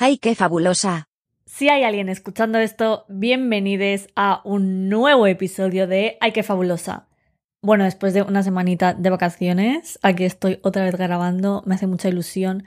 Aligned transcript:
¡Ay, 0.00 0.18
qué 0.18 0.36
fabulosa! 0.36 1.08
Si 1.44 1.68
hay 1.68 1.82
alguien 1.82 2.08
escuchando 2.08 2.60
esto, 2.60 3.04
bienvenidos 3.08 4.06
a 4.14 4.42
un 4.44 4.88
nuevo 4.88 5.26
episodio 5.26 5.88
de 5.88 6.16
Ay, 6.20 6.30
qué 6.30 6.44
fabulosa. 6.44 7.08
Bueno, 7.62 7.82
después 7.82 8.14
de 8.14 8.22
una 8.22 8.44
semanita 8.44 8.94
de 8.94 9.10
vacaciones, 9.10 9.98
aquí 10.02 10.22
estoy 10.22 10.60
otra 10.62 10.84
vez 10.84 10.94
grabando, 10.94 11.64
me 11.66 11.74
hace 11.74 11.88
mucha 11.88 12.08
ilusión 12.08 12.62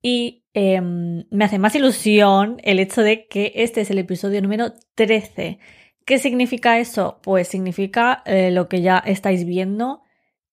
y 0.00 0.46
em, 0.54 1.26
me 1.30 1.44
hace 1.44 1.58
más 1.58 1.74
ilusión 1.74 2.56
el 2.64 2.78
hecho 2.78 3.02
de 3.02 3.28
que 3.28 3.52
este 3.56 3.82
es 3.82 3.90
el 3.90 3.98
episodio 3.98 4.40
número 4.40 4.72
13. 4.94 5.58
¿Qué 6.06 6.18
significa 6.18 6.78
eso? 6.78 7.20
Pues 7.22 7.46
significa 7.46 8.22
eh, 8.24 8.50
lo 8.50 8.70
que 8.70 8.80
ya 8.80 8.96
estáis 9.00 9.44
viendo, 9.44 10.00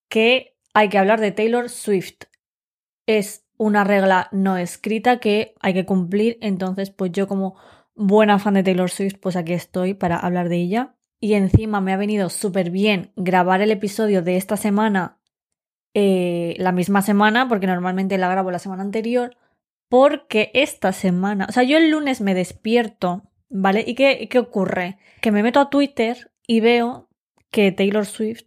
que 0.10 0.58
hay 0.74 0.90
que 0.90 0.98
hablar 0.98 1.22
de 1.22 1.32
Taylor 1.32 1.70
Swift. 1.70 2.26
Es 3.06 3.47
una 3.58 3.84
regla 3.84 4.30
no 4.32 4.58
escrita 4.58 5.20
que 5.20 5.56
hay 5.60 5.74
que 5.74 5.86
cumplir. 5.86 6.38
Entonces, 6.42 6.92
pues 6.92 7.12
yo 7.12 7.28
como 7.28 7.56
buena 7.96 8.40
fan 8.40 8.54
de 8.54 8.64
Taylor 8.64 8.90
Swift, 8.90 9.18
pues 9.20 9.36
aquí 9.36 9.54
estoy 9.54 9.94
para 9.94 10.18
hablar 10.18 10.50
de 10.50 10.58
ella. 10.58 10.96
Y 11.20 11.34
encima 11.34 11.82
me 11.82 11.94
ha 11.94 11.98
venido 11.98 12.30
súper 12.30 12.70
bien 12.70 13.12
grabar 13.16 13.62
el 13.62 13.72
episodio 13.72 14.22
de 14.22 14.38
esta 14.38 14.56
semana 14.56 15.18
eh, 15.94 16.56
la 16.60 16.72
misma 16.72 17.02
semana, 17.02 17.48
porque 17.48 17.66
normalmente 17.66 18.20
la 18.20 18.30
grabo 18.30 18.52
la 18.52 18.60
semana 18.60 18.84
anterior, 18.84 19.36
porque 19.90 20.52
esta 20.54 20.92
semana, 20.92 21.48
o 21.50 21.52
sea, 21.52 21.64
yo 21.64 21.78
el 21.78 21.90
lunes 21.90 22.22
me 22.22 22.36
despierto, 22.36 23.24
¿vale? 23.50 23.84
¿Y 23.88 23.96
qué, 23.96 24.28
qué 24.30 24.38
ocurre? 24.38 25.00
Que 25.22 25.32
me 25.32 25.42
meto 25.42 25.60
a 25.60 25.72
Twitter 25.72 26.32
y 26.46 26.60
veo 26.60 27.10
que 27.50 27.72
Taylor 27.72 28.06
Swift 28.06 28.46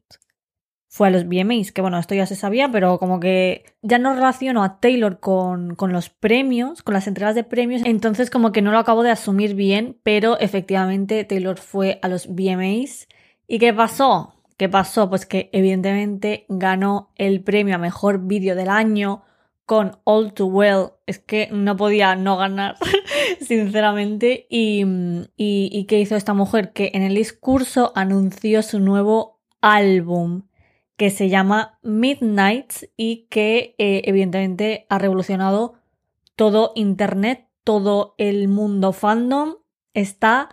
fue 0.92 1.06
a 1.06 1.10
los 1.10 1.26
VMAs, 1.28 1.70
que 1.70 1.82
bueno, 1.82 2.00
esto 2.00 2.16
ya 2.16 2.26
se 2.26 2.34
sabía, 2.34 2.68
pero 2.68 2.98
como 2.98 3.20
que 3.20 3.64
ya 3.80 3.98
no 4.00 4.12
relaciono 4.12 4.64
a 4.64 4.80
Taylor 4.80 5.20
con, 5.20 5.76
con, 5.76 5.92
los 5.92 6.10
premios, 6.10 6.82
con 6.82 6.94
las 6.94 7.06
entregas 7.06 7.36
de 7.36 7.44
premios, 7.44 7.82
entonces 7.84 8.28
como 8.28 8.50
que 8.50 8.60
no 8.60 8.72
lo 8.72 8.78
acabo 8.78 9.04
de 9.04 9.12
asumir 9.12 9.54
bien, 9.54 9.96
pero 10.02 10.36
efectivamente 10.40 11.22
Taylor 11.24 11.58
fue 11.58 12.00
a 12.02 12.08
los 12.08 12.26
VMAs. 12.26 13.06
¿Y 13.46 13.60
qué 13.60 13.72
pasó? 13.72 14.34
¿Qué 14.56 14.68
pasó? 14.68 15.08
Pues 15.08 15.26
que 15.26 15.48
evidentemente 15.52 16.44
ganó 16.48 17.12
el 17.14 17.40
premio 17.44 17.76
a 17.76 17.78
mejor 17.78 18.26
vídeo 18.26 18.56
del 18.56 18.68
año 18.68 19.22
con 19.66 19.98
All 20.02 20.32
Too 20.34 20.48
Well. 20.48 20.86
Es 21.06 21.20
que 21.20 21.48
no 21.52 21.76
podía 21.76 22.16
no 22.16 22.36
ganar, 22.36 22.74
sinceramente. 23.40 24.48
Y, 24.50 24.84
y, 25.36 25.70
¿Y 25.72 25.84
qué 25.84 26.00
hizo 26.00 26.16
esta 26.16 26.34
mujer? 26.34 26.72
Que 26.72 26.90
en 26.94 27.02
el 27.02 27.14
discurso 27.14 27.92
anunció 27.94 28.62
su 28.62 28.80
nuevo 28.80 29.40
álbum 29.60 30.42
que 31.00 31.08
se 31.08 31.30
llama 31.30 31.78
Midnights 31.80 32.86
y 32.94 33.26
que 33.30 33.74
eh, 33.78 34.02
evidentemente 34.04 34.84
ha 34.90 34.98
revolucionado 34.98 35.76
todo 36.36 36.72
Internet, 36.74 37.48
todo 37.64 38.14
el 38.18 38.48
mundo 38.48 38.92
fandom. 38.92 39.54
Está 39.94 40.50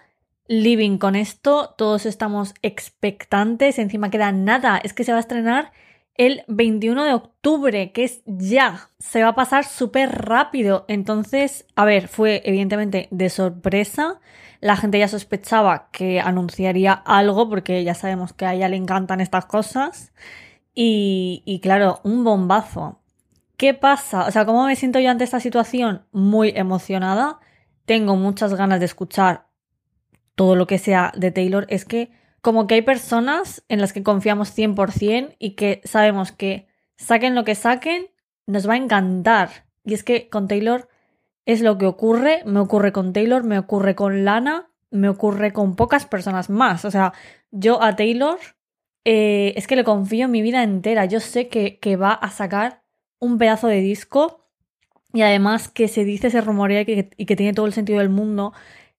living 0.47 0.99
con 0.99 1.17
esto, 1.17 1.75
todos 1.77 2.05
estamos 2.05 2.53
expectantes, 2.61 3.77
encima 3.77 4.09
queda 4.09 4.31
nada, 4.31 4.79
es 4.81 4.93
que 4.93 5.03
se 5.03 5.11
va 5.11 5.17
a 5.17 5.19
estrenar 5.19 5.73
el 6.17 6.43
21 6.47 7.05
de 7.05 7.13
octubre, 7.13 7.91
que 7.91 8.03
es 8.03 8.23
ya. 8.25 8.89
Se 8.99 9.21
va 9.21 9.29
a 9.29 9.35
pasar 9.35 9.65
súper 9.65 10.25
rápido. 10.25 10.85
Entonces, 10.87 11.65
a 11.75 11.85
ver, 11.85 12.07
fue 12.07 12.41
evidentemente 12.45 13.07
de 13.11 13.29
sorpresa. 13.29 14.19
La 14.59 14.75
gente 14.75 14.99
ya 14.99 15.07
sospechaba 15.07 15.89
que 15.91 16.19
anunciaría 16.19 16.93
algo, 16.93 17.47
porque 17.49 17.83
ya 17.83 17.93
sabemos 17.93 18.33
que 18.33 18.45
a 18.45 18.55
ella 18.55 18.67
le 18.67 18.77
encantan 18.77 19.21
estas 19.21 19.45
cosas. 19.45 20.11
Y, 20.73 21.43
y 21.45 21.59
claro, 21.59 22.01
un 22.03 22.23
bombazo. 22.23 22.99
¿Qué 23.55 23.73
pasa? 23.73 24.25
O 24.27 24.31
sea, 24.31 24.45
¿cómo 24.45 24.65
me 24.65 24.75
siento 24.75 24.99
yo 24.99 25.09
ante 25.11 25.23
esta 25.23 25.39
situación? 25.39 26.05
Muy 26.11 26.53
emocionada. 26.55 27.39
Tengo 27.85 28.15
muchas 28.15 28.53
ganas 28.55 28.79
de 28.79 28.85
escuchar 28.85 29.47
todo 30.35 30.55
lo 30.55 30.67
que 30.67 30.77
sea 30.79 31.11
de 31.15 31.31
Taylor. 31.31 31.65
Es 31.69 31.85
que 31.85 32.11
como 32.47 32.65
que 32.65 32.75
hay 32.75 32.81
personas 32.81 33.65
en 33.67 33.81
las 33.81 33.91
que 33.91 34.03
confiamos 34.03 34.57
100% 34.57 35.35
y 35.37 35.55
que 35.55 35.81
sabemos 35.83 36.31
que 36.31 36.69
saquen 36.95 37.35
lo 37.35 37.43
que 37.43 37.55
saquen, 37.55 38.07
nos 38.45 38.69
va 38.69 38.75
a 38.75 38.77
encantar. 38.77 39.65
Y 39.83 39.93
es 39.93 40.05
que 40.05 40.29
con 40.29 40.47
Taylor 40.47 40.87
es 41.45 41.59
lo 41.59 41.77
que 41.77 41.85
ocurre, 41.85 42.43
me 42.45 42.61
ocurre 42.61 42.93
con 42.93 43.11
Taylor, 43.11 43.43
me 43.43 43.59
ocurre 43.59 43.95
con 43.95 44.23
Lana, 44.23 44.71
me 44.91 45.09
ocurre 45.09 45.51
con 45.51 45.75
pocas 45.75 46.05
personas 46.05 46.49
más. 46.49 46.85
O 46.85 46.89
sea, 46.89 47.11
yo 47.51 47.83
a 47.83 47.97
Taylor 47.97 48.39
eh, 49.03 49.51
es 49.57 49.67
que 49.67 49.75
le 49.75 49.83
confío 49.83 50.29
mi 50.29 50.41
vida 50.41 50.63
entera. 50.63 51.03
Yo 51.03 51.19
sé 51.19 51.49
que, 51.49 51.79
que, 51.79 51.97
va 51.97 52.13
a 52.13 52.29
sacar 52.29 52.81
un 53.19 53.37
pedazo 53.37 53.67
de 53.67 53.81
disco 53.81 54.47
y 55.11 55.21
además 55.21 55.67
que 55.67 55.89
se 55.89 56.05
dice, 56.05 56.29
se 56.29 56.39
rumorea 56.39 56.79
y 56.79 56.85
que, 56.85 57.09
y 57.17 57.25
que 57.25 57.35
tiene 57.35 57.51
todo 57.51 57.65
el 57.65 57.73
sentido 57.73 57.99
del 57.99 58.07
mundo 58.07 58.53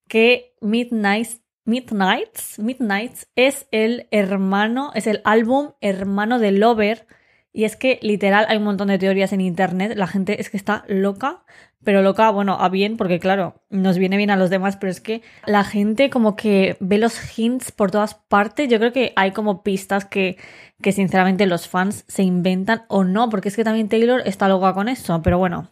que 0.07 0.55
Midnight 0.61 1.41
Midnights, 1.69 2.59
Midnights 2.59 3.29
es 3.37 3.69
el 3.73 4.09
hermano, 4.11 4.91
es 4.95 5.07
el 5.07 5.21
álbum 5.25 5.73
hermano 5.83 6.39
de 6.39 6.51
Lover. 6.51 7.07
Y 7.53 7.65
es 7.65 7.77
que 7.77 7.99
literal 8.01 8.47
hay 8.49 8.57
un 8.57 8.65
montón 8.65 8.89
de 8.89 8.97
teorías 8.97 9.35
en 9.35 9.43
internet. 9.43 9.93
La 9.95 10.07
gente 10.07 10.41
es 10.41 10.49
que 10.49 10.57
está 10.57 10.85
loca, 10.89 11.45
pero 11.85 12.01
loca, 12.01 12.31
bueno, 12.31 12.57
a 12.59 12.71
bien, 12.71 12.97
porque 12.97 13.21
claro, 13.21 13.63
nos 13.69 13.99
viene 13.99 14.17
bien 14.17 14.31
a 14.31 14.37
los 14.37 14.49
demás, 14.49 14.79
pero 14.79 14.91
es 14.91 15.03
que 15.03 15.21
la 15.45 15.63
gente 15.63 16.09
como 16.09 16.37
que 16.37 16.79
ve 16.81 16.97
los 16.97 17.39
hints 17.39 17.71
por 17.71 17.91
todas 17.91 18.15
partes. 18.15 18.71
Yo 18.71 18.79
creo 18.79 18.95
que 18.95 19.13
hay 19.17 19.33
como 19.33 19.63
pistas 19.63 20.07
que, 20.07 20.39
que 20.81 20.93
sinceramente 20.93 21.45
los 21.45 21.69
fans 21.69 22.07
se 22.09 22.23
inventan 22.23 22.85
o 22.89 23.05
no, 23.05 23.29
porque 23.29 23.49
es 23.49 23.57
que 23.57 23.65
también 23.65 23.91
Taylor 23.91 24.23
está 24.25 24.49
loca 24.49 24.73
con 24.73 24.89
eso, 24.89 25.21
pero 25.23 25.37
bueno. 25.37 25.71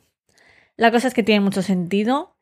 La 0.76 0.90
cosa 0.90 1.08
es 1.08 1.14
que 1.14 1.22
tiene 1.22 1.40
mucho 1.40 1.62
sentido. 1.62 2.35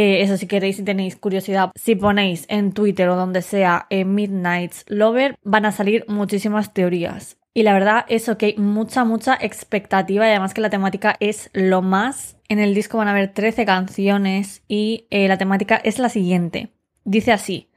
Eh, 0.00 0.22
eso 0.22 0.36
si 0.36 0.46
queréis, 0.46 0.76
si 0.76 0.84
tenéis 0.84 1.16
curiosidad, 1.16 1.72
si 1.74 1.96
ponéis 1.96 2.46
en 2.48 2.70
Twitter 2.70 3.08
o 3.08 3.16
donde 3.16 3.42
sea 3.42 3.88
en 3.90 3.98
eh, 3.98 4.04
Midnight's 4.04 4.84
Lover, 4.86 5.34
van 5.42 5.66
a 5.66 5.72
salir 5.72 6.04
muchísimas 6.06 6.72
teorías. 6.72 7.36
Y 7.52 7.64
la 7.64 7.72
verdad, 7.72 8.04
eso 8.08 8.38
que 8.38 8.46
hay 8.46 8.56
mucha, 8.58 9.04
mucha 9.04 9.34
expectativa 9.34 10.24
y 10.24 10.30
además 10.30 10.54
que 10.54 10.60
la 10.60 10.70
temática 10.70 11.16
es 11.18 11.50
lo 11.52 11.82
más. 11.82 12.36
En 12.48 12.60
el 12.60 12.76
disco 12.76 12.98
van 12.98 13.08
a 13.08 13.10
haber 13.10 13.34
13 13.34 13.66
canciones 13.66 14.62
y 14.68 15.08
eh, 15.10 15.26
la 15.26 15.36
temática 15.36 15.74
es 15.74 15.98
la 15.98 16.10
siguiente. 16.10 16.68
Dice 17.02 17.32
así, 17.32 17.68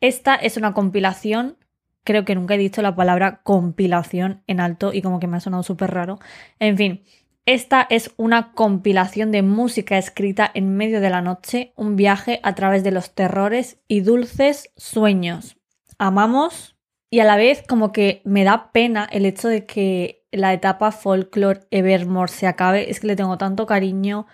esta 0.00 0.34
es 0.34 0.56
una 0.56 0.72
compilación 0.72 1.58
creo 2.04 2.24
que 2.24 2.36
nunca 2.36 2.54
he 2.54 2.58
dicho 2.58 2.80
la 2.80 2.94
palabra 2.94 3.40
compilación 3.42 4.42
en 4.46 4.60
alto 4.60 4.94
y 4.94 5.02
como 5.02 5.18
que 5.18 5.26
me 5.26 5.36
ha 5.36 5.40
sonado 5.40 5.64
súper 5.64 5.90
raro. 5.90 6.20
En 6.60 6.78
fin, 6.78 7.02
esta 7.46 7.86
es 7.88 8.12
una 8.16 8.52
compilación 8.52 9.30
de 9.30 9.42
música 9.42 9.96
escrita 9.98 10.50
en 10.52 10.76
medio 10.76 11.00
de 11.00 11.10
la 11.10 11.22
noche, 11.22 11.72
un 11.76 11.94
viaje 11.94 12.40
a 12.42 12.56
través 12.56 12.82
de 12.82 12.90
los 12.90 13.14
terrores 13.14 13.78
y 13.86 14.00
dulces 14.00 14.72
sueños. 14.76 15.56
Amamos 15.96 16.76
y 17.08 17.20
a 17.20 17.24
la 17.24 17.36
vez 17.36 17.62
como 17.66 17.92
que 17.92 18.20
me 18.24 18.42
da 18.42 18.72
pena 18.72 19.08
el 19.10 19.24
hecho 19.24 19.46
de 19.48 19.64
que 19.64 20.26
la 20.32 20.52
etapa 20.52 20.90
folklore 20.90 21.60
Evermore 21.70 22.32
se 22.32 22.48
acabe. 22.48 22.90
Es 22.90 22.98
que 22.98 23.06
le 23.06 23.16
tengo 23.16 23.38
tanto 23.38 23.64
cariño, 23.64 24.26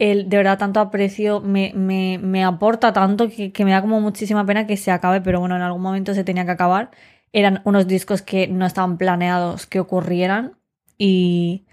el, 0.00 0.28
de 0.28 0.36
verdad 0.36 0.58
tanto 0.58 0.80
aprecio, 0.80 1.40
me, 1.40 1.72
me, 1.76 2.18
me 2.18 2.44
aporta 2.44 2.92
tanto 2.92 3.28
que, 3.28 3.52
que 3.52 3.64
me 3.64 3.70
da 3.70 3.80
como 3.80 4.00
muchísima 4.00 4.44
pena 4.44 4.66
que 4.66 4.76
se 4.76 4.90
acabe, 4.90 5.20
pero 5.20 5.38
bueno, 5.38 5.54
en 5.54 5.62
algún 5.62 5.82
momento 5.82 6.12
se 6.12 6.24
tenía 6.24 6.44
que 6.44 6.50
acabar. 6.50 6.90
Eran 7.32 7.62
unos 7.64 7.86
discos 7.86 8.20
que 8.20 8.48
no 8.48 8.66
estaban 8.66 8.98
planeados 8.98 9.66
que 9.66 9.78
ocurrieran 9.78 10.56
y 10.98 11.66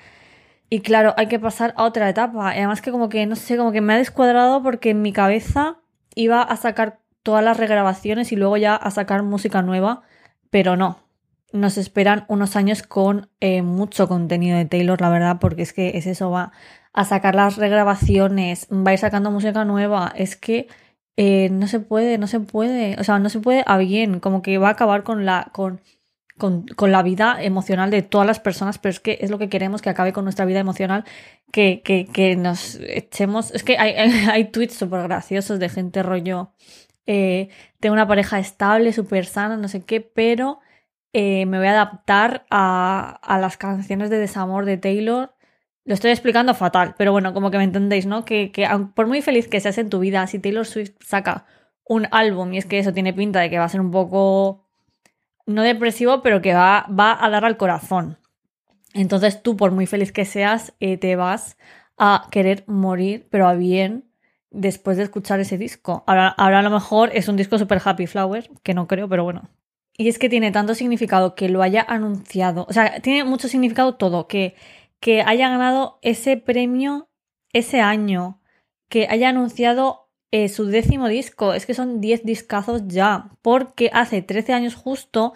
y 0.69 0.81
claro, 0.81 1.13
hay 1.17 1.27
que 1.27 1.39
pasar 1.39 1.73
a 1.77 1.83
otra 1.83 2.09
etapa. 2.09 2.49
además 2.51 2.81
que 2.81 2.91
como 2.91 3.09
que, 3.09 3.25
no 3.25 3.35
sé, 3.35 3.57
como 3.57 3.71
que 3.71 3.81
me 3.81 3.93
ha 3.93 3.97
descuadrado 3.97 4.63
porque 4.63 4.91
en 4.91 5.01
mi 5.01 5.13
cabeza 5.13 5.77
iba 6.15 6.41
a 6.41 6.55
sacar 6.57 6.99
todas 7.23 7.43
las 7.43 7.57
regrabaciones 7.57 8.31
y 8.31 8.35
luego 8.35 8.57
ya 8.57 8.75
a 8.75 8.91
sacar 8.91 9.23
música 9.23 9.61
nueva, 9.61 10.03
pero 10.49 10.75
no. 10.75 10.99
Nos 11.53 11.77
esperan 11.77 12.25
unos 12.27 12.55
años 12.55 12.83
con 12.83 13.29
eh, 13.39 13.61
mucho 13.61 14.07
contenido 14.07 14.57
de 14.57 14.65
Taylor, 14.65 14.99
la 15.01 15.09
verdad, 15.09 15.37
porque 15.39 15.61
es 15.61 15.73
que 15.73 15.97
es 15.97 16.05
eso, 16.07 16.31
va 16.31 16.51
a 16.93 17.05
sacar 17.05 17.35
las 17.35 17.57
regrabaciones, 17.57 18.67
va 18.71 18.91
a 18.91 18.93
ir 18.93 18.99
sacando 18.99 19.31
música 19.31 19.65
nueva, 19.65 20.13
es 20.15 20.35
que 20.35 20.67
eh, 21.17 21.49
no 21.51 21.67
se 21.67 21.79
puede, 21.79 22.17
no 22.17 22.27
se 22.27 22.39
puede, 22.39 22.97
o 22.99 23.03
sea, 23.03 23.19
no 23.19 23.29
se 23.29 23.39
puede 23.39 23.63
a 23.67 23.77
bien, 23.77 24.19
como 24.19 24.41
que 24.41 24.57
va 24.57 24.69
a 24.69 24.71
acabar 24.71 25.03
con 25.03 25.25
la, 25.25 25.49
con 25.53 25.81
con, 26.37 26.65
la 26.91 27.03
vida 27.03 27.37
emocional 27.41 27.91
de 27.91 28.01
todas 28.01 28.27
las 28.27 28.39
personas, 28.39 28.77
pero 28.77 28.91
es 28.91 28.99
que 28.99 29.19
es 29.21 29.31
lo 29.31 29.37
que 29.37 29.49
queremos 29.49 29.81
que 29.81 29.89
acabe 29.89 30.13
con 30.13 30.25
nuestra 30.25 30.45
vida 30.45 30.59
emocional, 30.59 31.05
que, 31.51 31.81
que, 31.81 32.35
nos 32.35 32.75
echemos. 32.81 33.51
Es 33.51 33.63
que 33.63 33.77
hay, 33.77 33.93
hay, 34.31 34.45
tweets 34.45 34.75
súper 34.75 35.03
graciosos 35.03 35.59
de 35.59 35.69
gente 35.69 36.03
rollo. 36.03 36.51
Eh, 37.05 37.49
tengo 37.79 37.93
una 37.93 38.07
pareja 38.07 38.39
estable, 38.39 38.91
súper 38.91 39.25
sana, 39.25 39.57
no 39.57 39.67
sé 39.67 39.83
qué, 39.85 40.01
pero 40.01 40.59
eh, 41.13 41.45
me 41.45 41.59
voy 41.59 41.67
a 41.67 41.71
adaptar 41.71 42.45
a, 42.49 43.19
a, 43.23 43.39
las 43.39 43.57
canciones 43.57 44.09
de 44.09 44.17
desamor 44.17 44.65
de 44.65 44.77
Taylor. 44.77 45.33
Lo 45.85 45.93
estoy 45.93 46.11
explicando 46.11 46.53
fatal, 46.55 46.95
pero 46.97 47.11
bueno, 47.11 47.33
como 47.33 47.51
que 47.51 47.57
me 47.57 47.63
entendéis, 47.63 48.05
¿no? 48.07 48.25
Que, 48.25 48.51
que 48.51 48.67
por 48.95 49.07
muy 49.07 49.21
feliz 49.21 49.47
que 49.47 49.61
seas 49.61 49.77
en 49.77 49.89
tu 49.89 49.99
vida, 49.99 50.25
si 50.27 50.39
Taylor 50.39 50.65
Swift 50.65 50.95
saca 51.01 51.45
un 51.87 52.07
álbum 52.11 52.53
y 52.53 52.57
es 52.57 52.65
que 52.65 52.79
eso 52.79 52.91
tiene 52.91 53.13
pinta 53.13 53.39
de 53.39 53.49
que 53.49 53.59
va 53.59 53.65
a 53.65 53.69
ser 53.69 53.81
un 53.81 53.91
poco 53.91 54.64
no 55.45 55.63
depresivo, 55.63 56.21
pero 56.21 56.41
que 56.41 56.53
va, 56.53 56.87
va 56.87 57.17
a 57.23 57.29
dar 57.29 57.45
al 57.45 57.57
corazón. 57.57 58.17
Entonces 58.93 59.43
tú, 59.43 59.57
por 59.57 59.71
muy 59.71 59.85
feliz 59.85 60.11
que 60.11 60.25
seas, 60.25 60.73
eh, 60.79 60.97
te 60.97 61.15
vas 61.15 61.57
a 61.97 62.27
querer 62.31 62.63
morir, 62.67 63.27
pero 63.29 63.47
a 63.47 63.53
bien, 63.53 64.05
después 64.51 64.97
de 64.97 65.03
escuchar 65.03 65.39
ese 65.39 65.57
disco. 65.57 66.03
Ahora, 66.07 66.29
ahora 66.29 66.59
a 66.59 66.63
lo 66.63 66.69
mejor 66.69 67.11
es 67.13 67.27
un 67.27 67.35
disco 67.35 67.57
super 67.57 67.81
happy 67.83 68.07
flower, 68.07 68.49
que 68.63 68.73
no 68.73 68.87
creo, 68.87 69.07
pero 69.09 69.23
bueno. 69.23 69.49
Y 69.97 70.09
es 70.09 70.19
que 70.19 70.29
tiene 70.29 70.51
tanto 70.51 70.75
significado 70.75 71.35
que 71.35 71.49
lo 71.49 71.61
haya 71.61 71.85
anunciado. 71.87 72.65
O 72.69 72.73
sea, 72.73 72.99
tiene 73.01 73.23
mucho 73.23 73.47
significado 73.47 73.95
todo. 73.95 74.27
Que, 74.27 74.55
que 74.99 75.21
haya 75.21 75.49
ganado 75.49 75.99
ese 76.01 76.37
premio 76.37 77.09
ese 77.53 77.79
año. 77.79 78.41
Que 78.89 79.07
haya 79.09 79.29
anunciado 79.29 80.04
eh, 80.43 80.49
su 80.49 80.65
décimo 80.65 81.07
disco. 81.07 81.53
Es 81.53 81.65
que 81.65 81.73
son 81.73 82.01
10 82.01 82.23
discazos 82.23 82.83
ya. 82.87 83.29
Porque 83.41 83.89
hace 83.93 84.21
13 84.21 84.53
años 84.53 84.75
justo 84.75 85.33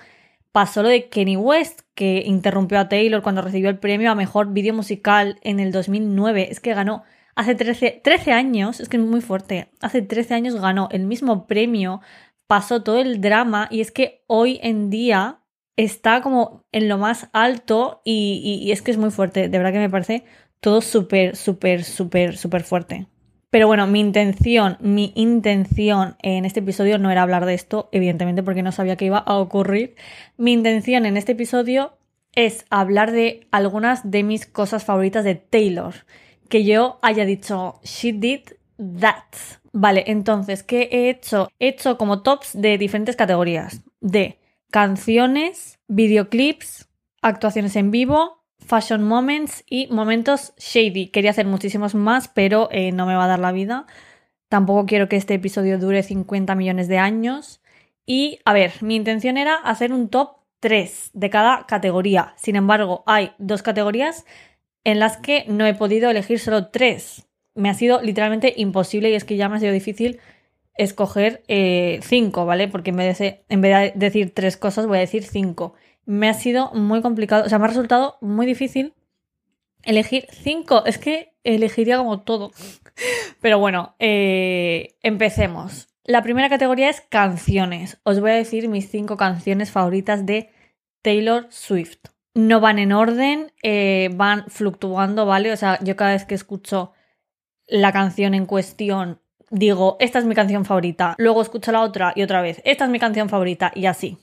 pasó 0.52 0.84
lo 0.84 0.90
de 0.90 1.10
Kenny 1.10 1.38
West, 1.38 1.82
que 1.96 2.24
interrumpió 2.26 2.80
a 2.80 2.90
Taylor 2.90 3.22
cuando 3.22 3.42
recibió 3.42 3.70
el 3.70 3.80
premio 3.80 4.12
a 4.12 4.16
mejor 4.16 4.52
vídeo 4.54 4.74
musical 4.74 5.40
en 5.42 5.60
el 5.60 5.72
2009. 5.72 6.48
Es 6.52 6.60
que 6.60 6.74
ganó 6.74 7.04
hace 7.36 7.56
13, 7.56 8.02
13 8.04 8.32
años, 8.34 8.80
es 8.80 8.90
que 8.90 8.98
es 8.98 9.04
muy 9.04 9.22
fuerte. 9.22 9.70
Hace 9.82 10.02
13 10.02 10.34
años 10.34 10.56
ganó 10.56 10.90
el 10.92 11.06
mismo 11.06 11.48
premio 11.48 12.02
pasó 12.50 12.82
todo 12.82 13.00
el 13.00 13.22
drama 13.22 13.68
y 13.70 13.80
es 13.80 13.92
que 13.92 14.24
hoy 14.26 14.60
en 14.64 14.90
día 14.90 15.44
está 15.76 16.24
como 16.24 16.66
en 16.72 16.90
lo 16.90 16.98
más 16.98 17.30
alto 17.32 18.02
y, 18.04 18.72
es 18.72 18.82
que 18.82 18.90
es 18.90 18.98
muy 18.98 19.12
fuerte. 19.12 19.50
De 19.50 19.58
verdad 19.60 19.72
que 19.72 19.78
me 19.78 19.90
parece 19.90 20.24
todo 20.60 20.82
súper, 20.82 21.36
súper, 21.36 21.84
súper, 21.84 22.38
súper 22.38 22.64
fuerte. 22.64 23.08
Pero 23.50 23.66
bueno, 23.66 23.88
mi 23.88 24.00
intención, 24.00 24.78
mi 24.80 25.12
intención 25.16 26.16
en 26.22 26.46
este 26.46 26.60
episodio 26.60 27.00
no 27.00 27.10
era 27.10 27.24
hablar 27.24 27.46
de 27.46 27.56
esto, 27.56 27.90
evidentemente 27.92 28.44
porque 28.44 28.62
no 28.62 28.72
sabía 28.72 28.96
que 28.96 29.06
iba 29.06 29.18
a 29.18 29.38
ocurrir. 29.38 29.96
Mi 30.38 30.54
intención 30.54 31.06
en 31.08 31.18
este 31.18 31.32
episodio 31.32 31.98
es 32.34 32.66
hablar 32.70 33.12
de 33.12 33.48
algunas 33.52 34.10
de 34.12 34.24
mis 34.24 34.46
cosas 34.46 34.86
favoritas 34.86 35.24
de 35.24 35.36
Taylor. 35.36 35.96
Que 36.48 36.64
yo 36.64 37.00
haya 37.02 37.26
dicho, 37.26 37.80
she 37.84 38.14
did 38.14 38.42
that. 39.00 39.24
Vale, 39.72 40.04
entonces, 40.08 40.64
¿qué 40.64 40.90
he 40.92 41.10
hecho? 41.10 41.50
He 41.60 41.70
hecho 41.70 41.98
como 41.98 42.22
tops 42.22 42.52
de 42.54 42.78
diferentes 42.78 43.16
categorías. 43.16 43.82
De 44.00 44.40
canciones, 44.70 45.80
videoclips, 45.88 46.88
actuaciones 47.22 47.76
en 47.76 47.92
vivo, 47.92 48.39
fashion 48.70 49.04
moments 49.04 49.64
y 49.70 49.88
momentos 49.88 50.54
shady. 50.58 51.08
Quería 51.08 51.32
hacer 51.32 51.48
muchísimos 51.48 51.96
más, 51.96 52.28
pero 52.30 52.70
eh, 52.72 52.92
no 52.92 53.06
me 53.06 53.16
va 53.16 53.26
a 53.26 53.28
dar 53.28 53.40
la 53.40 53.52
vida. 53.52 53.88
Tampoco 54.48 54.86
quiero 54.86 55.10
que 55.10 55.18
este 55.18 55.34
episodio 55.34 55.78
dure 55.80 56.04
50 56.04 56.56
millones 56.56 56.88
de 56.88 57.00
años. 57.00 57.62
Y, 58.06 58.40
a 58.46 58.54
ver, 58.54 58.74
mi 58.82 58.96
intención 58.96 59.38
era 59.38 59.56
hacer 59.56 59.94
un 59.94 60.10
top 60.10 60.38
3 60.62 61.12
de 61.14 61.30
cada 61.30 61.66
categoría. 61.68 62.34
Sin 62.38 62.56
embargo, 62.56 63.04
hay 63.06 63.32
dos 63.38 63.62
categorías 63.64 64.26
en 64.84 65.00
las 65.00 65.18
que 65.18 65.46
no 65.48 65.66
he 65.66 65.74
podido 65.74 66.10
elegir 66.10 66.40
solo 66.40 66.68
3 66.68 67.26
me 67.60 67.70
ha 67.70 67.74
sido 67.74 68.02
literalmente 68.02 68.54
imposible 68.58 69.10
y 69.12 69.16
es 69.16 69.26
que 69.26 69.36
ya 69.36 69.50
me 69.50 69.58
ha 69.58 69.60
sido 69.60 69.74
difícil 69.74 70.20
escoger 70.76 71.44
eh, 71.48 72.00
cinco, 72.04 72.46
¿vale? 72.46 72.68
Porque 72.70 72.92
en 72.92 72.96
vez, 72.96 73.18
de, 73.20 73.44
en 73.50 73.62
vez 73.62 73.94
de 73.94 74.00
decir 74.00 74.34
tres 74.34 74.56
cosas 74.56 74.88
voy 74.88 74.98
a 74.98 75.02
decir 75.02 75.24
cinco. 75.24 75.74
Me 76.06 76.30
ha 76.30 76.34
sido 76.34 76.72
muy 76.74 77.02
complicado, 77.02 77.46
o 77.46 77.50
sea, 77.50 77.60
me 77.60 77.66
ha 77.66 77.68
resultado 77.70 78.18
muy 78.22 78.46
difícil 78.46 78.94
elegir 79.84 80.28
cinco. 80.32 80.86
Es 80.86 80.98
que 80.98 81.34
elegiría 81.44 81.98
como 81.98 82.22
todo. 82.22 82.52
Pero 83.42 83.60
bueno, 83.60 83.96
eh, 84.00 84.96
empecemos. 85.02 85.88
La 86.04 86.24
primera 86.24 86.50
categoría 86.50 86.90
es 86.90 87.02
canciones. 87.02 88.00
Os 88.04 88.20
voy 88.20 88.32
a 88.32 88.36
decir 88.36 88.68
mis 88.68 88.90
cinco 88.90 89.18
canciones 89.18 89.72
favoritas 89.72 90.26
de 90.26 90.50
Taylor 91.02 91.48
Swift. 91.50 92.00
No 92.34 92.60
van 92.60 92.80
en 92.80 92.92
orden, 92.92 93.52
eh, 93.64 94.10
van 94.14 94.46
fluctuando, 94.50 95.26
¿vale? 95.26 95.52
O 95.52 95.58
sea, 95.58 95.80
yo 95.84 95.96
cada 95.96 96.14
vez 96.14 96.26
que 96.26 96.36
escucho 96.36 96.94
la 97.68 97.92
canción 97.92 98.34
en 98.34 98.46
cuestión, 98.46 99.22
digo, 99.50 99.98
esta 100.00 100.20
es 100.20 100.26
mi 100.26 100.36
canción 100.36 100.66
favorita, 100.66 101.16
luego 101.18 101.42
escucho 101.42 101.72
la 101.72 101.82
otra 101.82 102.14
y 102.16 102.24
otra 102.24 102.42
vez, 102.42 102.62
esta 102.66 102.86
es 102.86 102.90
mi 102.90 103.00
canción 103.00 103.30
favorita 103.30 103.72
y 103.76 103.86
así. 103.86 104.18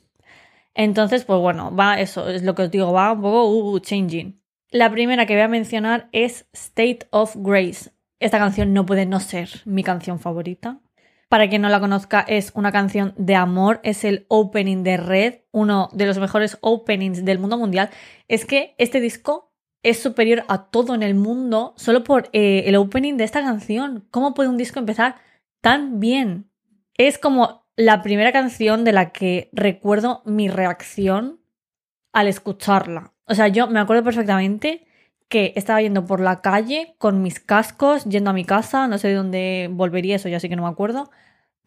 Entonces, 0.77 1.25
pues 1.25 1.41
bueno, 1.41 1.75
va 1.75 1.99
eso, 1.99 2.29
es 2.29 2.43
lo 2.43 2.55
que 2.55 2.65
os 2.65 2.71
digo, 2.71 2.93
va 2.93 3.13
un 3.13 3.23
poco 3.23 3.49
uh, 3.49 3.73
uh, 3.73 3.79
changing. 3.81 4.43
La 4.71 4.91
primera 4.91 5.25
que 5.25 5.33
voy 5.33 5.43
a 5.43 5.49
mencionar 5.49 6.11
es 6.13 6.47
State 6.53 7.09
of 7.11 7.35
Grace. 7.37 7.93
Esta 8.21 8.39
canción 8.39 8.75
no 8.75 8.85
puede 8.85 9.07
no 9.07 9.19
ser 9.19 9.49
mi 9.65 9.83
canción 9.83 10.21
favorita. 10.21 10.81
Para 11.31 11.49
quien 11.49 11.63
no 11.63 11.71
la 11.71 11.81
conozca, 11.81 12.21
es 12.21 12.53
una 12.55 12.73
canción 12.73 13.15
de 13.17 13.35
amor, 13.37 13.81
es 13.85 14.05
el 14.05 14.27
opening 14.29 14.83
de 14.83 14.99
Red, 14.99 15.35
uno 15.51 15.89
de 15.95 16.05
los 16.05 16.19
mejores 16.19 16.59
openings 16.61 17.25
del 17.25 17.39
mundo 17.39 17.57
mundial. 17.57 17.89
Es 18.29 18.45
que 18.45 18.75
este 18.77 19.01
disco 19.01 19.55
es 19.83 19.99
superior 19.99 20.45
a 20.49 20.71
todo 20.71 20.95
en 20.95 21.03
el 21.03 21.15
mundo 21.15 21.73
solo 21.77 22.05
por 22.05 22.29
eh, 22.35 22.65
el 22.67 22.77
opening 22.77 23.17
de 23.17 23.25
esta 23.25 23.41
canción. 23.41 24.07
¿Cómo 24.11 24.35
puede 24.35 24.51
un 24.51 24.59
disco 24.59 24.79
empezar 24.79 25.17
tan 25.63 26.01
bien? 26.01 26.51
Es 26.99 27.17
como 27.19 27.66
la 27.77 28.03
primera 28.03 28.33
canción 28.33 28.85
de 28.85 28.93
la 28.93 29.11
que 29.11 29.51
recuerdo 29.53 30.23
mi 30.25 30.49
reacción 30.49 31.41
al 32.13 32.29
escucharla. 32.29 33.13
O 33.27 33.35
sea, 33.35 33.49
yo 33.49 33.69
me 33.69 33.81
acuerdo 33.81 34.03
perfectamente 34.03 34.87
que 35.29 35.53
estaba 35.57 35.83
yendo 35.83 36.07
por 36.07 36.21
la 36.21 36.41
calle 36.41 36.95
con 36.99 37.23
mis 37.23 37.41
cascos, 37.41 38.05
yendo 38.05 38.31
a 38.31 38.33
mi 38.33 38.45
casa, 38.45 38.87
no 38.89 38.99
sé 38.99 39.09
de 39.09 39.15
dónde 39.15 39.69
volvería 39.71 40.17
eso, 40.17 40.29
ya 40.29 40.41
sí 40.41 40.49
que 40.49 40.57
no 40.57 40.63
me 40.63 40.69
acuerdo. 40.69 41.11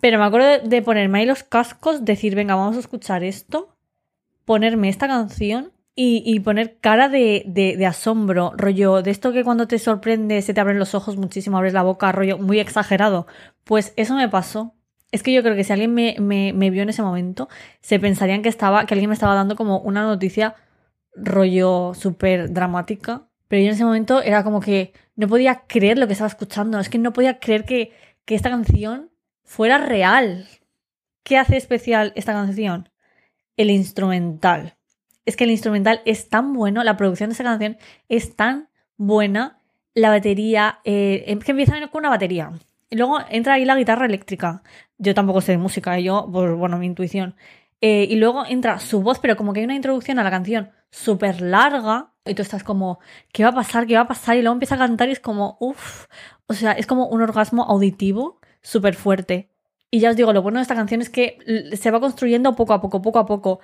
Pero 0.01 0.17
me 0.17 0.25
acuerdo 0.25 0.67
de 0.67 0.81
ponerme 0.81 1.19
ahí 1.19 1.25
los 1.25 1.43
cascos, 1.43 2.05
decir, 2.05 2.35
venga, 2.35 2.55
vamos 2.55 2.77
a 2.77 2.79
escuchar 2.79 3.23
esto, 3.23 3.75
ponerme 4.45 4.89
esta 4.89 5.07
canción 5.07 5.73
y, 6.01 6.39
poner 6.39 6.77
cara 6.79 7.09
de, 7.09 7.85
asombro, 7.85 8.53
rollo, 8.55 9.01
de 9.01 9.11
esto 9.11 9.33
que 9.33 9.43
cuando 9.43 9.67
te 9.67 9.77
sorprende 9.79 10.41
se 10.41 10.53
te 10.53 10.61
abren 10.61 10.79
los 10.79 10.95
ojos 10.95 11.17
muchísimo, 11.17 11.57
abres 11.57 11.73
la 11.73 11.83
boca, 11.83 12.13
rollo 12.13 12.37
muy 12.37 12.59
exagerado. 12.59 13.27
Pues 13.65 13.93
eso 13.97 14.15
me 14.15 14.29
pasó. 14.29 14.78
Es 15.11 15.23
que 15.23 15.33
yo 15.33 15.41
creo 15.41 15.55
que 15.55 15.63
si 15.63 15.73
alguien 15.73 15.93
me, 15.93 16.69
vio 16.69 16.83
en 16.83 16.89
ese 16.89 17.01
momento, 17.01 17.49
se 17.81 17.99
pensarían 17.99 18.41
que 18.41 18.49
estaba, 18.49 18.85
que 18.85 18.93
alguien 18.93 19.09
me 19.09 19.15
estaba 19.15 19.33
dando 19.33 19.55
como 19.55 19.79
una 19.79 20.03
noticia 20.03 20.55
rollo 21.15 21.93
súper 21.95 22.53
dramática. 22.53 23.27
Pero 23.47 23.61
yo 23.61 23.69
en 23.69 23.73
ese 23.73 23.85
momento 23.85 24.21
era 24.21 24.43
como 24.43 24.59
que 24.59 24.93
no 25.15 25.27
podía 25.27 25.63
creer 25.67 25.97
lo 25.97 26.05
que 26.07 26.13
estaba 26.13 26.27
escuchando. 26.27 26.79
Es 26.79 26.89
que 26.89 26.99
no 26.99 27.13
podía 27.13 27.39
creer 27.39 27.65
que, 27.65 27.91
que 28.25 28.35
esta 28.35 28.49
canción 28.49 29.09
fuera 29.43 29.79
real. 29.79 30.47
¿Qué 31.23 31.37
hace 31.37 31.57
especial 31.57 32.13
esta 32.15 32.33
canción? 32.33 32.89
El 33.57 33.71
instrumental 33.71 34.77
es 35.29 35.37
que 35.37 35.43
el 35.43 35.51
instrumental 35.51 36.01
es 36.05 36.27
tan 36.27 36.53
bueno, 36.53 36.83
la 36.83 36.97
producción 36.97 37.29
de 37.29 37.35
esa 37.35 37.43
canción 37.43 37.77
es 38.07 38.35
tan 38.35 38.69
buena, 38.97 39.61
la 39.93 40.09
batería, 40.09 40.79
eh, 40.85 41.23
que 41.45 41.51
empieza 41.51 41.75
con 41.89 41.99
una 41.99 42.09
batería. 42.09 42.51
Y 42.89 42.95
luego 42.95 43.19
entra 43.29 43.53
ahí 43.53 43.63
la 43.63 43.75
guitarra 43.75 44.07
eléctrica. 44.07 44.63
Yo 44.99 45.15
tampoco 45.15 45.41
sé 45.41 45.53
de 45.53 45.57
música, 45.57 45.99
yo, 45.99 46.29
pues 46.31 46.53
bueno, 46.55 46.77
mi 46.77 46.85
intuición. 46.85 47.35
Eh, 47.81 48.07
y 48.09 48.15
luego 48.17 48.45
entra 48.45 48.79
su 48.79 49.01
voz, 49.01 49.19
pero 49.19 49.37
como 49.37 49.53
que 49.53 49.61
hay 49.61 49.65
una 49.65 49.75
introducción 49.75 50.19
a 50.19 50.23
la 50.23 50.31
canción 50.31 50.71
súper 50.91 51.41
larga. 51.41 52.13
Y 52.25 52.35
tú 52.35 52.41
estás 52.41 52.63
como, 52.63 52.99
¿qué 53.31 53.43
va 53.43 53.49
a 53.49 53.55
pasar? 53.55 53.87
¿Qué 53.87 53.95
va 53.95 54.01
a 54.01 54.07
pasar? 54.07 54.37
Y 54.37 54.41
luego 54.41 54.53
empieza 54.53 54.75
a 54.75 54.77
cantar 54.77 55.09
y 55.09 55.13
es 55.13 55.19
como, 55.19 55.57
uff. 55.59 56.07
O 56.47 56.53
sea, 56.53 56.73
es 56.73 56.85
como 56.85 57.07
un 57.07 57.21
orgasmo 57.21 57.63
auditivo 57.63 58.39
súper 58.61 58.95
fuerte. 58.95 59.49
Y 59.91 59.99
ya 60.01 60.11
os 60.11 60.15
digo, 60.15 60.33
lo 60.33 60.41
bueno 60.41 60.59
de 60.59 60.63
esta 60.63 60.75
canción 60.75 61.01
es 61.01 61.09
que 61.09 61.39
se 61.73 61.91
va 61.91 61.99
construyendo 61.99 62.55
poco 62.55 62.73
a 62.73 62.81
poco, 62.81 63.01
poco 63.01 63.19
a 63.19 63.25
poco. 63.25 63.59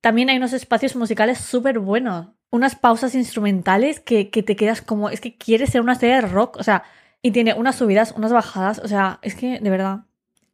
También 0.00 0.30
hay 0.30 0.38
unos 0.38 0.52
espacios 0.52 0.96
musicales 0.96 1.38
súper 1.38 1.78
buenos. 1.78 2.28
Unas 2.50 2.76
pausas 2.76 3.14
instrumentales 3.14 4.00
que, 4.00 4.30
que, 4.30 4.42
te 4.42 4.56
quedas 4.56 4.82
como. 4.82 5.10
Es 5.10 5.20
que 5.20 5.36
quieres 5.36 5.70
ser 5.70 5.82
una 5.82 5.94
serie 5.94 6.16
de 6.16 6.22
rock. 6.22 6.56
O 6.58 6.62
sea, 6.62 6.84
y 7.22 7.32
tiene 7.32 7.54
unas 7.54 7.76
subidas, 7.76 8.14
unas 8.16 8.32
bajadas. 8.32 8.78
O 8.80 8.88
sea, 8.88 9.18
es 9.22 9.34
que 9.34 9.60
de 9.60 9.70
verdad, 9.70 10.00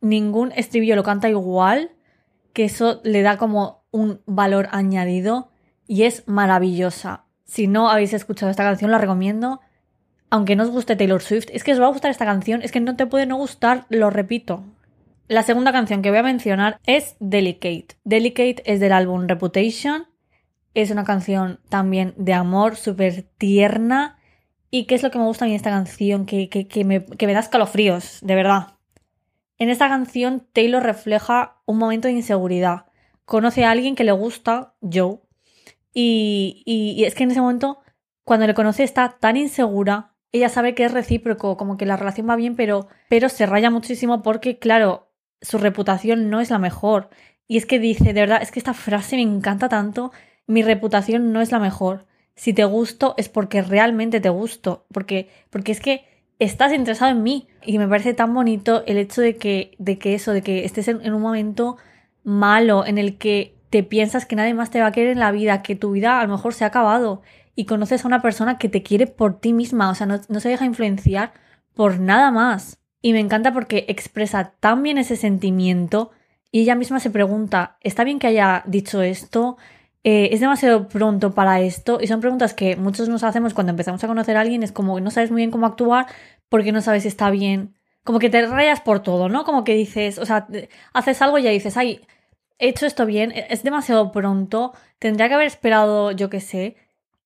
ningún 0.05 0.53
estribillo 0.53 0.97
lo 0.97 1.03
canta 1.03 1.29
igual. 1.29 1.91
Que 2.53 2.65
eso 2.65 3.01
le 3.03 3.23
da 3.23 3.37
como 3.37 3.85
un 3.91 4.21
valor 4.27 4.69
añadido. 4.71 5.51
Y 5.87 6.05
es 6.05 6.23
maravillosa. 6.27 7.25
Si 7.45 7.67
no 7.67 7.91
habéis 7.91 8.13
escuchado 8.13 8.51
esta 8.51 8.63
canción, 8.63 8.91
la 8.91 8.99
recomiendo. 8.99 9.61
Aunque 10.31 10.57
no 10.57 10.65
os 10.65 10.71
guste 10.71 10.97
Taylor 10.97 11.23
Swift, 11.23 11.49
es 11.53 11.63
que 11.63 11.73
os 11.73 11.81
va 11.81 11.87
a 11.87 11.91
gustar 11.91 12.11
esta 12.11 12.25
canción. 12.25 12.63
Es 12.63 12.73
que 12.73 12.81
no 12.81 12.97
te 12.97 13.07
puede 13.07 13.27
no 13.27 13.37
gustar, 13.37 13.87
lo 13.89 14.11
repito. 14.11 14.65
La 15.29 15.43
segunda 15.43 15.73
canción 15.73 16.03
que 16.03 16.11
voy 16.11 16.19
a 16.19 16.23
mencionar 16.23 16.81
es 16.87 17.17
Delicate. 17.19 17.97
Delicate 18.05 18.63
es 18.67 18.81
del 18.81 18.93
álbum 18.93 19.27
Reputation. 19.27 20.07
Es 20.75 20.91
una 20.91 21.05
canción 21.05 21.61
también 21.69 22.15
de 22.17 22.35
amor, 22.35 22.77
súper 22.77 23.23
tierna. 23.39 24.19
¿Y 24.71 24.85
qué 24.85 24.97
es 24.97 25.03
lo 25.03 25.11
que 25.11 25.19
me 25.19 25.25
gusta 25.25 25.45
a 25.45 25.47
mí 25.47 25.53
de 25.53 25.57
esta 25.57 25.71
canción? 25.71 26.27
Que, 26.27 26.49
me, 26.85 27.07
que 27.07 27.27
me 27.27 27.33
da 27.33 27.41
escalofríos, 27.41 28.19
de 28.23 28.35
verdad. 28.35 28.74
En 29.59 29.69
esta 29.69 29.89
canción 29.89 30.47
Taylor 30.53 30.83
refleja 30.83 31.61
un 31.67 31.79
momento 31.79 32.09
de 32.09 32.15
inseguridad. 32.15 32.87
Conoce 33.25 33.65
a 33.65 33.71
alguien 33.71 33.95
que 33.95 34.05
le 34.05 34.13
gusta, 34.13 34.75
Joe. 34.81 35.21
Y, 35.93 36.63
y, 36.67 37.05
es 37.05 37.15
que 37.15 37.25
en 37.25 37.31
ese 37.31 37.41
momento, 37.41 37.79
cuando 38.25 38.47
le 38.47 38.55
conoce, 38.55 38.83
está 38.83 39.17
tan 39.21 39.37
insegura. 39.37 40.15
Ella 40.33 40.49
sabe 40.49 40.75
que 40.75 40.85
es 40.85 40.93
recíproco, 40.93 41.57
como 41.57 41.77
que 41.77 41.87
la 41.87 41.97
relación 41.97 42.29
va 42.29 42.37
bien, 42.37 42.57
pero, 42.57 42.89
pero 43.09 43.29
se 43.29 43.47
raya 43.47 43.71
muchísimo 43.71 44.23
porque, 44.23 44.59
claro, 44.59 45.13
su 45.41 45.59
reputación 45.59 46.31
no 46.31 46.41
es 46.41 46.51
la 46.51 46.59
mejor. 46.59 47.11
Y 47.47 47.57
es 47.57 47.67
que 47.67 47.79
dice, 47.79 48.13
de 48.13 48.21
verdad, 48.21 48.43
es 48.43 48.51
que 48.51 48.59
esta 48.59 48.75
frase 48.75 49.17
me 49.17 49.23
encanta 49.23 49.69
tanto, 49.69 50.11
mi 50.47 50.63
reputación 50.63 51.33
no 51.33 51.41
es 51.41 51.53
la 51.53 51.61
mejor. 51.61 52.07
Si 52.35 52.53
te 52.53 52.65
gusto 52.65 53.15
es 53.17 53.29
porque 53.29 53.63
realmente 53.63 54.21
te 54.21 54.29
gusto, 54.29 54.87
porque, 54.93 55.29
porque 55.51 55.73
es 55.73 55.81
que 55.81 56.05
estás 56.39 56.73
interesado 56.73 57.13
en 57.13 57.23
mí. 57.23 57.49
Y 57.67 57.79
me 57.79 57.89
parece 57.89 58.15
tan 58.15 58.35
bonito 58.35 58.83
el 58.87 58.99
hecho 58.99 59.21
de 59.21 59.37
que, 59.37 59.75
de 59.79 59.99
que 59.99 60.15
eso, 60.15 60.33
de 60.33 60.43
que 60.43 60.65
estés 60.65 60.89
en, 60.89 61.13
un 61.13 61.23
momento 61.23 61.77
malo 62.23 62.85
en 62.87 62.99
el 62.99 63.19
que 63.19 63.55
te 63.71 63.83
piensas 63.83 64.27
que 64.27 64.37
nadie 64.37 64.55
más 64.55 64.71
te 64.71 64.81
va 64.81 64.87
a 64.87 64.93
querer 64.93 65.11
en 65.11 65.19
la 65.19 65.33
vida, 65.33 65.63
que 65.63 65.77
tu 65.77 65.93
vida 65.93 66.21
a 66.21 66.27
lo 66.27 66.33
mejor 66.33 66.55
se 66.55 66.65
ha 66.65 66.69
acabado 66.69 67.23
y 67.57 67.67
conoces 67.67 68.05
a 68.05 68.09
una 68.09 68.23
persona 68.23 68.59
que 68.59 68.69
te 68.69 68.83
quiere 68.83 69.07
por 69.07 69.41
ti 69.41 69.53
misma, 69.53 69.91
o 69.91 69.95
sea, 69.95 70.07
no, 70.07 70.19
se 70.19 70.49
deja 70.49 70.65
influenciar 70.65 71.33
por 71.75 71.99
nada 71.99 72.31
más. 72.31 72.79
Y 73.01 73.13
me 73.13 73.21
encanta 73.21 73.53
porque 73.53 73.85
expresa 73.89 74.55
tan 74.61 74.83
bien 74.83 74.99
ese 74.99 75.17
sentimiento 75.17 76.11
y 76.51 76.61
ella 76.61 76.75
misma 76.75 77.01
se 77.01 77.11
pregunta, 77.11 77.77
¿está 77.81 78.05
bien 78.05 78.19
que 78.19 78.29
haya 78.29 78.63
dicho 78.67 79.03
esto? 79.03 79.57
Eh, 80.05 80.31
¿Es 80.33 80.41
demasiado 80.41 80.89
pronto 80.89 81.35
para 81.35 81.61
esto? 81.61 81.99
Y 82.01 82.07
son 82.07 82.21
preguntas 82.21 82.55
que 82.55 82.77
muchos 82.77 83.09
nos 83.09 83.25
hacemos 83.25 83.55
cuando 83.55 83.71
empezamos 83.71 84.03
a 84.05 84.07
conocer 84.07 84.37
a 84.37 84.41
alguien, 84.43 84.63
es 84.63 84.71
como 84.71 85.01
no 85.01 85.11
sabes 85.11 85.31
muy 85.31 85.41
bien 85.41 85.51
cómo 85.51 85.67
actuar 85.67 86.07
porque 86.55 86.71
no 86.71 86.83
sabes 86.83 87.03
si 87.03 87.09
está 87.09 87.31
bien. 87.31 87.75
Como 88.05 88.21
que 88.21 88.31
te 88.31 88.47
rayas 88.47 88.81
por 88.81 89.01
todo, 89.01 89.29
¿no? 89.29 89.43
Como 89.43 89.65
que 89.65 89.75
dices, 89.75 90.19
o 90.19 90.25
sea, 90.25 90.47
haces 90.93 91.21
algo 91.21 91.37
y 91.37 91.43
ya 91.43 91.51
dices, 91.51 91.77
ay, 91.77 92.07
he 92.61 92.69
hecho 92.69 92.87
esto 92.87 93.07
bien, 93.07 93.33
e-, 93.33 93.49
es 93.51 93.65
demasiado 93.65 94.13
pronto, 94.13 94.73
tendría 95.01 95.27
que 95.27 95.35
haber 95.35 95.49
esperado, 95.49 96.13
yo 96.13 96.31
qué 96.31 96.39
sé. 96.39 96.77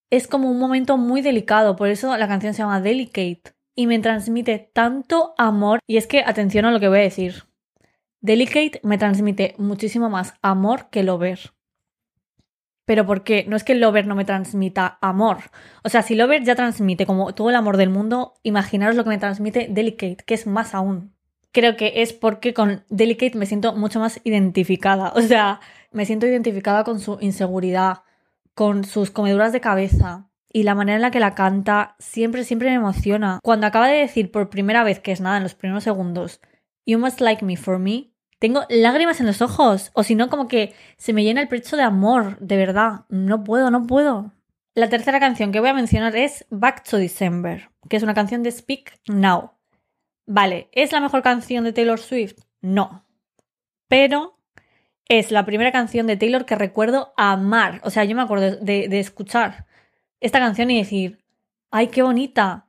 Es 0.09 0.29
como 0.29 0.51
un 0.51 0.59
momento 0.59 0.97
muy 0.97 1.21
delicado, 1.21 1.77
por 1.77 1.89
eso 1.89 2.17
la 2.17 2.27
canción 2.27 2.55
se 2.55 2.63
llama 2.63 2.81
Delicate 2.81 3.53
y 3.75 3.87
me 3.87 3.99
transmite 3.99 4.71
tanto 4.73 5.35
amor. 5.37 5.81
Y 5.87 5.99
es 5.99 6.07
que, 6.07 6.21
atención 6.21 6.65
a 6.65 6.71
lo 6.71 6.81
que 6.81 6.89
voy 6.89 7.01
a 7.01 7.03
decir. 7.03 7.45
Delicate 8.23 8.81
me 8.83 8.97
transmite 8.97 9.57
muchísimo 9.59 10.09
más 10.09 10.37
amor 10.41 10.89
que 10.89 11.03
Lover. 11.03 11.53
Pero 12.89 13.05
¿por 13.05 13.23
qué? 13.23 13.45
No 13.47 13.55
es 13.55 13.65
que 13.65 13.75
Lover 13.75 14.07
no 14.07 14.15
me 14.15 14.25
transmita 14.25 14.97
amor. 15.03 15.51
O 15.85 15.91
sea, 15.91 16.01
si 16.01 16.15
Lover 16.15 16.43
ya 16.43 16.55
transmite 16.55 17.05
como 17.05 17.35
todo 17.35 17.51
el 17.51 17.57
amor 17.57 17.77
del 17.77 17.91
mundo, 17.91 18.33
imaginaros 18.43 18.97
lo 18.97 19.05
que 19.05 19.11
me 19.11 19.19
transmite 19.19 19.69
Delicate, 19.69 20.25
que 20.25 20.33
es 20.33 20.47
más 20.47 20.75
aún. 20.75 21.13
Creo 21.53 21.77
que 21.77 22.01
es 22.01 22.15
porque 22.15 22.55
con 22.55 22.87
Delicate 22.89 23.37
me 23.37 23.45
siento 23.45 23.75
mucho 23.75 24.01
más 24.01 24.23
identificada. 24.25 25.13
O 25.17 25.21
sea, 25.21 25.61
me 25.93 26.07
siento 26.07 26.27
identificada 26.27 26.83
con 26.83 26.99
su 26.99 27.19
inseguridad, 27.21 28.05
con 28.55 28.85
sus 28.85 29.11
comeduras 29.11 29.53
de 29.53 29.61
cabeza, 29.61 30.31
y 30.51 30.63
la 30.63 30.75
manera 30.75 30.97
en 30.97 31.03
la 31.03 31.11
que 31.11 31.21
la 31.21 31.35
canta 31.35 31.95
siempre, 31.99 32.43
siempre 32.43 32.71
me 32.71 32.77
emociona. 32.77 33.39
Cuando 33.43 33.67
acaba 33.67 33.89
de 33.89 33.99
decir 33.99 34.31
por 34.31 34.49
primera 34.49 34.83
vez, 34.83 34.99
que 34.99 35.13
es 35.13 35.21
nada, 35.21 35.37
en 35.37 35.43
los 35.43 35.55
primeros 35.55 35.85
segundos, 35.85 36.41
You 36.87 36.99
must 36.99 37.21
like 37.21 37.45
me 37.45 37.59
for 37.59 37.79
me. 37.79 38.15
Tengo 38.39 38.63
lágrimas 38.69 39.19
en 39.21 39.27
los 39.27 39.43
ojos, 39.43 39.91
o 39.95 40.05
si 40.05 40.15
no, 40.15 40.29
como 40.29 40.47
que 40.47 40.75
se 40.97 41.13
me 41.13 41.25
llena 41.25 41.41
el 41.41 41.49
pecho 41.49 41.77
de 41.77 41.83
amor, 41.83 42.39
de 42.39 42.57
verdad. 42.57 43.05
No 43.09 43.43
puedo, 43.43 43.71
no 43.71 43.87
puedo. 43.87 44.33
La 44.75 44.89
tercera 44.89 45.19
canción 45.19 45.51
que 45.51 45.59
voy 45.59 45.71
a 45.71 45.75
mencionar 45.75 46.15
es 46.15 46.47
Back 46.51 46.89
to 46.89 46.99
December, 46.99 47.71
que 47.89 47.97
es 47.97 48.03
una 48.05 48.15
canción 48.15 48.45
de 48.45 48.53
Speak 48.53 49.01
Now. 49.09 49.53
Vale, 50.25 50.69
¿es 50.71 50.93
la 50.93 51.01
mejor 51.01 51.23
canción 51.23 51.65
de 51.65 51.73
Taylor 51.73 51.99
Swift? 51.99 52.39
No. 52.61 53.05
Pero 53.89 54.39
es 55.09 55.33
la 55.33 55.45
primera 55.45 55.73
canción 55.73 56.07
de 56.07 56.17
Taylor 56.17 56.45
que 56.47 56.55
recuerdo 56.55 57.13
amar. 57.17 57.81
O 57.83 57.91
sea, 57.91 58.05
yo 58.05 58.15
me 58.15 58.23
acuerdo 58.23 58.57
de, 58.57 58.89
de 58.89 59.01
escuchar 59.01 59.67
esta 60.21 60.39
canción 60.39 60.71
y 60.71 60.79
decir, 60.79 61.25
¡ay, 61.73 61.89
qué 61.89 62.03
bonita! 62.03 62.68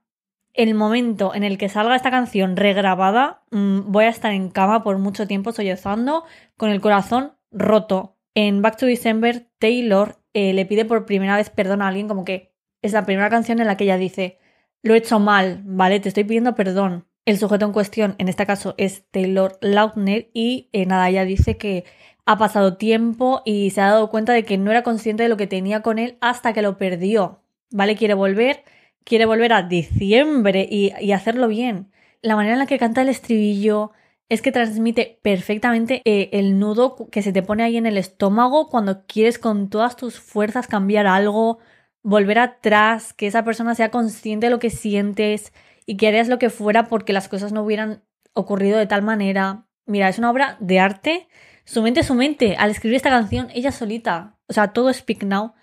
El 0.53 0.73
momento 0.73 1.33
en 1.33 1.43
el 1.43 1.57
que 1.57 1.69
salga 1.69 1.95
esta 1.95 2.11
canción 2.11 2.55
regrabada, 2.55 3.43
mm, 3.51 3.91
voy 3.91 4.05
a 4.05 4.09
estar 4.09 4.31
en 4.31 4.49
cama 4.49 4.83
por 4.83 4.97
mucho 4.97 5.27
tiempo 5.27 5.51
sollozando 5.51 6.23
con 6.57 6.69
el 6.69 6.81
corazón 6.81 7.33
roto. 7.51 8.17
En 8.35 8.61
Back 8.61 8.77
to 8.77 8.85
December, 8.85 9.47
Taylor 9.59 10.17
eh, 10.33 10.53
le 10.53 10.65
pide 10.65 10.85
por 10.85 11.05
primera 11.05 11.35
vez 11.35 11.49
perdón 11.49 11.81
a 11.81 11.87
alguien, 11.87 12.07
como 12.07 12.25
que 12.25 12.53
es 12.81 12.93
la 12.93 13.05
primera 13.05 13.29
canción 13.29 13.59
en 13.59 13.67
la 13.67 13.77
que 13.77 13.83
ella 13.85 13.97
dice, 13.97 14.37
lo 14.81 14.93
he 14.93 14.97
hecho 14.97 15.19
mal, 15.19 15.61
¿vale? 15.65 15.99
Te 15.99 16.09
estoy 16.09 16.23
pidiendo 16.23 16.55
perdón. 16.55 17.07
El 17.25 17.37
sujeto 17.37 17.65
en 17.65 17.73
cuestión, 17.73 18.15
en 18.17 18.27
este 18.27 18.45
caso, 18.45 18.75
es 18.77 19.03
Taylor 19.11 19.57
Lautner 19.61 20.29
y 20.33 20.69
eh, 20.73 20.85
nada, 20.85 21.09
ella 21.09 21.25
dice 21.25 21.57
que 21.57 21.85
ha 22.25 22.37
pasado 22.37 22.77
tiempo 22.77 23.41
y 23.45 23.71
se 23.71 23.81
ha 23.81 23.89
dado 23.89 24.09
cuenta 24.09 24.33
de 24.33 24.43
que 24.45 24.57
no 24.57 24.71
era 24.71 24.83
consciente 24.83 25.23
de 25.23 25.29
lo 25.29 25.37
que 25.37 25.47
tenía 25.47 25.81
con 25.81 25.99
él 25.99 26.17
hasta 26.21 26.53
que 26.53 26.61
lo 26.61 26.77
perdió, 26.77 27.41
¿vale? 27.71 27.95
Quiere 27.95 28.13
volver 28.13 28.63
quiere 29.09 29.25
volver 29.25 29.51
a 29.53 29.63
diciembre 29.63 30.67
y, 30.69 31.11
hacerlo 31.11 31.47
bien. 31.47 31.91
La 32.21 32.35
manera 32.35 32.53
en 32.53 32.59
la 32.59 32.67
que 32.67 32.77
canta 32.77 33.01
el 33.01 33.09
estribillo 33.09 33.91
es 34.29 34.43
que 34.43 34.51
transmite 34.51 35.19
perfectamente 35.23 36.03
eh, 36.05 36.29
el 36.33 36.59
nudo 36.59 36.95
que 37.11 37.23
se 37.23 37.33
te 37.33 37.41
pone 37.41 37.63
ahí 37.63 37.77
en 37.77 37.87
el 37.87 37.97
estómago 37.97 38.69
cuando 38.69 39.07
quieres 39.07 39.39
con 39.39 39.69
todas 39.69 39.95
tus 39.95 40.19
fuerzas 40.19 40.67
cambiar 40.67 41.07
algo, 41.07 41.57
volver 42.03 42.37
atrás, 42.37 43.13
que 43.13 43.25
esa 43.25 43.43
persona 43.43 43.73
sea 43.73 43.89
consciente 43.89 44.45
de 44.45 44.51
lo 44.51 44.59
que 44.59 44.69
sientes 44.69 45.53
y 45.87 45.97
que 45.97 46.07
harías 46.07 46.27
lo 46.27 46.37
que 46.37 46.51
fuera 46.51 46.87
porque 46.87 47.11
las 47.11 47.27
cosas 47.27 47.51
no 47.51 47.63
hubieran 47.63 48.03
ocurrido 48.33 48.77
de 48.77 48.85
tal 48.85 49.01
manera. 49.01 49.65
Mira, 49.87 50.07
es 50.07 50.19
una 50.19 50.29
obra 50.29 50.55
de 50.59 50.79
arte. 50.79 51.27
Su 51.65 51.81
mente, 51.81 52.03
su 52.03 52.13
mente, 52.13 52.55
al 52.57 52.69
escribir 52.69 52.97
esta 52.97 53.09
canción, 53.09 53.47
ella 53.55 53.71
solita. 53.71 54.37
O 54.47 54.53
sea, 54.53 54.67
todo 54.67 54.91
es 54.91 54.97
Speak 54.97 55.23
Now. 55.23 55.53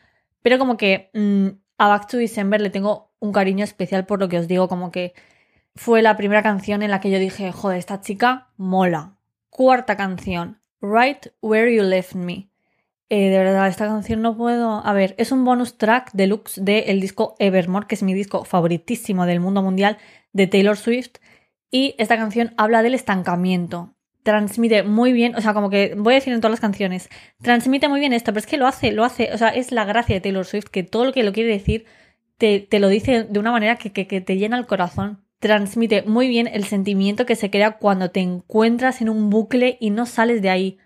Pero 0.42 0.58
como 0.58 0.76
que 0.76 1.10
mm, 1.14 1.48
a 1.78 1.88
Back 1.88 2.08
to 2.08 2.16
December 2.16 2.60
le 2.60 2.70
tengo 2.70 3.05
un 3.18 3.32
cariño 3.32 3.64
especial 3.64 4.06
por 4.06 4.20
lo 4.20 4.28
que 4.28 4.38
os 4.38 4.48
digo, 4.48 4.68
como 4.68 4.90
que 4.90 5.14
fue 5.74 6.02
la 6.02 6.16
primera 6.16 6.42
canción 6.42 6.82
en 6.82 6.90
la 6.90 7.00
que 7.00 7.10
yo 7.10 7.18
dije, 7.18 7.52
joder, 7.52 7.78
esta 7.78 8.00
chica 8.00 8.48
mola. 8.56 9.16
Cuarta 9.50 9.96
canción, 9.96 10.58
Right 10.80 11.28
Where 11.40 11.74
You 11.74 11.82
Left 11.82 12.14
Me. 12.14 12.48
Eh, 13.08 13.30
de 13.30 13.38
verdad, 13.38 13.68
esta 13.68 13.86
canción 13.86 14.20
no 14.20 14.36
puedo. 14.36 14.84
A 14.84 14.92
ver, 14.92 15.14
es 15.18 15.32
un 15.32 15.44
bonus 15.44 15.78
track 15.78 16.10
deluxe 16.12 16.62
del 16.62 17.00
disco 17.00 17.36
Evermore, 17.38 17.86
que 17.86 17.94
es 17.94 18.02
mi 18.02 18.14
disco 18.14 18.44
favoritísimo 18.44 19.26
del 19.26 19.40
mundo 19.40 19.62
mundial 19.62 19.98
de 20.32 20.46
Taylor 20.46 20.76
Swift. 20.76 21.16
Y 21.70 21.94
esta 21.98 22.16
canción 22.16 22.54
habla 22.56 22.82
del 22.82 22.94
estancamiento. 22.94 23.94
Transmite 24.22 24.82
muy 24.82 25.12
bien, 25.12 25.36
o 25.36 25.40
sea, 25.40 25.54
como 25.54 25.70
que 25.70 25.94
voy 25.96 26.14
a 26.14 26.16
decir 26.16 26.32
en 26.32 26.40
todas 26.40 26.50
las 26.50 26.60
canciones, 26.60 27.08
transmite 27.42 27.88
muy 27.88 28.00
bien 28.00 28.12
esto, 28.12 28.32
pero 28.32 28.40
es 28.40 28.46
que 28.46 28.56
lo 28.56 28.66
hace, 28.66 28.90
lo 28.90 29.04
hace, 29.04 29.32
o 29.32 29.38
sea, 29.38 29.50
es 29.50 29.70
la 29.70 29.84
gracia 29.84 30.16
de 30.16 30.20
Taylor 30.20 30.44
Swift, 30.44 30.66
que 30.66 30.82
todo 30.82 31.04
lo 31.04 31.12
que 31.12 31.22
lo 31.22 31.32
quiere 31.32 31.50
decir 31.50 31.86
te, 32.38 32.68
lo 32.78 32.88
dice 32.88 33.24
de 33.24 33.38
una 33.38 33.52
manera 33.52 33.76
que, 33.76 33.92
que, 33.92 34.20
te 34.20 34.36
llena 34.36 34.58
el 34.58 34.66
corazón. 34.66 35.24
Transmite 35.38 36.02
muy 36.02 36.28
bien 36.28 36.46
el 36.46 36.64
sentimiento 36.64 37.26
que 37.26 37.36
se 37.36 37.50
crea 37.50 37.78
cuando 37.78 38.10
te 38.10 38.20
encuentras 38.20 39.00
en 39.00 39.08
un 39.08 39.30
bucle 39.30 39.76
y 39.80 39.90
no 39.90 40.06
sales 40.06 40.42
de 40.42 40.50
ahí. 40.50 40.78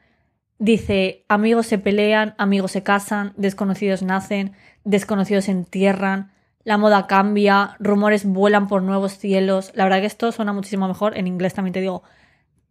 Dice, 0.59 1.25
amigos 1.29 1.67
se 1.67 1.79
pelean, 1.79 2.35
amigos 2.37 2.73
se 2.73 2.83
casan, 2.83 3.33
desconocidos 3.37 4.03
nacen, 4.03 4.53
desconocidos 4.85 5.47
se 5.47 5.53
entierran, 5.53 6.33
la 6.63 6.77
moda 6.77 7.07
cambia, 7.07 7.77
rumores 7.79 8.25
vuelan 8.27 8.69
por 8.69 8.83
nuevos 8.83 9.13
cielos. 9.13 9.73
La 9.75 9.85
verdad 9.85 10.01
que 10.01 10.07
esto 10.07 10.31
suena 10.33 10.53
muchísimo 10.53 10.87
mejor, 10.87 11.17
en 11.17 11.27
inglés 11.27 11.55
también 11.55 11.73
te 11.73 11.81
digo. 11.81 12.03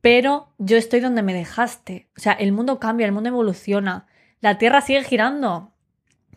Pero 0.01 0.53
yo 0.57 0.77
estoy 0.77 0.99
donde 0.99 1.23
me 1.23 1.33
dejaste. 1.33 2.09
O 2.15 2.19
sea, 2.19 2.33
el 2.33 2.51
mundo 2.51 2.79
cambia, 2.79 3.07
el 3.07 3.11
mundo 3.11 3.29
evoluciona. 3.29 4.05
La 4.41 4.57
Tierra 4.57 4.81
sigue 4.81 5.03
girando 5.03 5.73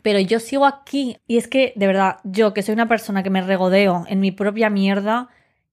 pero 0.02 0.18
yo 0.18 0.40
sigo 0.40 0.66
aquí. 0.66 1.16
Y 1.26 1.38
es 1.38 1.48
que, 1.48 1.72
de 1.76 1.86
verdad, 1.86 2.18
yo 2.24 2.52
que 2.52 2.62
soy 2.62 2.74
una 2.74 2.88
persona 2.88 3.22
que 3.22 3.30
me 3.30 3.40
regodeo 3.40 4.04
en 4.08 4.20
mi 4.20 4.32
propia 4.32 4.68
mierda 4.68 5.28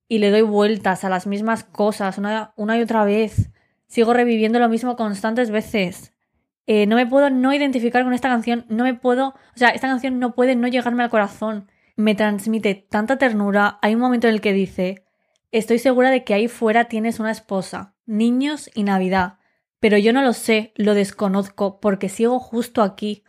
y 0.07 0.19
le 0.19 0.31
doy 0.31 0.41
vueltas 0.41 1.03
a 1.03 1.09
las 1.09 1.27
mismas 1.27 1.63
cosas 1.63 2.17
una, 2.17 2.77
y 2.77 2.81
otra 2.81 3.03
vez, 3.03 3.51
sigo 3.87 4.13
reviviendo 4.13 4.59
lo 4.59 4.69
mismo 4.69 4.95
constantes 4.95 5.51
veces. 5.51 6.13
Eh, 6.65 6.85
no 6.85 6.95
me 6.95 7.07
puedo 7.07 7.29
no 7.29 7.53
identificar 7.53 8.03
con 8.03 8.13
esta 8.13 8.29
canción, 8.29 8.65
no 8.69 8.83
me 8.83 8.93
puedo, 8.93 9.29
o 9.29 9.57
sea, 9.57 9.69
esta 9.69 9.87
canción 9.87 10.19
no 10.19 10.35
puede 10.35 10.55
no 10.55 10.67
llegarme 10.67 11.03
al 11.03 11.09
corazón. 11.09 11.69
Me 11.95 12.15
transmite 12.15 12.75
tanta 12.75 13.17
ternura. 13.17 13.79
Hay 13.81 13.95
un 13.95 14.01
momento 14.01 14.27
en 14.27 14.35
el 14.35 14.41
que 14.41 14.53
dice, 14.53 15.03
estoy 15.51 15.79
segura 15.79 16.11
de 16.11 16.23
que 16.23 16.33
ahí 16.33 16.47
fuera 16.47 16.85
tienes 16.85 17.19
una 17.19 17.31
esposa, 17.31 17.95
niños 18.05 18.69
y 18.73 18.83
Navidad, 18.83 19.39
pero 19.79 19.97
yo 19.97 20.13
no 20.13 20.21
lo 20.21 20.33
sé, 20.33 20.73
lo 20.75 20.93
desconozco 20.93 21.79
porque 21.79 22.09
sigo 22.09 22.39
justo 22.39 22.81
aquí 22.83 23.23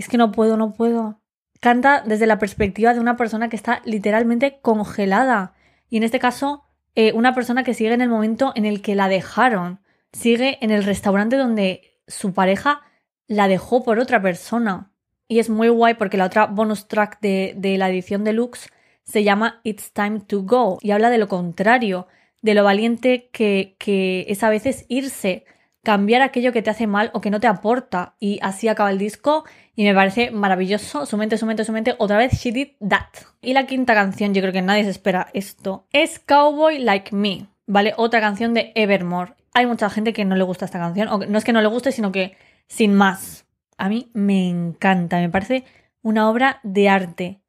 es 0.00 0.08
que 0.08 0.18
no 0.18 0.32
puedo, 0.32 0.56
no 0.56 0.72
puedo. 0.72 1.20
Canta 1.60 2.02
desde 2.04 2.26
la 2.26 2.38
perspectiva 2.38 2.94
de 2.94 3.00
una 3.00 3.16
persona 3.16 3.48
que 3.48 3.56
está 3.56 3.82
literalmente 3.84 4.60
congelada. 4.60 5.54
Y 5.88 5.98
en 5.98 6.02
este 6.02 6.18
caso, 6.18 6.64
eh, 6.94 7.12
una 7.12 7.34
persona 7.34 7.64
que 7.64 7.74
sigue 7.74 7.92
en 7.92 8.00
el 8.00 8.08
momento 8.08 8.52
en 8.54 8.64
el 8.64 8.82
que 8.82 8.94
la 8.94 9.08
dejaron. 9.08 9.80
Sigue 10.12 10.58
en 10.62 10.70
el 10.70 10.84
restaurante 10.84 11.36
donde 11.36 11.98
su 12.06 12.32
pareja 12.32 12.82
la 13.26 13.46
dejó 13.46 13.84
por 13.84 13.98
otra 13.98 14.20
persona. 14.20 14.92
Y 15.28 15.38
es 15.38 15.50
muy 15.50 15.68
guay 15.68 15.94
porque 15.94 16.16
la 16.16 16.24
otra 16.24 16.46
bonus 16.46 16.88
track 16.88 17.20
de, 17.20 17.54
de 17.56 17.78
la 17.78 17.88
edición 17.88 18.24
deluxe 18.24 18.68
se 19.04 19.22
llama 19.24 19.60
It's 19.64 19.92
Time 19.92 20.20
to 20.20 20.42
Go 20.42 20.78
y 20.80 20.92
habla 20.92 21.10
de 21.10 21.18
lo 21.18 21.28
contrario, 21.28 22.06
de 22.42 22.54
lo 22.54 22.64
valiente 22.64 23.28
que, 23.32 23.76
que 23.78 24.26
es 24.28 24.42
a 24.42 24.50
veces 24.50 24.86
irse, 24.88 25.44
cambiar 25.82 26.22
aquello 26.22 26.52
que 26.52 26.62
te 26.62 26.70
hace 26.70 26.86
mal 26.86 27.10
o 27.14 27.20
que 27.20 27.30
no 27.30 27.40
te 27.40 27.46
aporta. 27.46 28.14
Y 28.20 28.38
así 28.42 28.68
acaba 28.68 28.90
el 28.90 28.98
disco 28.98 29.44
y 29.74 29.84
me 29.84 29.94
parece 29.94 30.30
maravilloso. 30.30 31.06
Su 31.06 31.16
mente, 31.16 31.38
su 31.38 31.46
mente, 31.46 31.64
su 31.64 31.72
mente. 31.72 31.94
Otra 31.98 32.18
vez, 32.18 32.32
She 32.34 32.52
Did 32.52 32.68
That. 32.86 33.08
Y 33.40 33.52
la 33.54 33.66
quinta 33.66 33.94
canción, 33.94 34.34
yo 34.34 34.42
creo 34.42 34.52
que 34.52 34.62
nadie 34.62 34.84
se 34.84 34.90
espera 34.90 35.28
esto, 35.32 35.86
es 35.92 36.18
Cowboy 36.18 36.78
Like 36.78 37.14
Me. 37.14 37.46
¿Vale? 37.66 37.94
Otra 37.96 38.20
canción 38.20 38.52
de 38.52 38.72
Evermore. 38.74 39.34
Hay 39.54 39.66
mucha 39.66 39.88
gente 39.90 40.12
que 40.12 40.24
no 40.24 40.34
le 40.34 40.42
gusta 40.42 40.64
esta 40.64 40.78
canción. 40.78 41.08
O 41.08 41.18
no 41.18 41.38
es 41.38 41.44
que 41.44 41.52
no 41.52 41.60
le 41.60 41.68
guste, 41.68 41.92
sino 41.92 42.10
que 42.10 42.36
sin 42.66 42.94
más. 42.94 43.46
A 43.78 43.88
mí 43.88 44.10
me 44.12 44.48
encanta. 44.48 45.18
Me 45.18 45.28
parece 45.28 45.64
una 46.02 46.28
obra 46.28 46.58
de 46.64 46.88
arte. 46.88 47.40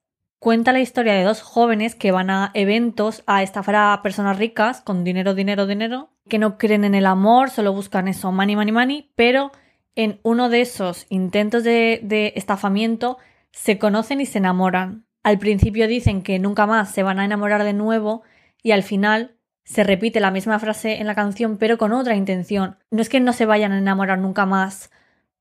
Cuenta 0.41 0.71
la 0.71 0.79
historia 0.79 1.13
de 1.13 1.23
dos 1.23 1.43
jóvenes 1.43 1.93
que 1.93 2.11
van 2.11 2.31
a 2.31 2.49
eventos 2.55 3.21
a 3.27 3.43
estafar 3.43 3.75
a 3.75 4.01
personas 4.01 4.39
ricas 4.39 4.81
con 4.81 5.03
dinero, 5.03 5.35
dinero, 5.35 5.67
dinero, 5.67 6.09
que 6.27 6.39
no 6.39 6.57
creen 6.57 6.83
en 6.83 6.95
el 6.95 7.05
amor, 7.05 7.51
solo 7.51 7.73
buscan 7.73 8.07
eso, 8.07 8.31
money, 8.31 8.55
money, 8.55 8.71
money, 8.71 9.11
pero 9.15 9.51
en 9.93 10.19
uno 10.23 10.49
de 10.49 10.61
esos 10.61 11.05
intentos 11.09 11.63
de, 11.63 11.99
de 12.01 12.33
estafamiento 12.35 13.19
se 13.51 13.77
conocen 13.77 14.19
y 14.19 14.25
se 14.25 14.39
enamoran. 14.39 15.05
Al 15.21 15.37
principio 15.37 15.87
dicen 15.87 16.23
que 16.23 16.39
nunca 16.39 16.65
más 16.65 16.91
se 16.91 17.03
van 17.03 17.19
a 17.19 17.25
enamorar 17.25 17.63
de 17.63 17.73
nuevo 17.73 18.23
y 18.63 18.71
al 18.71 18.81
final 18.81 19.35
se 19.63 19.83
repite 19.83 20.19
la 20.19 20.31
misma 20.31 20.57
frase 20.57 20.99
en 20.99 21.05
la 21.05 21.13
canción 21.13 21.57
pero 21.57 21.77
con 21.77 21.93
otra 21.93 22.15
intención. 22.15 22.79
No 22.89 23.03
es 23.03 23.09
que 23.09 23.19
no 23.19 23.33
se 23.33 23.45
vayan 23.45 23.73
a 23.73 23.77
enamorar 23.77 24.17
nunca 24.17 24.47
más 24.47 24.89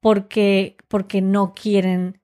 porque, 0.00 0.76
porque 0.88 1.23
no 1.23 1.54
quieren 1.54 2.19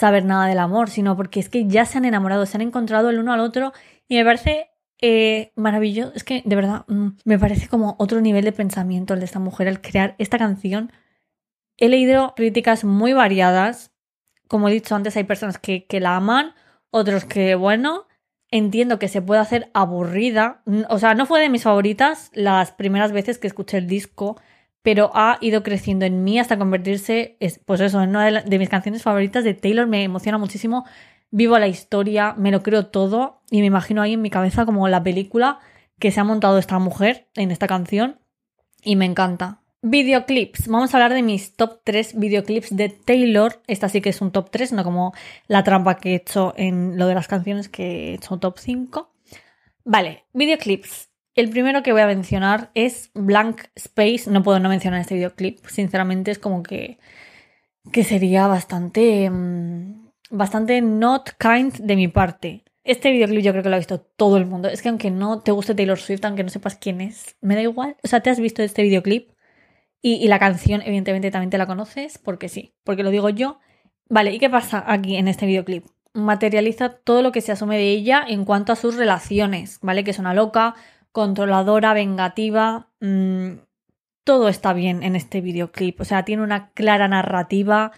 saber 0.00 0.24
nada 0.24 0.46
del 0.46 0.58
amor, 0.58 0.90
sino 0.90 1.16
porque 1.16 1.40
es 1.40 1.48
que 1.48 1.66
ya 1.66 1.84
se 1.84 1.98
han 1.98 2.04
enamorado, 2.04 2.46
se 2.46 2.56
han 2.56 2.62
encontrado 2.62 3.10
el 3.10 3.18
uno 3.18 3.32
al 3.32 3.40
otro 3.40 3.72
y 4.08 4.16
me 4.16 4.24
parece 4.24 4.70
eh, 5.00 5.52
maravilloso. 5.56 6.12
Es 6.14 6.24
que 6.24 6.42
de 6.44 6.56
verdad 6.56 6.84
mm, 6.88 7.08
me 7.24 7.38
parece 7.38 7.68
como 7.68 7.96
otro 7.98 8.20
nivel 8.20 8.44
de 8.44 8.52
pensamiento 8.52 9.14
el 9.14 9.20
de 9.20 9.26
esta 9.26 9.38
mujer 9.38 9.68
al 9.68 9.80
crear 9.80 10.16
esta 10.18 10.38
canción. 10.38 10.90
He 11.76 11.88
leído 11.88 12.34
críticas 12.34 12.84
muy 12.84 13.12
variadas. 13.12 13.92
Como 14.48 14.68
he 14.68 14.72
dicho 14.72 14.94
antes, 14.94 15.16
hay 15.16 15.24
personas 15.24 15.58
que, 15.58 15.86
que 15.86 16.00
la 16.00 16.16
aman, 16.16 16.54
otros 16.90 17.24
que, 17.24 17.54
bueno, 17.54 18.06
entiendo 18.50 18.98
que 18.98 19.08
se 19.08 19.22
puede 19.22 19.40
hacer 19.40 19.70
aburrida. 19.74 20.62
O 20.88 20.98
sea, 20.98 21.14
no 21.14 21.26
fue 21.26 21.40
de 21.40 21.50
mis 21.50 21.62
favoritas 21.62 22.30
las 22.34 22.72
primeras 22.72 23.12
veces 23.12 23.38
que 23.38 23.46
escuché 23.46 23.78
el 23.78 23.86
disco 23.86 24.40
pero 24.82 25.10
ha 25.14 25.38
ido 25.40 25.62
creciendo 25.62 26.06
en 26.06 26.24
mí 26.24 26.38
hasta 26.38 26.58
convertirse, 26.58 27.36
pues 27.64 27.80
eso, 27.80 28.02
en 28.02 28.10
una 28.10 28.42
de, 28.42 28.58
mis 28.58 28.68
canciones 28.68 29.02
favoritas 29.02 29.44
de 29.44 29.54
Taylor. 29.54 29.86
Me 29.86 30.04
emociona 30.04 30.38
muchísimo. 30.38 30.86
Vivo 31.30 31.58
la 31.58 31.68
historia, 31.68 32.34
me 32.36 32.50
lo 32.50 32.62
creo 32.62 32.86
todo 32.86 33.42
y 33.50 33.60
me 33.60 33.66
imagino 33.66 34.02
ahí 34.02 34.14
en 34.14 34.22
mi 34.22 34.30
cabeza 34.30 34.66
como 34.66 34.88
la 34.88 35.02
película 35.02 35.60
que 35.98 36.10
se 36.10 36.20
ha 36.20 36.24
montado 36.24 36.58
esta 36.58 36.78
mujer 36.78 37.28
en 37.36 37.50
esta 37.50 37.68
canción 37.68 38.18
y 38.82 38.96
me 38.96 39.04
encanta. 39.04 39.60
Videoclips. 39.82 40.68
Vamos 40.68 40.92
a 40.92 40.96
hablar 40.96 41.14
de 41.14 41.22
mis 41.22 41.56
top 41.56 41.80
3 41.84 42.18
videoclips 42.18 42.74
de 42.74 42.88
Taylor. 42.88 43.62
Esta 43.66 43.88
sí 43.88 44.00
que 44.00 44.10
es 44.10 44.20
un 44.20 44.30
top 44.32 44.50
3, 44.50 44.72
no 44.72 44.84
como 44.84 45.14
la 45.46 45.62
trampa 45.62 45.96
que 45.96 46.12
he 46.12 46.14
hecho 46.16 46.52
en 46.56 46.98
lo 46.98 47.06
de 47.06 47.14
las 47.14 47.28
canciones 47.28 47.68
que 47.68 48.10
he 48.10 48.14
hecho 48.14 48.38
top 48.38 48.58
5. 48.58 49.10
Vale, 49.84 50.24
videoclips. 50.32 51.09
El 51.34 51.48
primero 51.50 51.82
que 51.82 51.92
voy 51.92 52.02
a 52.02 52.06
mencionar 52.06 52.70
es 52.74 53.10
Blank 53.14 53.62
Space. 53.76 54.30
No 54.30 54.42
puedo 54.42 54.58
no 54.58 54.68
mencionar 54.68 55.00
este 55.00 55.14
videoclip. 55.14 55.64
Sinceramente 55.66 56.30
es 56.30 56.38
como 56.38 56.62
que, 56.62 56.98
que 57.92 58.04
sería 58.04 58.46
bastante, 58.46 59.30
mm, 59.30 60.10
bastante 60.30 60.80
not 60.80 61.30
kind 61.38 61.72
de 61.74 61.96
mi 61.96 62.08
parte. 62.08 62.64
Este 62.82 63.12
videoclip 63.12 63.42
yo 63.42 63.52
creo 63.52 63.62
que 63.62 63.68
lo 63.68 63.76
ha 63.76 63.78
visto 63.78 64.00
todo 64.00 64.36
el 64.36 64.46
mundo. 64.46 64.68
Es 64.68 64.82
que 64.82 64.88
aunque 64.88 65.10
no 65.10 65.40
te 65.40 65.52
guste 65.52 65.74
Taylor 65.74 65.98
Swift, 65.98 66.24
aunque 66.24 66.42
no 66.42 66.48
sepas 66.50 66.76
quién 66.76 67.00
es, 67.00 67.36
me 67.40 67.54
da 67.54 67.62
igual. 67.62 67.96
O 68.02 68.08
sea, 68.08 68.20
te 68.20 68.30
has 68.30 68.40
visto 68.40 68.62
este 68.62 68.82
videoclip 68.82 69.30
y, 70.02 70.26
la 70.28 70.38
canción 70.38 70.80
evidentemente 70.82 71.30
también 71.30 71.50
te 71.50 71.58
la 71.58 71.66
conoces 71.66 72.18
porque 72.18 72.48
sí, 72.48 72.74
porque 72.84 73.02
lo 73.02 73.10
digo 73.10 73.28
yo. 73.28 73.60
Vale, 74.08 74.32
¿y 74.34 74.38
qué 74.38 74.50
pasa 74.50 74.82
aquí 74.86 75.16
en 75.16 75.28
este 75.28 75.46
videoclip? 75.46 75.84
Materializa 76.14 76.88
todo 76.88 77.22
lo 77.22 77.32
que 77.32 77.42
se 77.42 77.52
asume 77.52 77.76
de 77.76 77.90
ella 77.90 78.24
en 78.26 78.44
cuanto 78.44 78.72
a 78.72 78.76
sus 78.76 78.96
relaciones, 78.96 79.78
¿vale? 79.82 80.02
Que 80.02 80.10
es 80.10 80.18
una 80.18 80.34
loca, 80.34 80.74
controladora, 81.12 81.94
vengativa. 81.94 82.88
Mm, 83.00 83.58
todo 84.24 84.48
está 84.48 84.72
bien 84.72 85.02
en 85.02 85.16
este 85.16 85.40
videoclip. 85.40 86.00
O 86.00 86.04
sea, 86.04 86.24
tiene 86.24 86.42
una 86.42 86.70
clara 86.70 87.08
narrativa, 87.08 87.92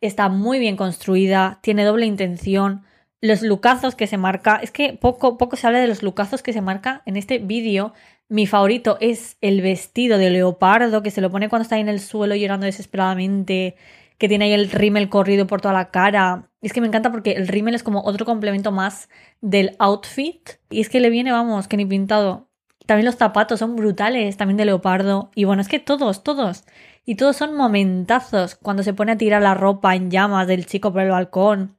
está 0.00 0.28
muy 0.28 0.58
bien 0.58 0.76
construida, 0.76 1.58
tiene 1.62 1.84
doble 1.84 2.06
intención. 2.06 2.84
Los 3.22 3.42
lucazos 3.42 3.94
que 3.94 4.06
se 4.06 4.16
marca, 4.18 4.56
es 4.56 4.70
que 4.70 4.94
poco, 4.94 5.38
poco 5.38 5.56
se 5.56 5.66
habla 5.66 5.80
de 5.80 5.86
los 5.88 6.02
lucazos 6.02 6.42
que 6.42 6.52
se 6.52 6.60
marca 6.60 7.02
en 7.06 7.16
este 7.16 7.38
vídeo. 7.38 7.92
Mi 8.28 8.46
favorito 8.46 8.98
es 9.00 9.36
el 9.40 9.60
vestido 9.62 10.18
de 10.18 10.30
leopardo 10.30 11.02
que 11.02 11.10
se 11.10 11.20
lo 11.20 11.30
pone 11.30 11.48
cuando 11.48 11.62
está 11.62 11.76
ahí 11.76 11.82
en 11.82 11.88
el 11.88 12.00
suelo 12.00 12.34
llorando 12.34 12.66
desesperadamente, 12.66 13.76
que 14.18 14.28
tiene 14.28 14.46
ahí 14.46 14.52
el 14.52 14.70
rímel 14.70 15.08
corrido 15.08 15.46
por 15.46 15.60
toda 15.60 15.74
la 15.74 15.90
cara. 15.90 16.50
Es 16.62 16.72
que 16.72 16.80
me 16.80 16.86
encanta 16.86 17.10
porque 17.10 17.32
el 17.32 17.48
rímel 17.48 17.74
es 17.74 17.82
como 17.82 18.02
otro 18.04 18.26
complemento 18.26 18.70
más 18.70 19.08
del 19.40 19.76
outfit. 19.78 20.50
Y 20.68 20.80
es 20.80 20.88
que 20.90 21.00
le 21.00 21.10
viene, 21.10 21.32
vamos, 21.32 21.68
que 21.68 21.76
ni 21.78 21.86
pintado. 21.86 22.49
También 22.86 23.06
los 23.06 23.16
zapatos 23.16 23.60
son 23.60 23.76
brutales, 23.76 24.36
también 24.36 24.56
de 24.56 24.64
leopardo. 24.64 25.30
Y 25.34 25.44
bueno, 25.44 25.62
es 25.62 25.68
que 25.68 25.78
todos, 25.78 26.22
todos. 26.24 26.64
Y 27.04 27.14
todos 27.14 27.36
son 27.36 27.54
momentazos. 27.56 28.56
Cuando 28.56 28.82
se 28.82 28.94
pone 28.94 29.12
a 29.12 29.18
tirar 29.18 29.42
la 29.42 29.54
ropa 29.54 29.94
en 29.94 30.10
llamas 30.10 30.46
del 30.46 30.66
chico 30.66 30.92
por 30.92 31.02
el 31.02 31.10
balcón. 31.10 31.78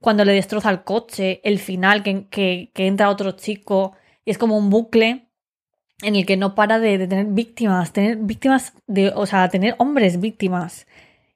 Cuando 0.00 0.24
le 0.24 0.32
destroza 0.32 0.70
el 0.70 0.84
coche. 0.84 1.40
El 1.44 1.58
final 1.58 2.02
que, 2.02 2.28
que, 2.28 2.86
entra 2.86 3.10
otro 3.10 3.32
chico. 3.32 3.94
Y 4.24 4.30
es 4.30 4.38
como 4.38 4.56
un 4.56 4.70
bucle 4.70 5.28
en 6.02 6.16
el 6.16 6.26
que 6.26 6.36
no 6.36 6.54
para 6.54 6.78
de, 6.78 6.98
de, 6.98 7.08
tener 7.08 7.26
víctimas. 7.26 7.92
Tener 7.92 8.18
víctimas 8.18 8.74
de. 8.86 9.12
O 9.14 9.26
sea, 9.26 9.48
tener 9.48 9.74
hombres 9.78 10.20
víctimas. 10.20 10.86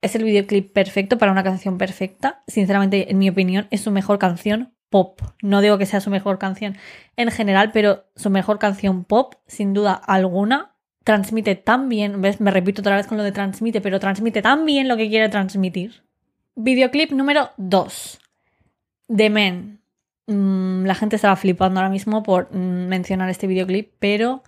Es 0.03 0.15
el 0.15 0.25
videoclip 0.25 0.73
perfecto 0.73 1.19
para 1.19 1.33
una 1.33 1.43
canción 1.43 1.79
perfecta. 1.79 2.45
Sinceramente, 2.47 3.11
en 3.11 3.19
mi 3.19 3.29
opinión, 3.29 3.67
es 3.71 3.81
su 3.81 3.91
mejor 3.91 4.19
canción 4.19 4.76
pop. 4.91 5.21
No 5.43 5.61
digo 5.61 5.79
que 5.79 5.87
sea 5.87 6.01
su 6.01 6.11
mejor 6.11 6.39
canción 6.39 6.77
en 7.17 7.31
general, 7.31 7.71
pero 7.73 8.05
su 8.17 8.31
mejor 8.31 8.59
canción 8.59 9.05
pop, 9.05 9.35
sin 9.47 9.75
duda 9.75 9.93
alguna, 9.93 10.75
transmite 11.05 11.55
tan 11.55 11.89
bien, 11.89 12.21
¿ves? 12.21 12.41
Me 12.41 12.51
repito 12.51 12.83
otra 12.83 12.97
vez 12.97 13.07
con 13.07 13.17
lo 13.17 13.25
de 13.25 13.33
transmite, 13.33 13.81
pero 13.81 14.01
transmite 14.01 14.43
tan 14.43 14.67
bien 14.67 14.89
lo 14.89 14.97
que 14.97 15.09
quiere 15.09 15.29
transmitir. 15.29 16.03
Videoclip 16.57 17.13
número 17.13 17.51
2. 17.59 18.19
The 19.15 19.31
Men. 19.31 19.81
Mm, 20.27 20.85
la 20.85 20.95
gente 20.97 21.17
estaba 21.17 21.37
flipando 21.37 21.79
ahora 21.79 21.91
mismo 21.91 22.23
por 22.25 22.53
mm, 22.53 22.89
mencionar 22.89 23.31
este 23.31 23.47
videoclip, 23.47 23.93
pero 24.01 24.43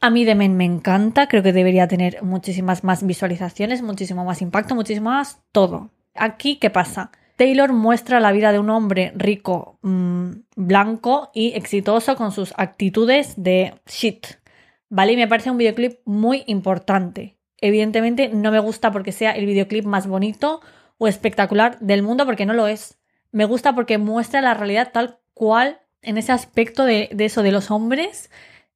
a 0.00 0.10
mí 0.10 0.24
The 0.24 0.34
Men 0.34 0.56
me 0.56 0.64
encanta. 0.64 1.26
Creo 1.26 1.42
que 1.42 1.52
debería 1.52 1.88
tener 1.88 2.22
muchísimas 2.22 2.84
más 2.84 3.04
visualizaciones, 3.04 3.82
muchísimo 3.82 4.24
más 4.24 4.40
impacto, 4.42 4.74
muchísimo 4.74 5.10
más 5.10 5.40
todo. 5.50 5.90
Aquí, 6.14 6.56
¿qué 6.56 6.70
pasa? 6.70 7.10
Taylor 7.40 7.72
muestra 7.72 8.20
la 8.20 8.32
vida 8.32 8.52
de 8.52 8.58
un 8.58 8.68
hombre 8.68 9.14
rico, 9.16 9.78
mm, 9.80 10.30
blanco 10.56 11.30
y 11.32 11.54
exitoso 11.54 12.14
con 12.14 12.32
sus 12.32 12.52
actitudes 12.58 13.32
de 13.42 13.80
shit. 13.86 14.26
¿Vale? 14.90 15.12
Y 15.12 15.16
me 15.16 15.26
parece 15.26 15.50
un 15.50 15.56
videoclip 15.56 16.00
muy 16.04 16.44
importante. 16.46 17.38
Evidentemente 17.56 18.28
no 18.28 18.50
me 18.50 18.58
gusta 18.58 18.92
porque 18.92 19.10
sea 19.10 19.30
el 19.30 19.46
videoclip 19.46 19.86
más 19.86 20.06
bonito 20.06 20.60
o 20.98 21.08
espectacular 21.08 21.78
del 21.80 22.02
mundo, 22.02 22.26
porque 22.26 22.44
no 22.44 22.52
lo 22.52 22.66
es. 22.66 22.98
Me 23.32 23.46
gusta 23.46 23.74
porque 23.74 23.96
muestra 23.96 24.42
la 24.42 24.52
realidad 24.52 24.90
tal 24.92 25.18
cual 25.32 25.80
en 26.02 26.18
ese 26.18 26.32
aspecto 26.32 26.84
de, 26.84 27.08
eso, 27.20 27.42
de 27.42 27.52
los 27.52 27.70
hombres 27.70 28.30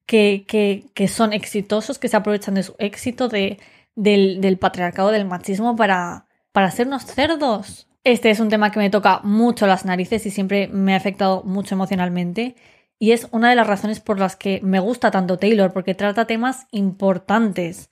que, 0.07 0.46
que, 0.46 1.09
son 1.09 1.35
exitosos, 1.35 1.98
que 1.98 2.09
se 2.09 2.16
aprovechan 2.16 2.55
de 2.55 2.62
su 2.62 2.74
éxito, 2.79 3.29
de, 3.29 3.59
del, 3.94 4.57
patriarcado, 4.57 5.11
del 5.11 5.27
machismo 5.27 5.77
para, 5.77 6.29
para 6.53 6.68
hacernos 6.68 7.05
cerdos. 7.05 7.88
Este 8.05 8.29
es 8.29 8.38
un 8.38 8.51
tema 8.51 8.71
que 8.71 8.79
me 8.79 8.90
toca 8.90 9.21
mucho 9.25 9.67
las 9.67 9.87
narices 9.87 10.27
y 10.27 10.31
siempre 10.31 10.69
me 10.69 10.93
ha 10.93 10.97
afectado 10.99 11.43
mucho 11.43 11.75
emocionalmente. 11.75 12.55
Y 12.99 13.12
es 13.12 13.29
una 13.33 13.49
de 13.49 13.57
las 13.57 13.67
razones 13.67 14.01
por 14.01 14.19
las 14.19 14.37
que 14.37 14.61
me 14.62 14.79
gusta 14.79 15.11
tanto 15.11 15.38
Taylor, 15.38 15.73
porque 15.73 15.95
trata 15.95 16.27
temas 16.27 16.67
importantes. 16.71 17.90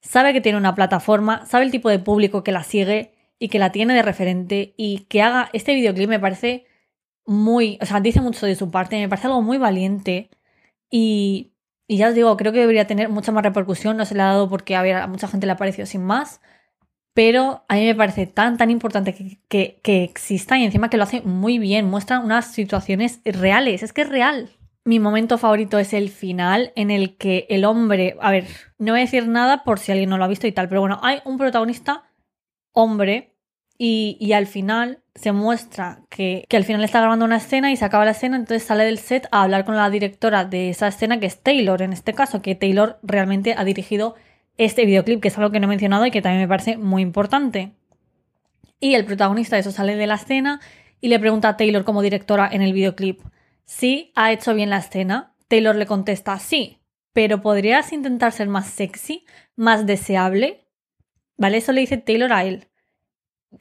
Sabe 0.00 0.32
que 0.32 0.40
tiene 0.40 0.58
una 0.58 0.74
plataforma, 0.74 1.46
sabe 1.46 1.64
el 1.64 1.70
tipo 1.70 1.88
de 1.90 2.00
público 2.00 2.42
que 2.44 2.52
la 2.52 2.64
sigue 2.64 3.14
y 3.38 3.48
que 3.48 3.58
la 3.60 3.72
tiene 3.72 3.94
de 3.94 4.02
referente 4.02 4.74
y 4.76 5.06
que 5.08 5.22
haga 5.22 5.48
este 5.52 5.74
videoclip 5.74 6.08
me 6.08 6.20
parece 6.20 6.66
muy, 7.26 7.78
o 7.82 7.86
sea, 7.86 8.00
dice 8.00 8.20
mucho 8.20 8.46
de 8.46 8.56
su 8.56 8.70
parte, 8.70 8.96
me 8.98 9.08
parece 9.08 9.28
algo 9.28 9.42
muy 9.42 9.58
valiente 9.58 10.30
y, 10.90 11.52
ya 11.88 12.08
os 12.08 12.14
digo, 12.14 12.36
creo 12.36 12.52
que 12.52 12.60
debería 12.60 12.86
tener 12.86 13.08
mucha 13.10 13.32
más 13.32 13.44
repercusión, 13.44 13.96
no 13.96 14.04
se 14.06 14.14
le 14.14 14.22
ha 14.22 14.26
dado 14.26 14.48
porque 14.48 14.76
a, 14.76 15.04
a 15.04 15.06
mucha 15.08 15.28
gente 15.28 15.46
le 15.46 15.52
ha 15.52 15.56
parecido 15.56 15.86
sin 15.86 16.04
más, 16.04 16.40
pero 17.14 17.64
a 17.68 17.74
mí 17.74 17.84
me 17.84 17.94
parece 17.94 18.26
tan, 18.26 18.56
tan 18.56 18.70
importante 18.70 19.14
que, 19.14 19.78
que, 19.82 20.04
exista 20.04 20.58
y 20.58 20.64
encima 20.64 20.88
que 20.88 20.96
lo 20.96 21.02
hace 21.02 21.20
muy 21.20 21.58
bien, 21.58 21.86
muestra 21.86 22.20
unas 22.20 22.52
situaciones 22.52 23.20
reales, 23.24 23.82
es 23.82 23.92
que 23.92 24.02
es 24.02 24.08
real. 24.08 24.50
Mi 24.84 24.98
momento 24.98 25.38
favorito 25.38 25.78
es 25.78 25.92
el 25.92 26.08
final 26.08 26.72
en 26.74 26.90
el 26.90 27.16
que 27.16 27.46
el 27.50 27.64
hombre, 27.64 28.16
a 28.20 28.30
ver, 28.30 28.46
no 28.78 28.92
voy 28.92 29.00
a 29.00 29.04
decir 29.04 29.28
nada 29.28 29.62
por 29.62 29.78
si 29.78 29.92
alguien 29.92 30.10
no 30.10 30.18
lo 30.18 30.24
ha 30.24 30.28
visto 30.28 30.46
y 30.46 30.52
tal, 30.52 30.68
pero 30.68 30.80
bueno, 30.80 30.98
hay 31.02 31.20
un 31.24 31.38
protagonista 31.38 32.04
hombre 32.72 33.36
y, 33.78 34.16
y 34.18 34.32
al 34.32 34.46
final 34.46 35.02
se 35.14 35.32
muestra 35.32 36.00
que, 36.08 36.44
que, 36.48 36.56
al 36.56 36.64
final 36.64 36.82
está 36.82 37.00
grabando 37.00 37.26
una 37.26 37.36
escena 37.36 37.70
y 37.70 37.76
se 37.76 37.84
acaba 37.84 38.06
la 38.06 38.12
escena, 38.12 38.36
entonces 38.36 38.66
sale 38.66 38.84
del 38.84 38.98
set 38.98 39.28
a 39.30 39.42
hablar 39.42 39.64
con 39.64 39.76
la 39.76 39.90
directora 39.90 40.44
de 40.46 40.70
esa 40.70 40.88
escena, 40.88 41.20
que 41.20 41.26
es 41.26 41.42
Taylor 41.42 41.82
en 41.82 41.92
este 41.92 42.14
caso, 42.14 42.40
que 42.40 42.54
Taylor 42.54 42.98
realmente 43.02 43.54
ha 43.56 43.64
dirigido 43.64 44.14
este 44.58 44.84
videoclip, 44.86 45.20
que 45.20 45.28
es 45.28 45.38
algo 45.38 45.50
que 45.50 45.60
no 45.60 45.66
he 45.66 45.68
mencionado 45.68 46.06
y 46.06 46.10
que 46.10 46.22
también 46.22 46.42
me 46.42 46.48
parece 46.48 46.76
muy 46.76 47.02
importante. 47.02 47.72
Y 48.80 48.94
el 48.94 49.04
protagonista 49.04 49.56
de 49.56 49.60
eso 49.60 49.70
sale 49.70 49.96
de 49.96 50.06
la 50.06 50.16
escena 50.16 50.60
y 51.00 51.08
le 51.08 51.18
pregunta 51.18 51.48
a 51.48 51.56
Taylor 51.56 51.84
como 51.84 52.02
directora 52.02 52.48
en 52.50 52.62
el 52.62 52.72
videoclip 52.72 53.20
si 53.64 54.12
ha 54.14 54.32
hecho 54.32 54.54
bien 54.54 54.70
la 54.70 54.78
escena. 54.78 55.34
Taylor 55.48 55.76
le 55.76 55.86
contesta 55.86 56.38
sí, 56.38 56.80
pero 57.12 57.42
¿podrías 57.42 57.92
intentar 57.92 58.32
ser 58.32 58.48
más 58.48 58.66
sexy, 58.66 59.24
más 59.56 59.86
deseable? 59.86 60.64
¿Vale? 61.36 61.58
Eso 61.58 61.72
le 61.72 61.82
dice 61.82 61.98
Taylor 61.98 62.32
a 62.32 62.44
él. 62.44 62.68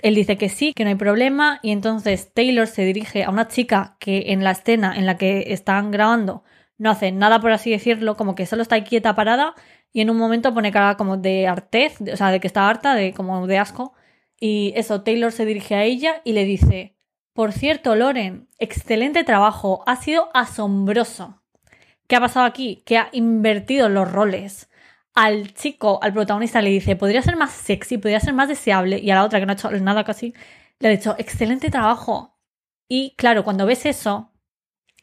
él 0.02 0.16
dice 0.16 0.38
que 0.38 0.50
sí, 0.50 0.74
que 0.74 0.84
no 0.84 0.90
hay 0.90 0.96
problema, 0.96 1.60
y 1.62 1.72
entonces 1.72 2.34
Taylor 2.34 2.68
se 2.68 2.84
dirige 2.84 3.24
a 3.24 3.30
una 3.30 3.48
chica 3.48 3.98
que 4.00 4.32
en 4.32 4.44
la 4.44 4.52
escena 4.52 4.96
en 4.96 5.06
la 5.06 5.18
que 5.18 5.46
están 5.48 5.92
grabando 5.92 6.44
no 6.78 6.90
hace 6.90 7.12
nada, 7.12 7.40
por 7.40 7.52
así 7.52 7.70
decirlo, 7.70 8.18
como 8.18 8.34
que 8.34 8.48
solo 8.48 8.64
está 8.64 8.76
ahí 8.76 8.84
quieta 8.84 9.14
parada, 9.14 9.54
y 9.94 10.02
en 10.02 10.10
un 10.10 10.18
momento 10.18 10.54
pone 10.54 10.72
cara 10.72 10.98
como 10.98 11.18
de 11.18 11.48
artez, 11.48 12.00
o 12.02 12.18
sea, 12.18 12.32
de 12.32 12.40
que 12.40 12.48
está 12.48 12.70
harta, 12.70 12.96
de 12.96 13.14
como 13.14 13.48
de 13.48 13.58
asco, 13.58 13.94
y 14.40 14.74
eso, 14.76 15.04
Taylor 15.04 15.32
se 15.32 15.46
dirige 15.46 15.76
a 15.76 15.84
ella 15.84 16.22
y 16.24 16.34
le 16.34 16.46
dice, 16.46 16.96
por 17.34 17.52
cierto, 17.54 17.96
Loren, 17.96 18.50
excelente 18.58 19.24
trabajo, 19.24 19.84
ha 19.86 19.96
sido 19.98 20.30
asombroso. 20.34 21.42
¿Qué 22.08 22.16
ha 22.16 22.20
pasado 22.20 22.46
aquí? 22.46 22.84
Que 22.86 22.98
ha 22.98 23.10
invertido 23.12 23.88
los 23.88 24.12
roles 24.12 24.70
al 25.14 25.54
chico, 25.54 26.00
al 26.02 26.14
protagonista, 26.14 26.62
le 26.62 26.70
dice, 26.72 26.96
podría 26.96 27.22
ser 27.22 27.36
más 27.36 27.52
sexy, 27.52 27.98
podría 27.98 28.20
ser 28.20 28.34
más 28.34 28.50
deseable, 28.50 29.00
y 29.00 29.12
a 29.12 29.16
la 29.16 29.26
otra 29.26 29.40
que 29.40 29.46
no 29.46 29.52
ha 29.52 29.56
hecho 29.56 29.70
nada 29.72 30.04
casi, 30.04 30.34
le 30.80 30.88
ha 30.88 30.92
dicho, 30.92 31.16
excelente 31.18 31.70
trabajo. 31.70 32.38
Y 32.88 33.16
claro, 33.18 33.44
cuando 33.44 33.66
ves 33.66 33.86
eso, 33.86 34.31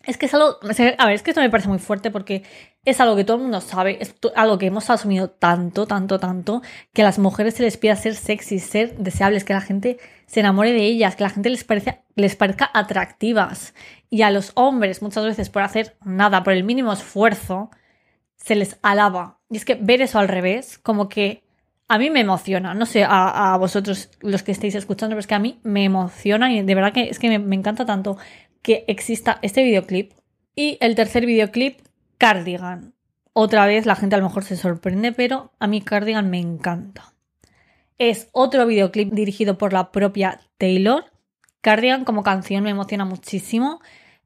es 0.08 0.16
que 0.16 0.24
es 0.24 0.32
algo, 0.32 0.56
a 0.62 1.06
ver, 1.06 1.14
es 1.14 1.22
que 1.22 1.32
esto 1.32 1.42
me 1.42 1.50
parece 1.50 1.68
muy 1.68 1.78
fuerte 1.78 2.10
porque 2.10 2.42
es 2.86 2.98
algo 2.98 3.14
que 3.14 3.24
todo 3.24 3.36
el 3.36 3.42
mundo 3.42 3.60
sabe, 3.60 3.98
es 4.00 4.14
algo 4.34 4.56
que 4.56 4.64
hemos 4.64 4.88
asumido 4.88 5.28
tanto, 5.28 5.86
tanto, 5.86 6.18
tanto, 6.18 6.62
que 6.94 7.02
a 7.02 7.04
las 7.04 7.18
mujeres 7.18 7.54
se 7.54 7.62
les 7.62 7.76
pida 7.76 7.94
ser 7.94 8.14
sexy, 8.14 8.58
ser 8.58 8.96
deseables, 8.96 9.44
que 9.44 9.52
la 9.52 9.60
gente 9.60 9.98
se 10.24 10.40
enamore 10.40 10.72
de 10.72 10.82
ellas, 10.86 11.14
que 11.14 11.24
la 11.24 11.30
gente 11.30 11.50
les, 11.50 11.62
parece, 11.62 12.00
les 12.14 12.36
parezca 12.36 12.70
atractivas. 12.72 13.74
Y 14.08 14.22
a 14.22 14.30
los 14.30 14.52
hombres, 14.54 15.02
muchas 15.02 15.26
veces, 15.26 15.50
por 15.50 15.60
hacer 15.60 15.98
nada, 16.02 16.42
por 16.42 16.54
el 16.54 16.64
mínimo 16.64 16.90
esfuerzo, 16.90 17.70
se 18.36 18.54
les 18.54 18.78
alaba. 18.80 19.40
Y 19.50 19.58
es 19.58 19.66
que 19.66 19.74
ver 19.74 20.00
eso 20.00 20.18
al 20.18 20.28
revés, 20.28 20.78
como 20.78 21.10
que 21.10 21.42
a 21.88 21.98
mí 21.98 22.10
me 22.10 22.20
emociona. 22.20 22.74
No 22.74 22.86
sé 22.86 23.04
a, 23.08 23.56
vosotros 23.58 24.10
los 24.20 24.42
que 24.42 24.52
estéis 24.52 24.74
escuchando, 24.74 25.14
pero 25.14 25.20
es 25.20 25.26
que 25.26 25.34
a 25.34 25.38
mí 25.38 25.58
me 25.62 25.84
emociona 25.84 26.52
y 26.52 26.62
de 26.62 26.74
verdad 26.74 26.92
que 26.92 27.08
es 27.08 27.18
que 27.18 27.38
me, 27.38 27.56
encanta 27.56 27.86
tanto 27.86 28.18
que 28.62 28.84
exista 28.88 29.38
este 29.42 29.62
videoclip. 29.62 30.12
Y 30.54 30.78
el 30.80 30.94
tercer 30.94 31.26
videoclip, 31.26 31.80
Cardigan. 32.18 32.94
Otra 33.32 33.66
vez 33.66 33.86
la 33.86 33.94
gente 33.94 34.16
a 34.16 34.18
lo 34.18 34.24
mejor 34.24 34.44
se 34.44 34.56
sorprende, 34.56 35.12
pero 35.12 35.52
a 35.60 35.66
mí 35.66 35.80
Cardigan 35.80 36.30
me 36.30 36.40
encanta. 36.40 37.14
Es 37.98 38.28
otro 38.32 38.66
videoclip 38.66 39.12
dirigido 39.12 39.58
por 39.58 39.72
la 39.72 39.92
propia 39.92 40.40
Taylor. 40.56 41.04
Cardigan 41.60 42.04
como 42.04 42.22
canción 42.22 42.64
me 42.64 42.70
emociona 42.70 43.04
muchísimo. 43.04 43.80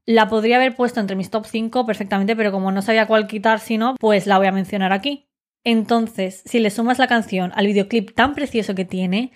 La 0.05 0.27
podría 0.27 0.57
haber 0.57 0.75
puesto 0.75 0.99
entre 0.99 1.15
mis 1.15 1.29
top 1.29 1.45
5 1.45 1.85
perfectamente, 1.85 2.35
pero 2.35 2.51
como 2.51 2.71
no 2.71 2.81
sabía 2.81 3.07
cuál 3.07 3.27
quitar, 3.27 3.59
si 3.59 3.77
no, 3.77 3.95
pues 3.99 4.27
la 4.27 4.37
voy 4.37 4.47
a 4.47 4.51
mencionar 4.51 4.93
aquí. 4.93 5.27
Entonces, 5.63 6.43
si 6.45 6.59
le 6.59 6.69
sumas 6.69 6.99
la 6.99 7.07
canción 7.07 7.51
al 7.55 7.67
videoclip 7.67 8.13
tan 8.13 8.33
precioso 8.35 8.75
que 8.75 8.85
tiene, 8.85 9.31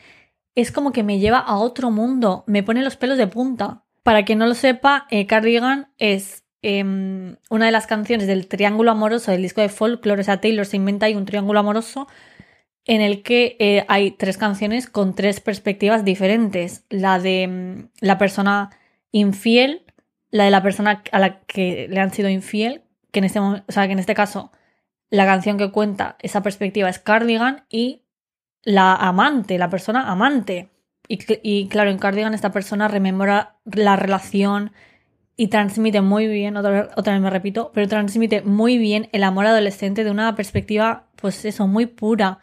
es 0.56 0.72
como 0.72 0.92
que 0.92 1.04
me 1.04 1.20
lleva 1.20 1.40
a 1.40 1.58
otro 1.58 1.90
mundo, 1.90 2.44
me 2.48 2.64
pone 2.64 2.84
los 2.84 2.98
pelos 2.98 3.18
de 3.18 3.28
punta. 3.28 3.86
Para 4.08 4.24
quien 4.24 4.40
no 4.40 4.48
lo 4.48 4.54
sepa, 4.54 5.06
eh, 5.10 5.28
Cardigan 5.28 5.90
es 5.98 6.46
em, 6.62 7.36
una 7.50 7.66
de 7.66 7.74
las 7.74 7.88
canciones 7.88 8.26
del 8.26 8.48
triángulo 8.48 8.92
amoroso 8.92 9.32
del 9.32 9.42
disco 9.42 9.60
de 9.60 9.68
folklore, 9.68 10.22
o 10.22 10.24
sea, 10.24 10.40
Taylor 10.40 10.66
se 10.66 10.78
inventa 10.78 11.08
ahí 11.08 11.14
un 11.14 11.26
triángulo 11.26 11.60
amoroso 11.60 12.08
en 12.86 13.02
el 13.02 13.22
que 13.22 13.58
eh, 13.60 13.84
hay 13.90 14.12
tres 14.12 14.38
canciones 14.38 14.90
con 14.90 15.14
tres 15.14 15.42
perspectivas 15.42 16.06
diferentes. 16.06 16.86
La 16.90 17.20
de 17.20 17.50
mm, 17.50 17.90
la 18.00 18.18
persona 18.18 18.70
infiel, 19.12 19.84
la 20.32 20.46
de 20.46 20.52
la 20.52 20.64
persona 20.64 21.04
a 21.12 21.20
la 21.20 21.42
que 21.42 21.90
le 21.90 22.00
han 22.00 22.14
sido 22.14 22.30
infiel, 22.30 22.84
que 23.12 23.20
en 23.20 23.26
este, 23.26 23.40
o 23.40 23.62
sea, 23.68 23.88
que 23.88 23.92
en 23.92 24.00
este 24.00 24.16
caso 24.16 24.54
la 25.10 25.26
canción 25.26 25.58
que 25.58 25.70
cuenta 25.70 26.16
esa 26.22 26.42
perspectiva 26.42 26.88
es 26.88 27.00
Cardigan 27.00 27.66
y 27.70 28.04
la 28.64 28.96
amante, 28.96 29.58
la 29.58 29.70
persona 29.70 30.10
amante. 30.10 30.70
Y, 31.08 31.68
claro, 31.70 31.90
en 31.90 32.00
Cardigan 32.00 32.34
esta 32.34 32.52
persona 32.52 32.88
rememora 32.88 33.56
la 33.66 33.96
relación 33.96 34.74
y 35.38 35.48
transmite 35.48 36.02
muy 36.02 36.28
bien, 36.28 36.58
otra, 36.58 36.90
otra, 36.98 37.14
vez 37.14 37.22
me 37.22 37.30
repito, 37.30 37.72
pero 37.74 37.88
transmite 37.88 38.42
muy 38.42 38.78
bien 38.78 39.08
el 39.14 39.24
amor 39.24 39.46
adolescente 39.46 40.04
de 40.04 40.12
una 40.12 40.36
perspectiva, 40.36 41.08
pues 41.16 41.46
eso, 41.46 41.68
muy 41.68 41.86
pura. 41.86 42.40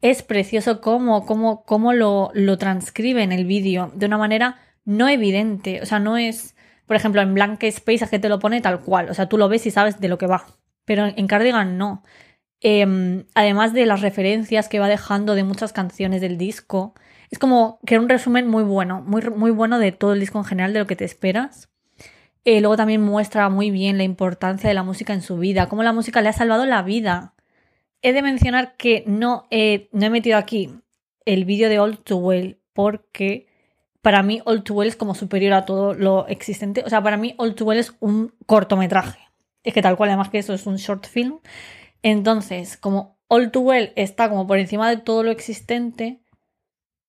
Es 0.00 0.22
precioso 0.22 0.80
cómo, 0.80 1.26
cómo, 1.26 1.62
cómo 1.64 1.92
lo, 1.92 2.30
lo 2.34 2.58
transcribe 2.58 3.22
en 3.22 3.32
el 3.32 3.44
vídeo, 3.44 3.92
de 3.94 4.06
una 4.06 4.18
manera 4.18 4.56
no 4.84 5.08
evidente, 5.08 5.80
o 5.82 5.86
sea, 5.86 5.98
no 6.00 6.16
es 6.16 6.56
por 6.88 6.96
ejemplo, 6.96 7.20
en 7.20 7.34
Blank 7.34 7.62
Space 7.64 8.02
a 8.02 8.08
que 8.08 8.18
te 8.18 8.30
lo 8.30 8.38
pone 8.40 8.62
tal 8.62 8.80
cual. 8.80 9.10
O 9.10 9.14
sea, 9.14 9.28
tú 9.28 9.36
lo 9.36 9.48
ves 9.50 9.66
y 9.66 9.70
sabes 9.70 10.00
de 10.00 10.08
lo 10.08 10.16
que 10.16 10.26
va. 10.26 10.46
Pero 10.86 11.04
en 11.06 11.26
Cardigan 11.26 11.76
no. 11.76 12.02
Em, 12.60 13.26
además 13.34 13.74
de 13.74 13.84
las 13.84 14.00
referencias 14.00 14.70
que 14.70 14.80
va 14.80 14.88
dejando 14.88 15.34
de 15.34 15.44
muchas 15.44 15.74
canciones 15.74 16.22
del 16.22 16.38
disco, 16.38 16.94
es 17.30 17.38
como 17.38 17.78
que 17.86 17.94
era 17.94 18.02
un 18.02 18.08
resumen 18.08 18.46
muy 18.46 18.62
bueno, 18.62 19.02
muy, 19.02 19.22
muy 19.30 19.50
bueno 19.50 19.78
de 19.78 19.92
todo 19.92 20.12
el 20.12 20.20
disco 20.20 20.38
en 20.38 20.44
general, 20.44 20.72
de 20.72 20.80
lo 20.80 20.86
que 20.86 20.96
te 20.96 21.04
esperas. 21.04 21.68
Eh, 22.44 22.60
luego 22.60 22.76
también 22.76 23.02
muestra 23.02 23.48
muy 23.48 23.70
bien 23.70 23.98
la 23.98 24.04
importancia 24.04 24.68
de 24.68 24.74
la 24.74 24.82
música 24.82 25.12
en 25.12 25.22
su 25.22 25.36
vida, 25.36 25.68
cómo 25.68 25.82
la 25.82 25.92
música 25.92 26.22
le 26.22 26.30
ha 26.30 26.32
salvado 26.32 26.64
la 26.64 26.82
vida. 26.82 27.34
He 28.00 28.12
de 28.12 28.22
mencionar 28.22 28.76
que 28.76 29.04
no 29.06 29.46
no 29.50 30.06
he 30.06 30.10
metido 30.10 30.38
aquí 30.38 30.70
el 31.26 31.44
vídeo 31.44 31.68
de 31.68 31.78
All 31.78 31.98
Too 31.98 32.16
Well 32.16 32.60
porque 32.72 33.48
para 34.00 34.22
mí 34.22 34.40
All 34.46 34.62
Too 34.62 34.74
Well 34.74 34.88
es 34.88 34.96
como 34.96 35.14
superior 35.14 35.52
a 35.52 35.64
todo 35.66 35.92
lo 35.92 36.26
existente. 36.28 36.82
O 36.86 36.88
sea, 36.88 37.02
para 37.02 37.16
mí 37.16 37.34
All 37.36 37.54
Too 37.54 37.66
Well 37.66 37.78
es 37.78 37.94
un 38.00 38.32
cortometraje. 38.46 39.18
Es 39.64 39.74
que 39.74 39.82
tal 39.82 39.96
cual, 39.96 40.10
además 40.10 40.30
que 40.30 40.38
eso 40.38 40.54
es 40.54 40.66
un 40.66 40.76
short 40.76 41.06
film. 41.06 41.40
Entonces, 42.02 42.76
como 42.78 43.18
All 43.28 43.50
Too 43.50 43.60
Well 43.60 43.92
está 43.96 44.30
como 44.30 44.46
por 44.46 44.58
encima 44.58 44.88
de 44.88 44.96
todo 44.96 45.22
lo 45.22 45.30
existente 45.30 46.22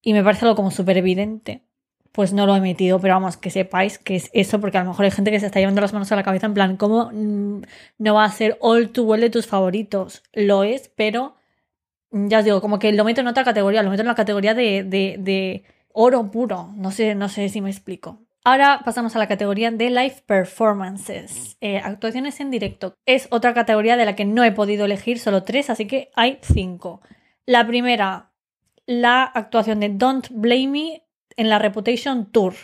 y 0.01 0.13
me 0.13 0.23
parece 0.23 0.45
algo 0.45 0.55
como 0.55 0.71
súper 0.71 0.97
evidente, 0.97 1.63
pues 2.11 2.33
no 2.33 2.45
lo 2.45 2.55
he 2.55 2.61
metido, 2.61 2.99
pero 2.99 3.13
vamos, 3.13 3.37
que 3.37 3.49
sepáis 3.49 3.99
que 3.99 4.15
es 4.15 4.29
eso, 4.33 4.59
porque 4.59 4.77
a 4.77 4.83
lo 4.83 4.89
mejor 4.89 5.05
hay 5.05 5.11
gente 5.11 5.31
que 5.31 5.39
se 5.39 5.45
está 5.45 5.59
llevando 5.59 5.81
las 5.81 5.93
manos 5.93 6.11
a 6.11 6.15
la 6.15 6.23
cabeza 6.23 6.47
en 6.47 6.53
plan, 6.53 6.77
¿cómo 6.77 7.11
mm, 7.13 7.61
no 7.99 8.13
va 8.15 8.25
a 8.25 8.31
ser 8.31 8.57
All 8.61 8.89
Too 8.89 9.03
Well 9.03 9.21
de 9.21 9.29
tus 9.29 9.47
favoritos? 9.47 10.23
Lo 10.33 10.63
es, 10.63 10.91
pero 10.95 11.35
ya 12.11 12.39
os 12.39 12.45
digo, 12.45 12.61
como 12.61 12.79
que 12.79 12.91
lo 12.91 13.03
meto 13.03 13.21
en 13.21 13.27
otra 13.27 13.43
categoría, 13.43 13.83
lo 13.83 13.89
meto 13.89 14.01
en 14.01 14.07
la 14.07 14.15
categoría 14.15 14.53
de, 14.53 14.83
de 14.83 15.63
oro 15.93 16.31
puro. 16.31 16.71
No 16.75 16.91
sé, 16.91 17.15
no 17.15 17.29
sé 17.29 17.49
si 17.49 17.61
me 17.61 17.69
explico. 17.69 18.19
Ahora 18.43 18.81
pasamos 18.85 19.15
a 19.15 19.19
la 19.19 19.27
categoría 19.27 19.69
de 19.69 19.89
live 19.89 20.23
performances, 20.25 21.57
eh, 21.59 21.77
actuaciones 21.77 22.39
en 22.39 22.49
directo. 22.49 22.95
Es 23.05 23.27
otra 23.31 23.53
categoría 23.53 23.97
de 23.97 24.05
la 24.05 24.15
que 24.15 24.25
no 24.25 24.43
he 24.43 24.51
podido 24.51 24.85
elegir 24.85 25.19
solo 25.19 25.43
tres, 25.43 25.69
así 25.69 25.85
que 25.85 26.09
hay 26.15 26.39
cinco. 26.41 27.01
La 27.45 27.67
primera, 27.67 28.28
la 28.89 29.21
actuación 29.21 29.79
de 29.81 29.89
Don't 29.89 30.29
Blame 30.31 30.67
Me 30.67 31.03
en 31.37 31.47
la 31.47 31.59
Reputation 31.59 32.25
Tour. 32.25 32.55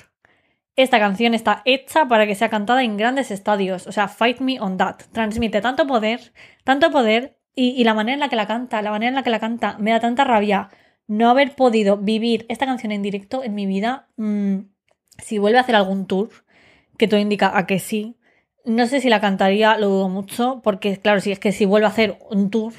Esta 0.76 0.98
canción 0.98 1.36
está 1.36 1.62
hecha 1.66 2.08
para 2.08 2.26
que 2.26 2.34
sea 2.34 2.50
cantada 2.50 2.82
en 2.82 2.98
grandes 2.98 3.30
estadios, 3.30 3.86
o 3.86 3.92
sea, 3.92 4.08
Fight 4.08 4.40
Me 4.40 4.60
on 4.60 4.76
That. 4.78 4.96
Transmite 5.12 5.62
tanto 5.62 5.86
poder, 5.86 6.34
tanto 6.64 6.90
poder, 6.90 7.38
y, 7.54 7.84
la 7.84 7.94
manera 7.94 8.16
en 8.16 8.20
la 8.22 8.30
que 8.30 8.36
la 8.36 8.48
canta, 8.48 8.82
la 8.82 8.90
manera 8.90 9.10
en 9.10 9.16
la 9.16 9.22
que 9.22 9.30
la 9.30 9.40
canta, 9.40 9.78
me 9.78 9.92
da 9.92 10.00
tanta 10.00 10.24
rabia 10.24 10.72
no 11.06 11.30
haber 11.30 11.56
podido 11.56 11.98
vivir 11.98 12.48
esta 12.50 12.66
canción 12.66 12.92
en 12.92 13.04
directo 13.04 13.44
en 13.44 13.54
mi 13.54 13.68
vida, 13.68 14.08
mm, 14.18 14.62
si 15.20 15.38
vuelve 15.38 15.60
a 15.60 15.62
hacer 15.62 15.76
algún 15.76 16.08
tour, 16.08 16.30
que 16.98 17.08
todo 17.08 17.20
indica 17.20 17.56
a 17.56 17.68
que 17.68 17.78
sí, 17.78 18.18
no 18.66 18.88
sé 18.88 19.00
si 19.00 19.10
la 19.10 19.22
cantaría, 19.22 19.78
lo 19.78 19.90
dudo 19.90 20.10
mucho, 20.10 20.62
porque 20.64 20.98
claro, 20.98 21.22
si 21.22 21.32
es 21.32 21.38
que 21.38 21.52
si 21.52 21.66
vuelve 21.66 21.86
a 21.86 21.90
hacer 21.90 22.18
un 22.32 22.50
tour, 22.50 22.74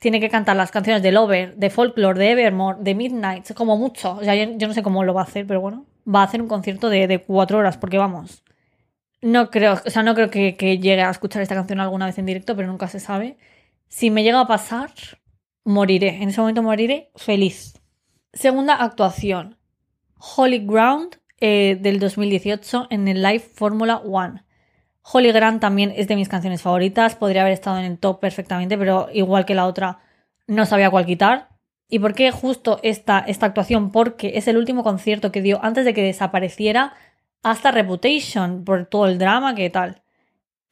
tiene 0.00 0.18
que 0.18 0.30
cantar 0.30 0.56
las 0.56 0.70
canciones 0.70 1.02
de 1.02 1.12
Lover, 1.12 1.54
de 1.56 1.70
Folklore, 1.70 2.18
de 2.18 2.30
Evermore, 2.32 2.78
de 2.80 2.94
Midnight, 2.94 3.52
como 3.52 3.76
mucho. 3.76 4.14
O 4.14 4.24
sea, 4.24 4.34
yo, 4.34 4.66
no 4.66 4.74
sé 4.74 4.82
cómo 4.82 5.04
lo 5.04 5.14
va 5.14 5.20
a 5.20 5.24
hacer, 5.24 5.46
pero 5.46 5.60
bueno, 5.60 5.84
va 6.12 6.22
a 6.22 6.24
hacer 6.24 6.40
un 6.40 6.48
concierto 6.48 6.88
de, 6.88 7.22
cuatro 7.24 7.58
horas, 7.58 7.76
porque 7.76 7.98
vamos. 7.98 8.42
No 9.20 9.50
creo, 9.50 9.74
o 9.84 9.90
sea, 9.90 10.02
no 10.02 10.14
creo 10.14 10.30
que, 10.30 10.56
que 10.56 10.78
llegue 10.78 11.02
a 11.02 11.10
escuchar 11.10 11.42
esta 11.42 11.54
canción 11.54 11.80
alguna 11.80 12.06
vez 12.06 12.18
en 12.18 12.24
directo, 12.24 12.56
pero 12.56 12.66
nunca 12.66 12.88
se 12.88 12.98
sabe. 12.98 13.36
Si 13.88 14.10
me 14.10 14.22
llega 14.22 14.40
a 14.40 14.46
pasar, 14.46 14.90
moriré, 15.64 16.22
en 16.22 16.30
ese 16.30 16.40
momento 16.40 16.62
moriré 16.62 17.10
feliz. 17.16 17.74
Segunda 18.32 18.76
actuación, 18.76 19.58
Holy 20.36 20.64
Ground 20.64 21.16
eh, 21.40 21.76
del 21.78 21.98
2018 22.00 22.86
en 22.88 23.06
el 23.06 23.22
Live 23.22 23.40
Formula 23.40 23.98
One. 23.98 24.44
Holy 25.12 25.32
Ground 25.32 25.60
también 25.60 25.92
es 25.96 26.08
de 26.08 26.16
mis 26.16 26.28
canciones 26.28 26.62
favoritas, 26.62 27.16
podría 27.16 27.42
haber 27.42 27.52
estado 27.52 27.78
en 27.78 27.84
el 27.84 27.98
top 27.98 28.20
perfectamente, 28.20 28.78
pero 28.78 29.08
igual 29.12 29.44
que 29.44 29.54
la 29.54 29.66
otra 29.66 29.98
no 30.46 30.66
sabía 30.66 30.90
cuál 30.90 31.06
quitar. 31.06 31.48
¿Y 31.88 31.98
por 31.98 32.14
qué 32.14 32.30
justo 32.30 32.78
esta, 32.82 33.18
esta 33.18 33.46
actuación? 33.46 33.90
Porque 33.90 34.32
es 34.36 34.46
el 34.46 34.56
último 34.56 34.84
concierto 34.84 35.32
que 35.32 35.42
dio 35.42 35.58
antes 35.64 35.84
de 35.84 35.94
que 35.94 36.02
desapareciera 36.02 36.94
hasta 37.42 37.72
Reputation, 37.72 38.64
por 38.64 38.86
todo 38.86 39.06
el 39.06 39.18
drama 39.18 39.54
que 39.54 39.70
tal. 39.70 40.02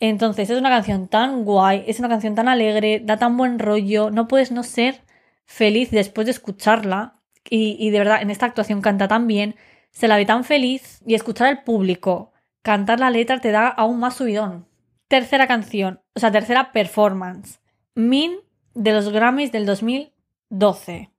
Entonces, 0.00 0.50
es 0.50 0.58
una 0.58 0.70
canción 0.70 1.08
tan 1.08 1.44
guay, 1.44 1.84
es 1.88 1.98
una 1.98 2.08
canción 2.08 2.34
tan 2.36 2.48
alegre, 2.48 3.00
da 3.04 3.16
tan 3.16 3.36
buen 3.36 3.58
rollo, 3.58 4.10
no 4.10 4.28
puedes 4.28 4.52
no 4.52 4.62
ser 4.62 5.00
feliz 5.44 5.90
después 5.90 6.26
de 6.26 6.32
escucharla. 6.32 7.14
Y, 7.50 7.90
de 7.90 7.98
verdad, 7.98 8.22
en 8.22 8.30
esta 8.30 8.46
actuación 8.46 8.82
canta 8.82 9.08
tan 9.08 9.26
bien, 9.26 9.56
se 9.90 10.06
la 10.06 10.16
ve 10.16 10.26
tan 10.26 10.44
feliz 10.44 11.02
y 11.06 11.14
escuchar 11.14 11.48
al 11.48 11.64
público 11.64 12.32
cantar 12.62 13.00
la 13.00 13.10
letra 13.10 13.40
te 13.40 13.50
da 13.50 13.68
aún 13.68 14.00
más 14.00 14.16
subidón. 14.16 14.66
Tercera 15.08 15.46
canción, 15.46 16.00
o 16.14 16.20
sea, 16.20 16.30
tercera 16.30 16.72
performance. 16.72 17.60
Min 17.94 18.36
de 18.74 18.92
los 18.92 19.10
Grammys 19.10 19.52
del 19.52 19.66
2012. 19.66 21.10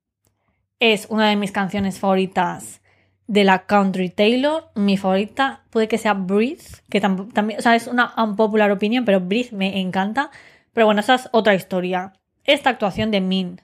Es 0.80 1.08
una 1.10 1.30
de 1.30 1.36
mis 1.36 1.52
canciones 1.52 2.00
favoritas 2.00 2.82
de 3.28 3.44
la 3.44 3.68
Country 3.68 4.10
Taylor, 4.10 4.72
mi 4.74 4.98
favorita 4.98 5.64
puede 5.70 5.88
que 5.88 6.00
sea 6.00 6.14
Breathe, 6.16 6.82
que 6.90 7.00
también, 7.00 7.60
o 7.60 7.62
sea, 7.62 7.76
es 7.76 7.86
una 7.86 8.14
unpopular 8.18 8.72
opinion, 8.72 9.06
pero 9.06 9.20
Breathe 9.20 9.56
me 9.56 9.80
encanta. 9.80 10.32
Pero 10.74 10.88
bueno, 10.88 11.02
esa 11.02 11.16
es 11.16 11.30
otra 11.32 11.54
historia. 11.54 12.14
Esta 12.44 12.72
actuación 12.72 13.12
de 13.12 13.22
Min. 13.22 13.62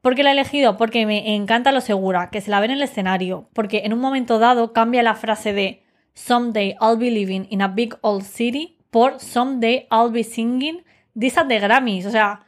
¿Por 0.00 0.14
qué 0.14 0.22
la 0.22 0.30
he 0.30 0.32
elegido? 0.32 0.78
Porque 0.78 1.04
me 1.04 1.34
encanta 1.34 1.72
lo 1.72 1.82
segura, 1.82 2.30
que 2.30 2.40
se 2.40 2.50
la 2.50 2.60
ve 2.60 2.66
en 2.66 2.72
el 2.72 2.82
escenario, 2.82 3.50
porque 3.52 3.82
en 3.84 3.92
un 3.92 4.00
momento 4.00 4.38
dado 4.38 4.72
cambia 4.72 5.02
la 5.02 5.14
frase 5.14 5.52
de 5.52 5.82
Someday 6.18 6.76
I'll 6.80 6.96
be 6.96 7.10
living 7.10 7.46
in 7.48 7.62
a 7.62 7.68
big 7.68 7.94
old 8.02 8.24
city 8.24 8.76
por 8.90 9.20
Someday 9.20 9.86
I'll 9.88 10.10
be 10.10 10.24
singing 10.24 10.82
this 11.14 11.38
at 11.38 11.46
the 11.46 11.60
Grammys. 11.60 12.06
O 12.06 12.10
sea, 12.10 12.44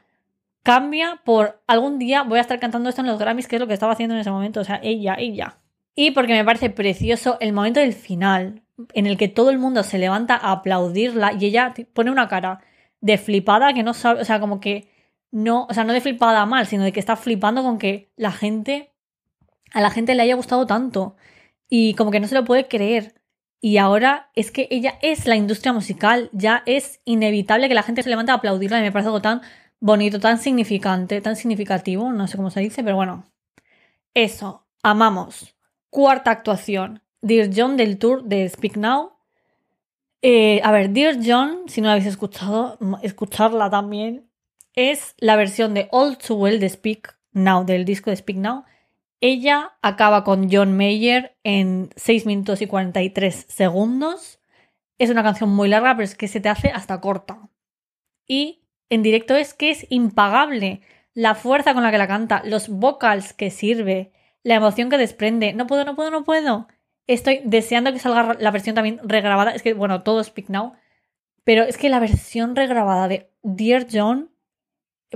cambia 0.64 1.20
por 1.24 1.62
algún 1.68 1.98
día 2.00 2.24
voy 2.24 2.38
a 2.38 2.42
estar 2.42 2.58
cantando 2.58 2.88
esto 2.88 3.00
en 3.00 3.06
los 3.06 3.18
Grammys, 3.18 3.46
que 3.46 3.56
es 3.56 3.60
lo 3.60 3.68
que 3.68 3.74
estaba 3.74 3.92
haciendo 3.92 4.16
en 4.16 4.22
ese 4.22 4.30
momento. 4.32 4.60
O 4.60 4.64
sea, 4.64 4.80
ella, 4.82 5.14
ella. 5.18 5.58
Y 5.94 6.10
porque 6.10 6.32
me 6.32 6.44
parece 6.44 6.70
precioso 6.70 7.36
el 7.40 7.52
momento 7.52 7.78
del 7.78 7.92
final, 7.92 8.62
en 8.92 9.06
el 9.06 9.16
que 9.16 9.28
todo 9.28 9.50
el 9.50 9.58
mundo 9.58 9.84
se 9.84 9.98
levanta 9.98 10.34
a 10.34 10.50
aplaudirla 10.50 11.34
y 11.34 11.46
ella 11.46 11.72
pone 11.92 12.10
una 12.10 12.26
cara 12.26 12.60
de 13.00 13.18
flipada 13.18 13.72
que 13.72 13.84
no 13.84 13.94
sabe, 13.94 14.20
o 14.20 14.24
sea, 14.24 14.40
como 14.40 14.60
que 14.60 14.90
no, 15.30 15.66
o 15.70 15.74
sea, 15.74 15.84
no 15.84 15.92
de 15.92 16.00
flipada 16.00 16.44
mal, 16.44 16.66
sino 16.66 16.82
de 16.82 16.92
que 16.92 17.00
está 17.00 17.14
flipando 17.14 17.62
con 17.62 17.78
que 17.78 18.10
la 18.16 18.32
gente, 18.32 18.92
a 19.72 19.80
la 19.80 19.90
gente 19.90 20.16
le 20.16 20.22
haya 20.22 20.34
gustado 20.34 20.66
tanto 20.66 21.16
y 21.68 21.94
como 21.94 22.10
que 22.10 22.18
no 22.18 22.26
se 22.26 22.34
lo 22.34 22.44
puede 22.44 22.66
creer. 22.66 23.19
Y 23.60 23.76
ahora 23.76 24.30
es 24.34 24.50
que 24.50 24.68
ella 24.70 24.98
es 25.02 25.26
la 25.26 25.36
industria 25.36 25.72
musical, 25.72 26.30
ya 26.32 26.62
es 26.64 27.00
inevitable 27.04 27.68
que 27.68 27.74
la 27.74 27.82
gente 27.82 28.02
se 28.02 28.08
levante 28.08 28.32
a 28.32 28.36
aplaudirla 28.36 28.78
y 28.78 28.82
me 28.82 28.92
parece 28.92 29.08
algo 29.08 29.20
tan 29.20 29.42
bonito, 29.80 30.18
tan 30.18 30.38
significante, 30.38 31.20
tan 31.20 31.36
significativo, 31.36 32.10
no 32.10 32.26
sé 32.26 32.36
cómo 32.36 32.50
se 32.50 32.60
dice, 32.60 32.82
pero 32.82 32.96
bueno. 32.96 33.30
Eso, 34.14 34.66
amamos. 34.82 35.54
Cuarta 35.90 36.30
actuación, 36.30 37.02
Dear 37.20 37.50
John 37.54 37.76
del 37.76 37.98
tour 37.98 38.24
de 38.24 38.48
Speak 38.48 38.76
Now. 38.76 39.12
Eh, 40.22 40.60
a 40.64 40.72
ver, 40.72 40.90
Dear 40.90 41.16
John, 41.24 41.64
si 41.66 41.80
no 41.80 41.88
la 41.88 41.92
habéis 41.94 42.08
escuchado, 42.08 42.78
escucharla 43.02 43.68
también, 43.68 44.30
es 44.74 45.14
la 45.18 45.36
versión 45.36 45.74
de 45.74 45.88
All 45.90 46.16
Too 46.16 46.36
Well 46.36 46.60
de 46.60 46.68
Speak 46.68 47.18
Now, 47.32 47.64
del 47.64 47.84
disco 47.84 48.10
de 48.10 48.16
Speak 48.16 48.38
Now. 48.38 48.64
Ella 49.20 49.76
acaba 49.82 50.24
con 50.24 50.50
John 50.50 50.76
Mayer 50.76 51.36
en 51.44 51.90
6 51.96 52.24
minutos 52.24 52.62
y 52.62 52.66
43 52.66 53.46
segundos. 53.48 54.40
Es 54.98 55.10
una 55.10 55.22
canción 55.22 55.50
muy 55.50 55.68
larga, 55.68 55.94
pero 55.94 56.04
es 56.04 56.14
que 56.14 56.28
se 56.28 56.40
te 56.40 56.48
hace 56.48 56.70
hasta 56.70 57.00
corta. 57.00 57.50
Y 58.26 58.62
en 58.88 59.02
directo 59.02 59.36
es 59.36 59.52
que 59.52 59.70
es 59.70 59.86
impagable 59.90 60.80
la 61.12 61.34
fuerza 61.34 61.74
con 61.74 61.82
la 61.82 61.90
que 61.90 61.98
la 61.98 62.08
canta, 62.08 62.42
los 62.44 62.68
vocals 62.68 63.32
que 63.34 63.50
sirve, 63.50 64.12
la 64.42 64.54
emoción 64.54 64.88
que 64.88 64.98
desprende. 64.98 65.52
No 65.52 65.66
puedo, 65.66 65.84
no 65.84 65.96
puedo, 65.96 66.10
no 66.10 66.24
puedo. 66.24 66.68
Estoy 67.06 67.42
deseando 67.44 67.92
que 67.92 67.98
salga 67.98 68.36
la 68.38 68.50
versión 68.50 68.74
también 68.74 69.00
regrabada. 69.02 69.52
Es 69.52 69.62
que, 69.62 69.74
bueno, 69.74 70.02
todo 70.02 70.24
Speak 70.24 70.48
Now. 70.48 70.74
Pero 71.44 71.64
es 71.64 71.76
que 71.76 71.88
la 71.88 72.00
versión 72.00 72.56
regrabada 72.56 73.08
de 73.08 73.30
Dear 73.42 73.86
John 73.90 74.30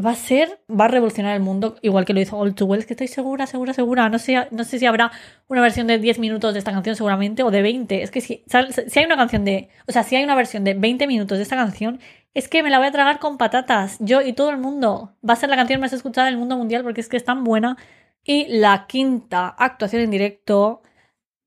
va 0.03 0.11
a 0.11 0.15
ser, 0.17 0.61
va 0.69 0.87
a 0.87 0.89
revolucionar 0.89 1.37
el 1.37 1.43
mundo, 1.43 1.77
igual 1.81 2.05
que 2.05 2.13
lo 2.15 2.21
hizo 2.21 2.37
All 2.37 2.55
Too 2.55 2.67
Well. 2.67 2.81
Es 2.81 2.87
que 2.87 2.95
estoy 2.95 3.07
segura, 3.07 3.47
segura, 3.47 3.73
segura. 3.75 4.09
No 4.09 4.19
sé, 4.19 4.49
no 4.51 4.65
sé 4.65 4.79
si 4.79 4.87
habrá 4.87 5.13
una 5.47 5.61
versión 5.61 5.87
de 5.87 5.99
10 5.99 6.19
minutos 6.19 6.53
de 6.53 6.59
esta 6.59 6.73
canción, 6.73 6.97
seguramente, 6.97 7.43
o 7.43 7.51
de 7.51 7.63
20. 7.63 8.03
Es 8.03 8.11
que 8.11 8.21
si, 8.21 8.45
si 8.87 8.99
hay 8.99 9.05
una 9.05 9.17
canción 9.17 9.45
de. 9.45 9.69
O 9.87 9.93
sea, 9.93 10.03
si 10.03 10.17
hay 10.17 10.25
una 10.25 10.35
versión 10.35 10.65
de 10.65 10.75
20 10.75 11.07
minutos 11.07 11.39
de 11.39 11.43
esta 11.43 11.57
canción, 11.57 12.01
es 12.35 12.49
que 12.49 12.63
me 12.63 12.71
la 12.71 12.79
voy 12.79 12.89
a 12.89 12.93
tragar 12.93 13.21
con 13.21 13.39
patatas. 13.39 13.97
Yo 14.01 14.21
y 14.21 14.33
todo 14.33 14.51
el 14.51 14.59
mundo. 14.59 15.15
Va 15.29 15.35
a 15.35 15.37
ser 15.37 15.49
la 15.49 15.57
canción 15.57 15.81
más 15.81 15.93
escuchada 15.93 16.27
del 16.27 16.39
mundo 16.39 16.57
mundial 16.57 16.83
porque 16.83 17.01
es 17.01 17.09
que 17.09 17.17
es 17.17 17.25
tan 17.25 17.45
buena. 17.45 17.77
Y 18.25 18.47
la 18.49 18.87
quinta 18.89 19.49
actuación 19.49 20.03
en 20.03 20.11
directo, 20.11 20.83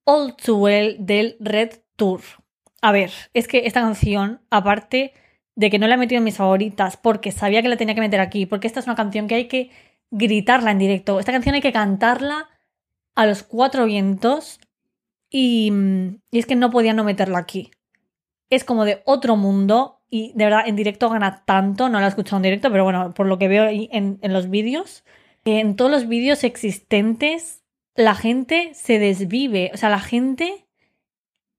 All 0.06 0.36
Too 0.36 0.58
Well 0.58 0.98
del 1.00 1.36
Red 1.40 1.80
Tour. 1.98 2.22
A 2.82 2.92
ver, 2.92 3.12
es 3.34 3.48
que 3.48 3.66
esta 3.66 3.82
canción, 3.82 4.40
aparte 4.52 5.14
de 5.58 5.72
que 5.72 5.80
no 5.80 5.88
la 5.88 5.96
he 5.96 5.98
metido 5.98 6.20
en 6.20 6.24
mis 6.24 6.38
favoritas 6.38 6.98
porque 6.98 7.32
sabía 7.32 7.64
que 7.64 7.68
la 7.68 7.78
tenía 7.78 7.96
que 7.96 8.02
meter 8.02 8.20
aquí, 8.20 8.46
porque 8.46 8.68
esta 8.68 8.80
es 8.80 8.86
una 8.86 8.96
canción 8.96 9.28
que 9.28 9.36
hay 9.36 9.48
que 9.48 9.72
gritarla 10.12 10.70
en 10.70 10.78
directo. 10.78 11.20
Esta 11.20 11.32
canción 11.32 11.56
hay 11.56 11.62
que 11.62 11.74
cantarla 11.74 12.48
a 13.16 13.26
los 13.26 13.42
cuatro 13.42 13.86
vientos 13.86 14.60
y, 15.32 15.74
y 16.30 16.38
es 16.38 16.46
que 16.46 16.56
no 16.56 16.70
podía 16.70 16.94
no 16.94 17.04
meterla 17.04 17.40
aquí. 17.40 17.72
Es 18.52 18.64
como 18.64 18.86
de 18.86 19.02
otro 19.06 19.36
mundo 19.36 20.00
y 20.12 20.32
de 20.36 20.46
verdad 20.46 20.68
en 20.68 20.76
directo 20.76 21.10
gana 21.10 21.44
tanto, 21.44 21.90
no 21.90 22.00
la 22.00 22.06
he 22.06 22.10
escuchado 22.10 22.38
en 22.38 22.44
directo, 22.44 22.72
pero 22.72 22.84
bueno, 22.84 23.16
por 23.16 23.26
lo 23.26 23.40
que 23.40 23.48
veo 23.48 23.68
en, 23.68 24.20
en 24.22 24.34
los 24.34 24.52
vídeos, 24.52 25.04
en 25.44 25.76
todos 25.76 25.90
los 25.90 26.08
vídeos 26.08 26.44
existentes 26.44 27.64
la 27.96 28.14
gente 28.14 28.70
se 28.76 29.00
desvive, 29.00 29.72
o 29.74 29.78
sea, 29.78 29.90
la 29.90 30.00
gente 30.00 30.67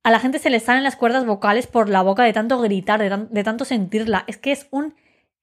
a 0.03 0.11
la 0.11 0.21
gente 0.21 0.39
se 0.39 0.51
le 0.51 0.61
salen 0.61 0.85
las 0.85 0.97
cuerdas 0.97 1.27
vocales 1.27 1.67
por 1.67 1.89
la 1.89 2.03
boca 2.03 2.25
de 2.25 2.33
tanto 2.33 2.59
gritar, 2.61 3.29
de, 3.31 3.45
tanto 3.45 3.65
sentirla. 3.65 4.25
Es 4.27 4.37
que 4.39 4.53
es 4.53 4.69
un 4.71 4.95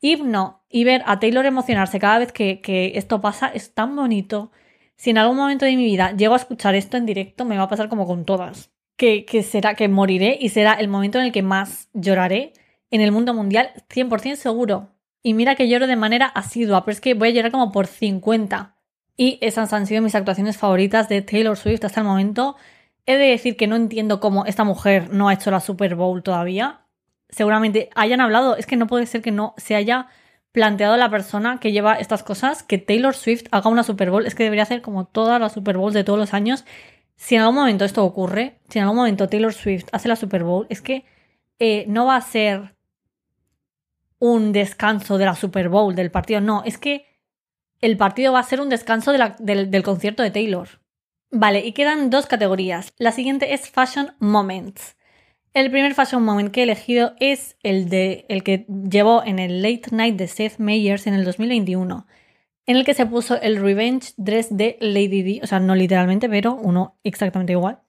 himno. 0.02 0.64
Y 0.70 0.84
ver 0.84 1.04
a 1.06 1.20
Taylor 1.20 1.46
emocionarse 1.46 2.00
cada 2.00 2.20
vez 2.20 2.32
que, 2.32 2.92
esto 2.96 3.22
pasa 3.22 3.48
es 3.48 3.74
tan 3.74 3.96
bonito. 3.96 4.52
Si 4.98 5.10
en 5.10 5.18
algún 5.18 5.38
momento 5.38 5.66
de 5.66 5.76
mi 5.76 5.86
vida 5.86 6.14
llego 6.16 6.34
a 6.34 6.38
escuchar 6.38 6.76
esto 6.76 6.98
en 6.98 7.06
directo, 7.06 7.46
me 7.46 7.58
va 7.58 7.64
a 7.64 7.70
pasar 7.70 7.90
como 7.90 8.08
con 8.08 8.26
todas. 8.26 8.72
Que, 8.98 9.26
será 9.44 9.76
que 9.76 9.88
moriré 9.90 10.38
y 10.40 10.50
será 10.50 10.74
el 10.74 10.88
momento 10.88 11.20
en 11.20 11.26
el 11.26 11.32
que 11.32 11.42
más 11.42 11.90
lloraré 11.94 12.54
en 12.92 13.02
el 13.02 13.12
mundo 13.12 13.34
mundial, 13.34 13.72
100% 13.90 14.36
seguro. 14.36 14.92
Y 15.22 15.34
mira 15.34 15.56
que 15.56 15.68
lloro 15.68 15.88
de 15.88 15.96
manera 15.96 16.28
asidua, 16.28 16.86
pero 16.86 16.94
es 16.94 17.02
que 17.02 17.14
voy 17.14 17.30
a 17.30 17.32
llorar 17.32 17.52
como 17.52 17.72
por 17.72 17.88
50. 17.88 18.76
Y 19.18 19.38
esas 19.42 19.74
han 19.74 19.88
sido 19.88 20.02
mis 20.02 20.16
actuaciones 20.16 20.58
favoritas 20.58 21.10
de 21.10 21.22
Taylor 21.22 21.58
Swift 21.58 21.84
hasta 21.84 22.02
el 22.02 22.08
momento. 22.08 22.56
He 23.06 23.18
de 23.18 23.26
decir 23.26 23.56
que 23.56 23.68
no 23.68 23.76
entiendo 23.76 24.20
cómo 24.20 24.46
esta 24.46 24.64
mujer 24.64 25.14
no 25.14 25.30
ha 25.30 25.34
hecho 25.34 25.52
la 25.52 25.60
Super 25.60 25.96
Bowl 25.96 26.24
todavía. 26.24 26.86
Seguramente 27.30 27.90
hayan 27.96 28.22
hablado, 28.22 28.56
es 28.56 28.66
que 28.66 28.78
no 28.78 28.88
puede 28.88 29.06
ser 29.06 29.22
que 29.22 29.32
no 29.32 29.54
se 29.58 29.76
haya 29.76 30.08
planteado 30.52 30.96
la 30.96 31.10
persona 31.10 31.60
que 31.60 31.72
lleva 31.72 31.96
estas 31.96 32.24
cosas, 32.24 32.64
que 32.64 32.78
Taylor 32.78 33.14
Swift 33.14 33.44
haga 33.52 33.70
una 33.70 33.84
Super 33.84 34.10
Bowl, 34.10 34.26
es 34.26 34.36
que 34.36 34.44
debería 34.44 34.64
hacer 34.64 34.82
como 34.82 35.06
todas 35.06 35.40
las 35.40 35.52
Super 35.52 35.78
Bowls 35.78 35.94
de 35.94 36.04
todos 36.04 36.18
los 36.18 36.34
años. 36.34 36.66
Si 37.18 37.36
en 37.36 37.42
algún 37.42 37.56
momento 37.56 37.86
esto 37.86 38.04
ocurre, 38.06 38.60
si 38.70 38.80
en 38.80 38.84
algún 38.84 38.98
momento 38.98 39.28
Taylor 39.28 39.54
Swift 39.54 39.88
hace 39.92 40.08
la 40.08 40.16
Super 40.16 40.44
Bowl, 40.44 40.66
es 40.70 40.82
que 40.82 41.06
eh, 41.60 41.86
no 41.88 42.06
va 42.06 42.16
a 42.16 42.22
ser 42.22 42.76
un 44.20 44.54
descanso 44.54 45.18
de 45.18 45.26
la 45.26 45.36
Super 45.36 45.70
Bowl, 45.70 45.94
del 45.94 46.10
partido, 46.10 46.42
no, 46.42 46.64
es 46.64 46.78
que 46.78 47.06
el 47.82 47.98
partido 47.98 48.34
va 48.34 48.40
a 48.40 48.44
ser 48.44 48.62
un 48.62 48.70
descanso 48.70 49.12
del 49.12 49.84
concierto 49.84 50.24
de 50.24 50.32
Taylor. 50.32 50.70
Vale, 51.32 51.66
y 51.66 51.74
quedan 51.74 52.10
dos 52.10 52.28
categorías. 52.28 52.94
La 52.98 53.12
siguiente 53.12 53.54
es 53.54 53.70
Fashion 53.70 54.14
Moments. 54.20 54.96
El 55.54 55.72
primer 55.72 55.94
Fashion 55.94 56.24
Moment 56.24 56.52
que 56.52 56.60
he 56.60 56.64
elegido 56.64 57.14
es 57.20 57.58
el, 57.64 57.90
de, 57.90 58.26
el 58.28 58.44
que 58.44 58.66
llevó 58.68 59.24
en 59.24 59.40
el 59.40 59.62
Late 59.62 59.90
Night 59.92 60.18
de 60.18 60.28
Seth 60.28 60.58
Meyers 60.60 61.08
en 61.08 61.14
el 61.14 61.24
2021, 61.24 62.06
en 62.66 62.76
el 62.76 62.84
que 62.84 62.94
se 62.94 63.06
puso 63.06 63.40
el 63.42 63.58
Revenge 63.62 64.14
Dress 64.18 64.48
de 64.50 64.78
Lady 64.82 65.24
D, 65.24 65.40
o 65.44 65.48
sea, 65.48 65.60
no 65.60 65.76
literalmente, 65.76 66.28
pero 66.28 66.56
uno 66.56 66.98
exactamente 67.04 67.54
igual, 67.54 67.80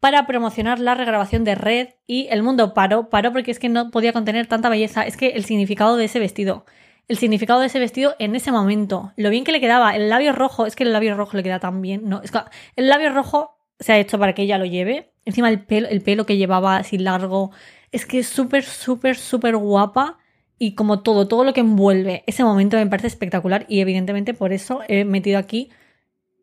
para 0.00 0.26
promocionar 0.26 0.80
la 0.80 0.94
regrabación 0.96 1.44
de 1.44 1.54
Red 1.54 1.90
y 2.06 2.26
el 2.30 2.42
mundo 2.42 2.74
paró, 2.74 3.08
paró 3.08 3.32
porque 3.32 3.52
es 3.52 3.58
que 3.58 3.68
no 3.68 3.90
podía 3.90 4.12
contener 4.12 4.46
tanta 4.48 4.68
belleza, 4.68 5.06
es 5.06 5.16
que 5.16 5.28
el 5.28 5.44
significado 5.44 5.96
de 5.96 6.06
ese 6.06 6.18
vestido 6.18 6.66
el 7.08 7.16
significado 7.18 7.60
de 7.60 7.66
ese 7.66 7.78
vestido 7.78 8.14
en 8.18 8.34
ese 8.34 8.52
momento. 8.52 9.12
Lo 9.16 9.30
bien 9.30 9.44
que 9.44 9.52
le 9.52 9.60
quedaba. 9.60 9.94
El 9.94 10.08
labio 10.08 10.32
rojo, 10.32 10.66
es 10.66 10.76
que 10.76 10.84
el 10.84 10.92
labio 10.92 11.16
rojo 11.16 11.36
le 11.36 11.42
queda 11.42 11.60
tan 11.60 11.82
bien. 11.82 12.08
No, 12.08 12.22
es 12.22 12.30
que 12.30 12.40
el 12.76 12.88
labio 12.88 13.12
rojo 13.12 13.58
se 13.80 13.92
ha 13.92 13.98
hecho 13.98 14.18
para 14.18 14.34
que 14.34 14.42
ella 14.42 14.58
lo 14.58 14.64
lleve. 14.64 15.12
Encima 15.24 15.48
el 15.48 15.64
pelo, 15.64 15.88
el 15.88 16.00
pelo 16.00 16.26
que 16.26 16.36
llevaba 16.36 16.76
así 16.76 16.98
largo. 16.98 17.50
Es 17.90 18.06
que 18.06 18.20
es 18.20 18.28
súper, 18.28 18.64
súper, 18.64 19.16
súper 19.16 19.56
guapa. 19.56 20.18
Y 20.58 20.74
como 20.74 21.00
todo, 21.00 21.26
todo 21.26 21.44
lo 21.44 21.52
que 21.52 21.60
envuelve 21.60 22.22
ese 22.26 22.44
momento 22.44 22.76
me 22.76 22.86
parece 22.86 23.08
espectacular. 23.08 23.66
Y 23.68 23.80
evidentemente 23.80 24.32
por 24.32 24.52
eso 24.52 24.80
he 24.88 25.04
metido 25.04 25.38
aquí. 25.38 25.70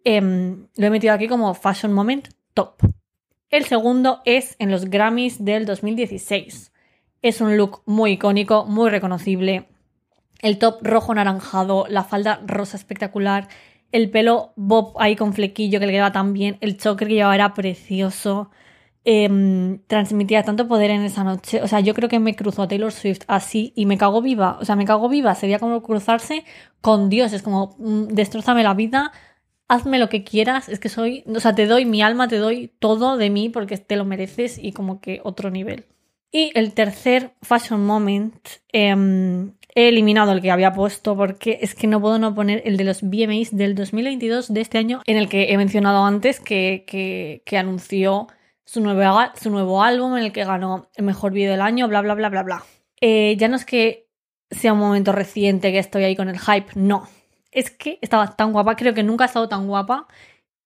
Em, 0.03 0.67
lo 0.75 0.87
he 0.87 0.89
metido 0.89 1.13
aquí 1.13 1.27
como 1.27 1.53
Fashion 1.53 1.93
Moment 1.93 2.29
Top. 2.53 2.81
El 3.49 3.65
segundo 3.65 4.21
es 4.25 4.55
en 4.59 4.69
los 4.69 4.85
Grammys 4.85 5.43
del 5.43 5.65
2016. 5.65 6.71
Es 7.21 7.41
un 7.41 7.57
look 7.57 7.81
muy 7.85 8.11
icónico, 8.11 8.65
muy 8.65 8.89
reconocible 8.89 9.67
el 10.41 10.57
top 10.57 10.79
rojo 10.81 11.13
naranjado, 11.13 11.85
la 11.89 12.03
falda 12.03 12.41
rosa 12.45 12.77
espectacular, 12.77 13.47
el 13.91 14.09
pelo 14.09 14.53
bob 14.55 14.93
ahí 14.99 15.15
con 15.15 15.33
flequillo 15.33 15.79
que 15.79 15.87
le 15.87 15.93
quedaba 15.93 16.11
tan 16.11 16.33
bien, 16.33 16.57
el 16.61 16.77
choker 16.77 17.07
que 17.07 17.15
llevaba 17.15 17.35
era 17.35 17.53
precioso. 17.53 18.49
Em, 19.05 19.79
transmitía 19.87 20.43
tanto 20.43 20.67
poder 20.67 20.91
en 20.91 21.01
esa 21.01 21.23
noche. 21.23 21.61
O 21.63 21.67
sea, 21.67 21.79
yo 21.79 21.93
creo 21.95 22.09
que 22.09 22.19
me 22.19 22.35
cruzó 22.35 22.63
a 22.63 22.67
Taylor 22.67 22.91
Swift 22.91 23.21
así 23.27 23.73
y 23.75 23.85
me 23.85 23.97
cago 23.97 24.21
viva. 24.21 24.57
O 24.61 24.65
sea, 24.65 24.75
me 24.75 24.85
cago 24.85 25.09
viva. 25.09 25.33
Sería 25.35 25.57
como 25.57 25.81
cruzarse 25.81 26.43
con 26.81 27.09
Dios. 27.09 27.33
Es 27.33 27.41
como, 27.41 27.75
mm, 27.79 28.07
destrozame 28.09 28.61
la 28.61 28.73
vida, 28.73 29.11
hazme 29.67 29.99
lo 29.99 30.09
que 30.09 30.23
quieras. 30.23 30.69
Es 30.69 30.79
que 30.79 30.89
soy, 30.89 31.23
o 31.33 31.39
sea, 31.39 31.55
te 31.55 31.65
doy 31.65 31.85
mi 31.85 32.01
alma, 32.01 32.27
te 32.27 32.37
doy 32.37 32.71
todo 32.79 33.17
de 33.17 33.29
mí 33.29 33.49
porque 33.49 33.77
te 33.77 33.95
lo 33.95 34.05
mereces 34.05 34.59
y 34.61 34.73
como 34.73 34.99
que 35.01 35.21
otro 35.23 35.49
nivel. 35.49 35.85
Y 36.31 36.51
el 36.55 36.73
tercer 36.73 37.33
fashion 37.41 37.85
moment 37.85 38.35
em, 38.71 39.53
he 39.75 39.87
eliminado 39.89 40.31
el 40.31 40.41
que 40.41 40.51
había 40.51 40.73
puesto 40.73 41.15
porque 41.15 41.59
es 41.61 41.75
que 41.75 41.87
no 41.87 42.01
puedo 42.01 42.19
no 42.19 42.33
poner 42.33 42.61
el 42.65 42.77
de 42.77 42.83
los 42.83 43.01
VMAs 43.01 43.55
del 43.55 43.75
2022 43.75 44.53
de 44.53 44.61
este 44.61 44.77
año, 44.77 45.01
en 45.05 45.17
el 45.17 45.29
que 45.29 45.51
he 45.51 45.57
mencionado 45.57 46.03
antes 46.05 46.39
que, 46.39 46.83
que, 47.45 47.57
anunció 47.57 48.27
su 48.65 48.81
nuevo, 48.81 49.19
su 49.35 49.49
nuevo 49.49 49.83
álbum, 49.83 50.17
en 50.17 50.23
el 50.23 50.31
que 50.31 50.43
ganó 50.43 50.89
el 50.95 51.05
mejor 51.05 51.31
vídeo 51.31 51.51
del 51.51 51.61
año, 51.61 51.87
bla, 51.87 52.01
bla, 52.01 52.15
bla, 52.15 52.29
bla, 52.29 52.43
bla. 52.43 52.63
Eh, 53.01 53.35
ya 53.37 53.47
no 53.47 53.55
es 53.55 53.65
que 53.65 54.09
sea 54.51 54.73
un 54.73 54.79
momento 54.79 55.11
reciente 55.11 55.71
que 55.71 55.79
estoy 55.79 56.03
ahí 56.03 56.15
con 56.15 56.29
el 56.29 56.39
hype, 56.39 56.71
no. 56.75 57.07
Es 57.51 57.71
que 57.71 57.99
estaba 58.01 58.35
tan 58.35 58.51
guapa, 58.51 58.75
creo 58.75 58.93
que 58.93 59.03
nunca 59.03 59.25
ha 59.25 59.27
estado 59.27 59.49
tan 59.49 59.67
guapa. 59.67 60.07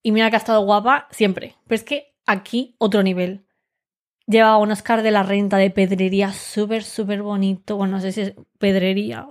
Y 0.01 0.11
mira 0.11 0.29
que 0.29 0.35
ha 0.35 0.39
estado 0.39 0.65
guapa 0.65 1.07
siempre. 1.11 1.55
Pero 1.65 1.75
es 1.75 1.83
que 1.83 2.13
aquí 2.25 2.75
otro 2.77 3.03
nivel. 3.03 3.42
Llevaba 4.25 4.57
un 4.57 4.71
Oscar 4.71 5.03
de 5.03 5.11
la 5.11 5.23
Renta 5.23 5.57
de 5.57 5.69
pedrería 5.69 6.31
súper, 6.31 6.83
súper 6.83 7.21
bonito. 7.21 7.75
Bueno, 7.75 7.97
no 7.97 8.01
sé 8.01 8.11
si 8.11 8.21
es 8.21 8.33
pedrería. 8.57 9.29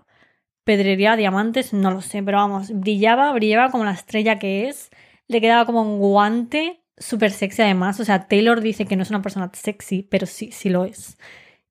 Pedrería, 0.65 1.17
diamantes, 1.17 1.73
no 1.73 1.91
lo 1.91 2.01
sé, 2.03 2.23
pero 2.23 2.39
vamos, 2.39 2.71
brillaba, 2.73 3.33
brillaba 3.33 3.71
como 3.71 3.85
la 3.85 3.93
estrella 3.93 4.39
que 4.39 4.69
es. 4.69 4.91
Le 5.29 5.41
quedaba 5.41 5.67
como 5.67 5.83
un 5.83 5.99
guante 5.99 6.83
súper 6.99 7.31
sexy 7.33 7.63
además. 7.63 8.01
O 8.01 8.05
sea, 8.05 8.29
Taylor 8.29 8.61
dice 8.61 8.87
que 8.87 8.97
no 8.97 9.03
es 9.03 9.11
una 9.11 9.23
persona 9.23 9.51
sexy, 9.55 10.03
pero 10.03 10.27
sí, 10.27 10.53
sí 10.53 10.69
lo 10.69 10.85
es. 10.85 11.19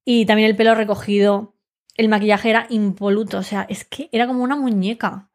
Y 0.05 0.25
también 0.25 0.49
el 0.49 0.55
pelo 0.55 0.75
recogido. 0.75 1.55
El 1.95 2.09
maquillaje 2.09 2.49
era 2.49 2.67
impoluto. 2.69 3.37
O 3.37 3.43
sea, 3.43 3.65
es 3.69 3.85
que 3.85 4.09
era 4.11 4.27
como 4.27 4.43
una 4.43 4.55
muñeca. 4.55 5.29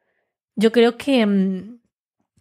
Yo 0.56 0.72
creo 0.72 0.96
que. 0.96 1.24
Mm, 1.26 1.80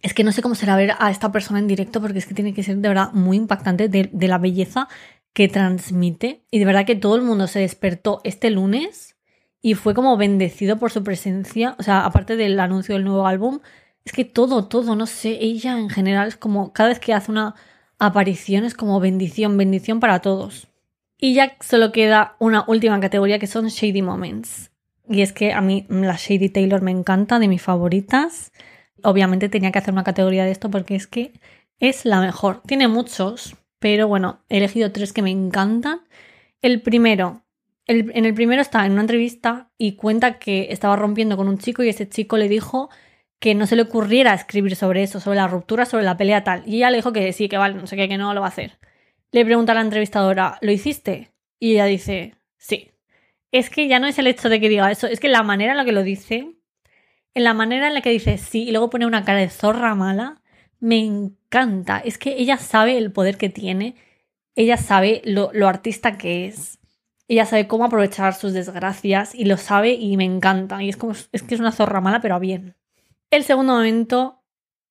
es 0.02 0.14
que 0.14 0.24
no 0.24 0.32
sé 0.32 0.42
cómo 0.44 0.56
será 0.56 0.76
ver 0.76 0.94
a 1.00 1.10
esta 1.10 1.32
persona 1.32 1.60
en 1.60 1.68
directo 1.68 2.00
porque 2.00 2.20
es 2.20 2.28
que 2.28 2.36
tiene 2.36 2.54
que 2.54 2.62
ser 2.62 2.78
de 2.78 2.88
verdad 2.90 3.12
muy 3.14 3.38
impactante 3.38 3.90
de, 3.90 4.10
de 4.12 4.28
la 4.28 4.38
belleza 4.38 4.88
que 5.36 5.50
transmite. 5.50 6.46
Y 6.50 6.60
de 6.60 6.66
verdad 6.66 6.86
que 6.86 6.96
todo 6.96 7.18
el 7.18 7.22
mundo 7.22 7.46
se 7.48 7.60
despertó 7.60 8.22
este 8.24 8.50
lunes 8.50 9.18
y 9.62 9.74
fue 9.74 9.94
como 9.94 10.16
bendecido 10.16 10.78
por 10.78 10.92
su 10.92 11.04
presencia. 11.04 11.76
O 11.78 11.84
sea, 11.84 12.06
aparte 12.06 12.38
del 12.38 12.58
anuncio 12.58 12.96
del 12.96 13.04
nuevo 13.04 13.28
álbum, 13.28 13.60
es 14.06 14.14
que 14.14 14.24
todo, 14.24 14.68
todo, 14.68 14.96
no 14.96 15.06
sé, 15.06 15.38
ella 15.42 15.78
en 15.78 15.90
general 15.90 16.30
es 16.30 16.38
como 16.38 16.72
cada 16.72 16.90
vez 16.90 17.00
que 17.00 17.14
hace 17.14 17.32
una 17.32 17.54
aparición 18.00 18.64
es 18.64 18.76
como 18.76 19.00
bendición, 19.02 19.58
bendición 19.58 20.00
para 20.00 20.22
todos. 20.22 20.70
Y 21.18 21.34
ya 21.34 21.58
solo 21.60 21.92
queda 21.92 22.38
una 22.40 22.64
última 22.68 22.98
categoría 23.02 23.38
que 23.38 23.48
son 23.48 23.68
Shady 23.68 24.02
Moments. 24.02 24.72
Y 25.10 25.22
es 25.22 25.34
que 25.34 25.52
a 25.52 25.60
mí 25.60 25.86
la 25.90 26.16
Shady 26.16 26.50
Taylor 26.50 26.82
me 26.82 26.92
encanta, 26.92 27.40
de 27.40 27.50
mis 27.50 27.62
favoritas. 27.62 28.54
Obviamente 29.04 29.50
tenía 29.50 29.72
que 29.74 29.80
hacer 29.80 29.94
una 29.94 30.06
categoría 30.06 30.46
de 30.46 30.52
esto 30.52 30.72
porque 30.72 30.96
es 30.96 31.08
que 31.08 31.34
es 31.80 32.06
la 32.06 32.22
mejor. 32.22 32.62
Tiene 32.66 32.88
muchos, 32.88 33.58
pero 33.86 34.08
bueno, 34.08 34.44
he 34.50 34.58
elegido 34.58 34.92
tres 34.92 35.14
que 35.14 35.22
me 35.22 35.30
encantan. 35.30 36.02
El 36.64 36.82
primero, 36.82 37.44
en 37.86 38.26
el 38.26 38.34
primero 38.34 38.60
está 38.60 38.84
en 38.84 38.94
una 38.94 39.02
entrevista 39.02 39.70
y 39.78 39.96
cuenta 39.96 40.40
que 40.40 40.70
estaba 40.72 40.96
rompiendo 40.96 41.38
con 41.38 41.48
un 41.48 41.60
chico 41.60 41.84
y 41.84 41.90
ese 41.90 42.10
chico 42.10 42.36
le 42.38 42.50
dijo 42.50 42.90
que 43.38 43.54
no 43.54 43.68
se 43.68 43.76
le 43.76 43.84
ocurriera 43.84 44.34
escribir 44.34 44.76
sobre 44.76 45.04
eso, 45.04 45.20
sobre 45.20 45.36
la 45.36 45.48
ruptura, 45.48 45.86
sobre 45.86 46.04
la 46.04 46.18
pelea 46.18 46.44
tal. 46.44 46.64
Y 46.66 46.78
ella 46.78 46.90
le 46.90 46.98
dijo 46.98 47.14
que 47.14 47.32
sí, 47.32 47.48
que 47.48 47.60
vale, 47.60 47.76
no 47.76 47.86
sé 47.86 47.96
qué, 47.96 48.10
que 48.10 48.18
no 48.18 48.34
lo 48.34 48.42
va 48.42 48.48
a 48.48 48.50
hacer. 48.50 48.80
Le 49.32 49.46
pregunta 49.46 49.74
a 49.74 49.76
la 49.76 49.82
entrevistadora, 49.82 50.58
¿lo 50.62 50.72
hiciste? 50.72 51.32
Y 51.60 51.74
ella 51.74 51.86
dice, 51.86 52.34
sí. 52.58 52.90
Es 53.52 53.70
que 53.70 53.88
ya 53.88 54.00
no 54.00 54.08
es 54.08 54.18
el 54.18 54.26
hecho 54.26 54.50
de 54.50 54.60
que 54.60 54.68
diga 54.68 54.90
eso, 54.90 55.06
es 55.06 55.20
que 55.20 55.30
la 55.30 55.44
manera 55.44 55.74
en 55.74 55.78
la 55.78 55.86
que 55.86 55.92
lo 55.92 56.02
dice, 56.02 56.56
en 57.36 57.44
la 57.44 57.54
manera 57.54 57.88
en 57.88 57.94
la 57.94 58.02
que 58.02 58.10
dice 58.10 58.40
sí 58.40 58.64
y 58.64 58.72
luego 58.72 58.90
pone 58.90 59.06
una 59.06 59.24
cara 59.26 59.42
de 59.42 59.50
zorra 59.50 59.94
mala, 59.94 60.42
me 60.80 60.98
encanta. 61.06 61.45
Es 62.04 62.18
que 62.18 62.36
ella 62.38 62.58
sabe 62.58 62.98
el 62.98 63.12
poder 63.12 63.38
que 63.38 63.50
tiene, 63.50 63.96
ella 64.56 64.78
sabe 64.78 65.22
lo, 65.24 65.50
artista 65.68 66.18
que 66.18 66.48
es, 66.48 66.80
ella 67.28 67.46
sabe 67.46 67.68
cómo 67.68 67.86
aprovechar 67.86 68.34
sus 68.34 68.54
desgracias 68.54 69.34
y 69.34 69.46
lo 69.46 69.58
sabe 69.58 69.94
y 69.94 70.18
me 70.18 70.26
encanta. 70.26 70.84
Y 70.84 70.90
es 70.90 70.98
como, 70.98 71.14
es 71.14 71.44
que 71.44 71.56
es 71.56 71.62
una 71.62 71.72
zorra 71.72 72.02
mala, 72.02 72.20
pero 72.22 72.40
bien. 72.40 72.76
El 73.32 73.44
segundo 73.44 73.74
momento, 73.74 74.44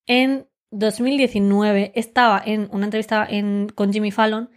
en 0.07 0.47
2019, 0.71 1.93
estaba 1.95 2.43
en 2.45 2.69
una 2.73 2.87
entrevista 2.87 3.29
con 3.75 3.93
Jimmy 3.93 4.11
Fallon 4.11 4.51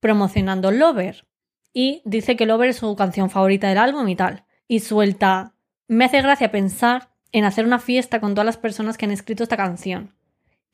promocionando 0.00 0.70
Lover. 0.70 1.26
Y 1.72 2.02
dice 2.04 2.36
que 2.36 2.46
Lover 2.46 2.70
es 2.70 2.76
su 2.76 2.94
canción 2.96 3.30
favorita 3.30 3.68
del 3.68 3.78
álbum 3.78 4.08
y 4.08 4.16
tal. 4.16 4.44
Y 4.68 4.80
suelta, 4.80 5.54
me 5.88 6.04
hace 6.04 6.22
gracia 6.22 6.50
pensar 6.50 7.10
en 7.32 7.44
hacer 7.44 7.66
una 7.66 7.78
fiesta 7.78 8.20
con 8.20 8.34
todas 8.34 8.46
las 8.46 8.56
personas 8.56 8.96
que 8.96 9.04
han 9.04 9.10
escrito 9.10 9.42
esta 9.42 9.56
canción. 9.56 10.15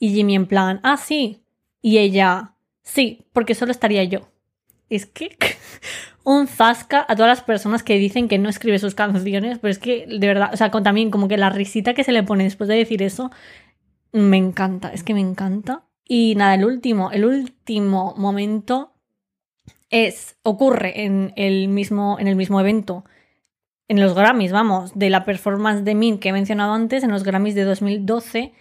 Y 0.02 0.08
Jimmy 0.08 0.34
en 0.34 0.46
plan, 0.46 0.80
ah, 0.82 0.96
sí. 0.96 1.44
Y 1.80 1.98
ella, 1.98 2.56
sí, 2.82 3.24
porque 3.32 3.54
solo 3.54 3.70
estaría 3.70 4.02
yo. 4.02 4.28
Es 4.88 5.06
que 5.06 5.36
un 6.24 6.48
zasca 6.48 7.06
a 7.08 7.14
todas 7.14 7.28
las 7.28 7.44
personas 7.44 7.84
que 7.84 7.98
dicen 7.98 8.26
que 8.26 8.36
no 8.36 8.48
escribe 8.48 8.80
sus 8.80 8.96
canciones, 8.96 9.58
pero 9.60 9.70
es 9.70 9.78
que 9.78 10.08
de 10.08 10.26
verdad, 10.26 10.50
o 10.52 10.56
sea, 10.56 10.72
también 10.72 11.12
como 11.12 11.28
que 11.28 11.36
la 11.36 11.50
risita 11.50 11.94
que 11.94 12.02
se 12.02 12.10
le 12.10 12.24
pone 12.24 12.42
después 12.42 12.66
de 12.66 12.74
decir 12.74 13.00
eso, 13.00 13.30
me 14.10 14.38
encanta, 14.38 14.92
es 14.92 15.04
que 15.04 15.14
me 15.14 15.20
encanta. 15.20 15.84
Y 16.04 16.34
nada, 16.34 16.56
el 16.56 16.64
último, 16.64 17.12
el 17.12 17.24
último 17.24 18.16
momento 18.18 18.94
es, 19.88 20.36
ocurre 20.42 21.04
en 21.04 21.32
el 21.36 21.68
mismo, 21.68 22.16
en 22.18 22.26
el 22.26 22.34
mismo 22.34 22.58
evento, 22.58 23.04
en 23.86 24.00
los 24.00 24.16
Grammys, 24.16 24.50
vamos, 24.50 24.98
de 24.98 25.10
la 25.10 25.24
performance 25.24 25.84
de 25.84 25.94
Min 25.94 26.18
que 26.18 26.30
he 26.30 26.32
mencionado 26.32 26.72
antes, 26.72 27.04
en 27.04 27.12
los 27.12 27.22
Grammys 27.22 27.54
de 27.54 27.62
2012, 27.62 28.52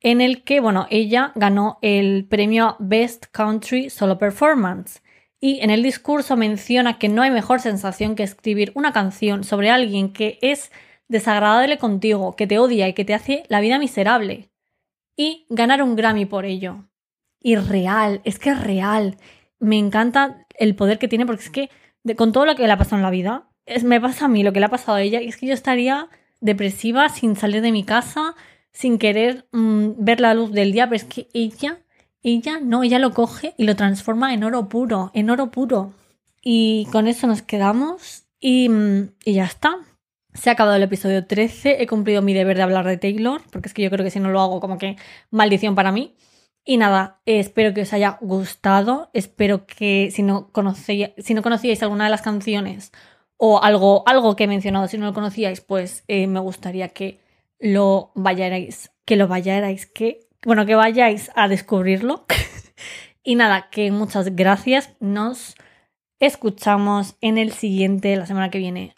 en 0.00 0.20
el 0.20 0.44
que, 0.44 0.60
bueno, 0.60 0.86
ella 0.90 1.32
ganó 1.34 1.78
el 1.82 2.26
premio 2.28 2.76
Best 2.78 3.26
Country 3.32 3.90
Solo 3.90 4.18
Performance. 4.18 5.02
Y 5.40 5.60
en 5.60 5.70
el 5.70 5.82
discurso 5.82 6.36
menciona 6.36 6.98
que 6.98 7.08
no 7.08 7.22
hay 7.22 7.30
mejor 7.30 7.60
sensación 7.60 8.16
que 8.16 8.24
escribir 8.24 8.72
una 8.74 8.92
canción 8.92 9.44
sobre 9.44 9.70
alguien 9.70 10.12
que 10.12 10.38
es 10.42 10.72
desagradable 11.08 11.78
contigo, 11.78 12.34
que 12.36 12.46
te 12.46 12.58
odia 12.58 12.88
y 12.88 12.92
que 12.92 13.04
te 13.04 13.14
hace 13.14 13.44
la 13.48 13.60
vida 13.60 13.78
miserable. 13.78 14.50
Y 15.16 15.46
ganar 15.48 15.82
un 15.82 15.96
Grammy 15.96 16.26
por 16.26 16.44
ello. 16.44 16.88
Y 17.40 17.56
real, 17.56 18.20
es 18.24 18.38
que 18.38 18.50
es 18.50 18.60
real. 18.60 19.16
Me 19.58 19.78
encanta 19.78 20.46
el 20.58 20.74
poder 20.74 20.98
que 20.98 21.08
tiene 21.08 21.26
porque 21.26 21.44
es 21.44 21.50
que 21.50 21.70
con 22.16 22.32
todo 22.32 22.46
lo 22.46 22.54
que 22.54 22.66
le 22.66 22.72
ha 22.72 22.78
pasado 22.78 22.96
en 22.96 23.02
la 23.02 23.10
vida, 23.10 23.48
es, 23.66 23.84
me 23.84 24.00
pasa 24.00 24.26
a 24.26 24.28
mí 24.28 24.42
lo 24.42 24.52
que 24.52 24.60
le 24.60 24.66
ha 24.66 24.70
pasado 24.70 24.96
a 24.96 25.02
ella 25.02 25.20
y 25.20 25.28
es 25.28 25.36
que 25.36 25.46
yo 25.46 25.54
estaría 25.54 26.08
depresiva 26.40 27.08
sin 27.08 27.36
salir 27.36 27.62
de 27.62 27.72
mi 27.72 27.84
casa, 27.84 28.34
sin 28.78 28.98
querer 28.98 29.48
mm, 29.50 29.94
ver 29.98 30.20
la 30.20 30.34
luz 30.34 30.52
del 30.52 30.70
día, 30.70 30.86
pero 30.86 30.94
es 30.94 31.02
que 31.02 31.26
ella, 31.34 31.80
ella 32.22 32.60
no, 32.62 32.84
ella 32.84 33.00
lo 33.00 33.10
coge 33.10 33.54
y 33.58 33.64
lo 33.64 33.74
transforma 33.74 34.32
en 34.32 34.44
oro 34.44 34.68
puro, 34.68 35.10
en 35.14 35.30
oro 35.30 35.50
puro. 35.50 35.94
Y 36.42 36.86
con 36.92 37.08
eso 37.08 37.26
nos 37.26 37.42
quedamos 37.42 38.28
y, 38.38 38.68
mm, 38.68 39.14
y 39.24 39.32
ya 39.32 39.46
está. 39.46 39.78
Se 40.32 40.48
ha 40.48 40.52
acabado 40.52 40.76
el 40.76 40.84
episodio 40.84 41.26
13, 41.26 41.82
he 41.82 41.88
cumplido 41.88 42.22
mi 42.22 42.34
deber 42.34 42.56
de 42.56 42.62
hablar 42.62 42.86
de 42.86 42.98
Taylor, 42.98 43.42
porque 43.50 43.66
es 43.66 43.74
que 43.74 43.82
yo 43.82 43.90
creo 43.90 44.04
que 44.04 44.12
si 44.12 44.20
no 44.20 44.30
lo 44.30 44.40
hago 44.40 44.60
como 44.60 44.78
que 44.78 44.94
maldición 45.32 45.74
para 45.74 45.90
mí. 45.90 46.14
Y 46.64 46.76
nada, 46.76 47.20
espero 47.26 47.74
que 47.74 47.82
os 47.82 47.92
haya 47.92 48.18
gustado, 48.20 49.10
espero 49.12 49.66
que 49.66 50.12
si 50.12 50.22
no, 50.22 50.52
conocíais, 50.52 51.14
si 51.18 51.34
no 51.34 51.42
conocíais 51.42 51.82
alguna 51.82 52.04
de 52.04 52.10
las 52.10 52.22
canciones 52.22 52.92
o 53.38 53.60
algo, 53.60 54.04
algo 54.06 54.36
que 54.36 54.44
he 54.44 54.46
mencionado, 54.46 54.86
si 54.86 54.98
no 54.98 55.06
lo 55.06 55.14
conocíais, 55.14 55.62
pues 55.62 56.04
eh, 56.06 56.28
me 56.28 56.38
gustaría 56.38 56.90
que 56.90 57.26
lo 57.58 58.12
vayáis, 58.14 58.90
que 59.04 59.16
lo 59.16 59.28
vayáis, 59.28 59.86
que, 59.86 60.20
bueno, 60.44 60.66
que 60.66 60.74
vayáis 60.74 61.30
a 61.34 61.48
descubrirlo. 61.48 62.24
y 63.22 63.34
nada, 63.34 63.68
que 63.70 63.90
muchas 63.90 64.34
gracias. 64.34 64.96
Nos 65.00 65.54
escuchamos 66.20 67.16
en 67.20 67.38
el 67.38 67.52
siguiente, 67.52 68.16
la 68.16 68.26
semana 68.26 68.50
que 68.50 68.58
viene. 68.58 68.94